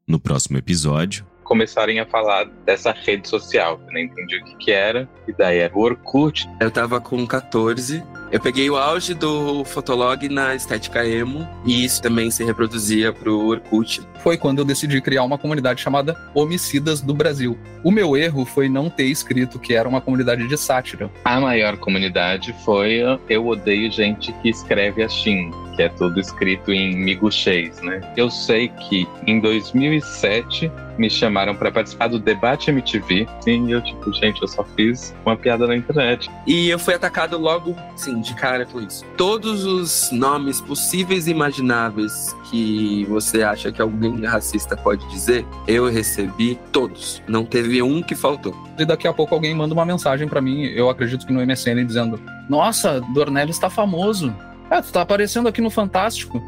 No 0.06 0.20
próximo 0.20 0.56
episódio, 0.58 1.26
começarem 1.46 2.00
a 2.00 2.06
falar 2.06 2.44
dessa 2.64 2.92
rede 2.92 3.28
social. 3.28 3.80
Eu 3.86 3.92
não 3.92 4.00
entendi 4.00 4.36
o 4.36 4.44
que, 4.44 4.56
que 4.56 4.70
era, 4.70 5.08
e 5.26 5.32
daí 5.32 5.58
era 5.58 5.76
o 5.76 5.80
Orkut. 5.80 6.48
Eu 6.60 6.70
tava 6.70 7.00
com 7.00 7.26
14, 7.26 8.02
eu 8.30 8.40
peguei 8.40 8.68
o 8.68 8.76
auge 8.76 9.14
do 9.14 9.64
Fotolog 9.64 10.28
na 10.28 10.54
estética 10.54 11.06
emo, 11.06 11.48
e 11.64 11.84
isso 11.84 12.02
também 12.02 12.30
se 12.30 12.44
reproduzia 12.44 13.12
pro 13.12 13.46
Orkut. 13.46 14.02
Foi 14.18 14.36
quando 14.36 14.58
eu 14.58 14.64
decidi 14.64 15.00
criar 15.00 15.22
uma 15.22 15.38
comunidade 15.38 15.80
chamada 15.80 16.16
Homicidas 16.34 17.00
do 17.00 17.14
Brasil. 17.14 17.56
O 17.84 17.90
meu 17.90 18.16
erro 18.16 18.44
foi 18.44 18.68
não 18.68 18.90
ter 18.90 19.04
escrito 19.04 19.58
que 19.58 19.74
era 19.74 19.88
uma 19.88 20.00
comunidade 20.00 20.46
de 20.48 20.56
sátira. 20.56 21.10
A 21.24 21.40
maior 21.40 21.76
comunidade 21.76 22.54
foi 22.64 23.00
Eu 23.28 23.46
Odeio 23.46 23.90
Gente 23.90 24.32
que 24.42 24.48
Escreve 24.48 25.02
assim 25.02 25.50
que 25.76 25.82
é 25.82 25.88
tudo 25.90 26.18
escrito 26.18 26.72
em 26.72 26.96
miguxês, 26.96 27.80
né? 27.82 28.00
Eu 28.16 28.30
sei 28.30 28.68
que 28.68 29.06
em 29.26 29.38
2007 29.38 30.72
me 30.98 31.10
chamaram 31.10 31.54
para 31.54 31.70
participar 31.70 32.08
do 32.08 32.18
debate 32.18 32.70
MTV. 32.70 33.26
Sim, 33.40 33.72
eu 33.72 33.82
tipo, 33.82 34.12
gente, 34.12 34.40
eu 34.42 34.48
só 34.48 34.64
fiz 34.76 35.14
uma 35.24 35.36
piada 35.36 35.66
na 35.66 35.76
internet. 35.76 36.30
E 36.46 36.68
eu 36.68 36.78
fui 36.78 36.94
atacado 36.94 37.38
logo, 37.38 37.76
sim, 37.94 38.20
de 38.20 38.34
cara 38.34 38.64
com 38.64 38.80
isso. 38.80 39.04
Todos 39.16 39.64
os 39.64 40.10
nomes 40.10 40.60
possíveis 40.60 41.26
e 41.26 41.30
imagináveis 41.30 42.34
que 42.50 43.04
você 43.06 43.42
acha 43.42 43.70
que 43.72 43.82
alguém 43.82 44.24
racista 44.24 44.76
pode 44.76 45.06
dizer, 45.08 45.44
eu 45.66 45.90
recebi 45.90 46.58
todos. 46.72 47.22
Não 47.26 47.44
teve 47.44 47.82
um 47.82 48.02
que 48.02 48.14
faltou. 48.14 48.54
E 48.78 48.84
daqui 48.84 49.08
a 49.08 49.12
pouco 49.12 49.34
alguém 49.34 49.54
manda 49.54 49.74
uma 49.74 49.84
mensagem 49.84 50.28
para 50.28 50.40
mim, 50.40 50.64
eu 50.64 50.90
acredito 50.90 51.26
que 51.26 51.32
no 51.32 51.44
MSN, 51.44 51.84
dizendo: 51.84 52.20
Nossa, 52.48 53.00
Dornelli 53.14 53.50
está 53.50 53.70
famoso. 53.70 54.34
É, 54.70 54.82
tu 54.82 54.92
tá 54.92 55.02
aparecendo 55.02 55.48
aqui 55.48 55.60
no 55.60 55.70
Fantástico. 55.70 56.42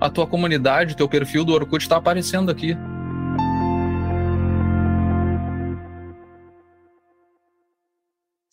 A 0.00 0.08
tua 0.10 0.26
comunidade, 0.26 0.96
teu 0.96 1.08
perfil 1.08 1.44
do 1.44 1.52
Orkut 1.52 1.88
tá 1.88 1.96
aparecendo 1.96 2.50
aqui. 2.50 2.76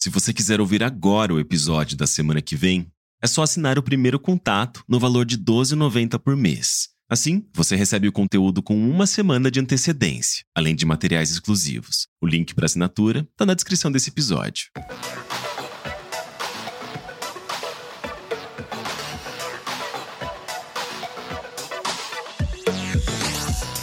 Se 0.04 0.10
você 0.10 0.34
quiser 0.34 0.60
ouvir 0.60 0.82
agora 0.82 1.32
o 1.32 1.40
episódio 1.40 1.96
da 1.96 2.08
semana 2.08 2.42
que 2.42 2.56
vem, 2.56 2.92
é 3.22 3.28
só 3.28 3.44
assinar 3.44 3.78
o 3.78 3.84
primeiro 3.84 4.20
contato 4.20 4.84
no 4.88 5.00
valor 5.00 5.24
de 5.26 5.36
R$ 5.36 5.44
12,90 5.44 6.18
por 6.18 6.36
mês. 6.36 6.90
Assim, 7.08 7.46
você 7.54 7.76
recebe 7.76 8.08
o 8.08 8.12
conteúdo 8.12 8.64
com 8.64 8.76
uma 8.76 9.06
semana 9.06 9.52
de 9.52 9.60
antecedência, 9.60 10.44
além 10.56 10.76
de 10.76 10.88
materiais 10.88 11.30
exclusivos. 11.30 12.08
O 12.20 12.26
link 12.26 12.56
para 12.56 12.66
assinatura 12.66 13.28
está 13.32 13.46
na 13.46 13.54
descrição 13.54 13.92
desse 13.92 14.10
episódio. 14.10 14.72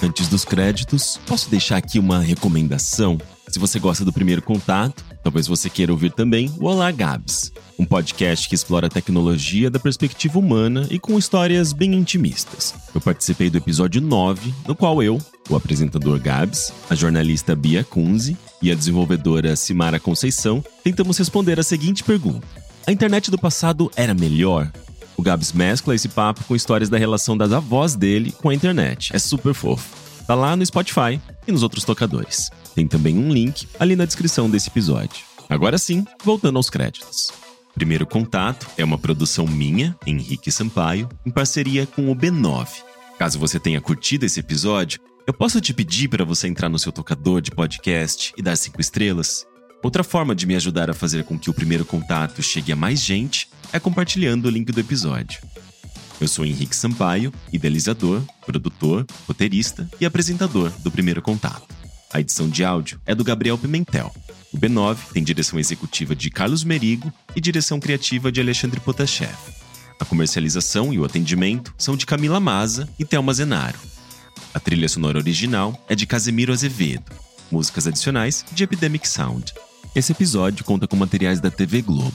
Antes 0.03 0.27
dos 0.27 0.45
créditos, 0.45 1.17
posso 1.29 1.49
deixar 1.49 1.77
aqui 1.77 2.01
uma 2.01 2.19
recomendação? 2.19 3.19
Se 3.49 3.61
você 3.61 3.79
gosta 3.79 4.05
do 4.05 4.13
primeiro 4.13 4.43
contato, 4.43 5.05
talvez 5.29 5.47
você 5.47 5.69
queira 5.69 5.93
ouvir 5.93 6.11
também 6.11 6.51
o 6.59 6.65
Olá 6.65 6.91
Gabs, 6.91 7.53
um 7.79 7.85
podcast 7.85 8.49
que 8.49 8.55
explora 8.55 8.87
a 8.87 8.91
tecnologia 8.91 9.69
da 9.69 9.79
perspectiva 9.79 10.39
humana 10.39 10.87
e 10.91 10.99
com 10.99 11.19
histórias 11.19 11.75
bem 11.75 11.95
intimistas. 11.95 12.75
Eu 12.95 13.01
participei 13.03 13.51
do 13.51 13.59
episódio 13.59 14.01
9, 14.01 14.55
no 14.67 14.75
qual 14.75 15.03
eu, 15.03 15.19
o 15.51 15.55
apresentador 15.55 16.19
Gabs, 16.19 16.73
a 16.89 16.95
jornalista 16.95 17.55
Bia 17.55 17.85
Kunze 17.85 18.39
e 18.63 18.73
a 18.73 18.75
desenvolvedora 18.75 19.55
Simara 19.55 20.01
Conceição 20.01 20.65
tentamos 20.83 21.19
responder 21.19 21.61
a 21.61 21.63
seguinte 21.63 22.03
pergunta: 22.03 22.47
A 22.87 22.91
internet 22.91 23.31
do 23.31 23.37
passado 23.37 23.91
era 23.97 24.15
melhor? 24.15 24.73
O 25.15 25.21
Gabs 25.21 25.53
mescla 25.53 25.95
esse 25.95 26.09
papo 26.09 26.43
com 26.45 26.57
histórias 26.57 26.89
da 26.89 26.97
relação 26.97 27.37
das 27.37 27.53
avós 27.53 27.95
dele 27.95 28.33
com 28.33 28.49
a 28.49 28.55
internet. 28.55 29.15
É 29.15 29.19
super 29.19 29.53
fofo. 29.53 30.08
Tá 30.29 30.35
lá 30.35 30.55
no 30.55 30.67
Spotify 30.67 31.19
e 31.47 31.51
nos 31.51 31.63
outros 31.63 31.85
tocadores. 31.85 32.51
Tem 32.75 32.87
também 32.87 33.17
um 33.17 33.33
link 33.33 33.67
ali 33.81 33.97
na 33.97 34.05
descrição 34.05 34.51
desse 34.51 34.69
episódio. 34.69 35.25
Agora 35.49 35.79
sim, 35.79 36.05
voltando 36.23 36.59
aos 36.59 36.69
créditos. 36.69 37.33
Primeiro 37.75 38.07
Contato 38.07 38.67
é 38.77 38.85
uma 38.85 38.99
produção 38.99 39.47
minha, 39.47 39.97
Henrique 40.07 40.53
Sampaio, 40.53 41.09
em 41.25 41.31
parceria 41.31 41.87
com 41.87 42.13
o 42.13 42.15
B9. 42.15 42.69
Caso 43.19 43.39
você 43.39 43.59
tenha 43.59 43.81
curtido 43.81 44.27
esse 44.27 44.39
episódio, 44.39 45.01
eu 45.27 45.33
posso 45.33 45.63
te 45.63 45.73
pedir 45.73 46.09
para 46.09 46.27
você 46.27 46.47
entrar 46.47 46.69
no 46.69 46.79
seu 46.79 46.93
tocador 46.93 47.41
de 47.41 47.51
podcast 47.51 48.35
e 48.37 48.43
dar 48.43 48.57
cinco 48.57 48.83
estrelas? 48.83 49.47
Outra 49.83 50.05
forma 50.05 50.35
de 50.35 50.47
me 50.47 50.55
ajudar 50.57 50.91
a 50.91 50.95
fazer 50.95 51.25
com 51.25 51.39
que 51.39 51.49
o 51.49 51.55
primeiro 51.55 51.87
contato 51.87 52.43
chegue 52.43 52.71
a 52.71 52.77
mais 52.77 53.01
gente 53.01 53.49
é 53.73 53.81
compartilhando 53.81 54.45
o 54.45 54.51
link 54.51 54.71
do 54.73 54.81
episódio. 54.81 55.41
Eu 56.21 56.27
sou 56.27 56.45
Henrique 56.45 56.75
Sampaio, 56.75 57.33
idealizador, 57.53 58.21
produtor, 58.45 59.07
roteirista 59.27 59.89
e 60.01 60.05
apresentador 60.05 60.71
do 60.81 60.91
Primeiro 60.91 61.23
Contato. 61.23 61.73
A 62.13 62.21
edição 62.21 62.49
de 62.49 62.65
áudio 62.65 63.01
é 63.07 63.15
do 63.15 63.23
Gabriel 63.23 63.57
Pimentel. 63.57 64.13
O 64.53 64.59
B9 64.59 64.97
tem 65.13 65.23
direção 65.23 65.61
executiva 65.61 66.17
de 66.17 66.29
Carlos 66.29 66.65
Merigo 66.65 67.13
e 67.37 67.41
direção 67.41 67.79
criativa 67.79 68.33
de 68.33 68.41
Alexandre 68.41 68.81
Potashev. 68.81 69.37
A 70.01 70.05
comercialização 70.05 70.93
e 70.93 70.99
o 70.99 71.05
atendimento 71.05 71.73
são 71.79 71.97
de 71.97 72.07
Camila 72.07 72.41
Maza 72.41 72.89
e 72.99 73.05
Thelma 73.05 73.33
Zenaro. 73.33 73.79
A 74.53 74.59
trilha 74.59 74.89
sonora 74.89 75.19
original 75.19 75.81
é 75.89 75.95
de 75.95 76.07
Casemiro 76.07 76.53
Azevedo. 76.53 77.13
Músicas 77.51 77.87
adicionais 77.87 78.45
de 78.51 78.65
Epidemic 78.65 79.09
Sound. 79.09 79.55
Esse 79.95 80.13
episódio 80.13 80.65
conta 80.65 80.89
com 80.89 80.97
materiais 80.97 81.41
da 81.41 81.51
TV 81.51 81.81
Globo. 81.83 82.15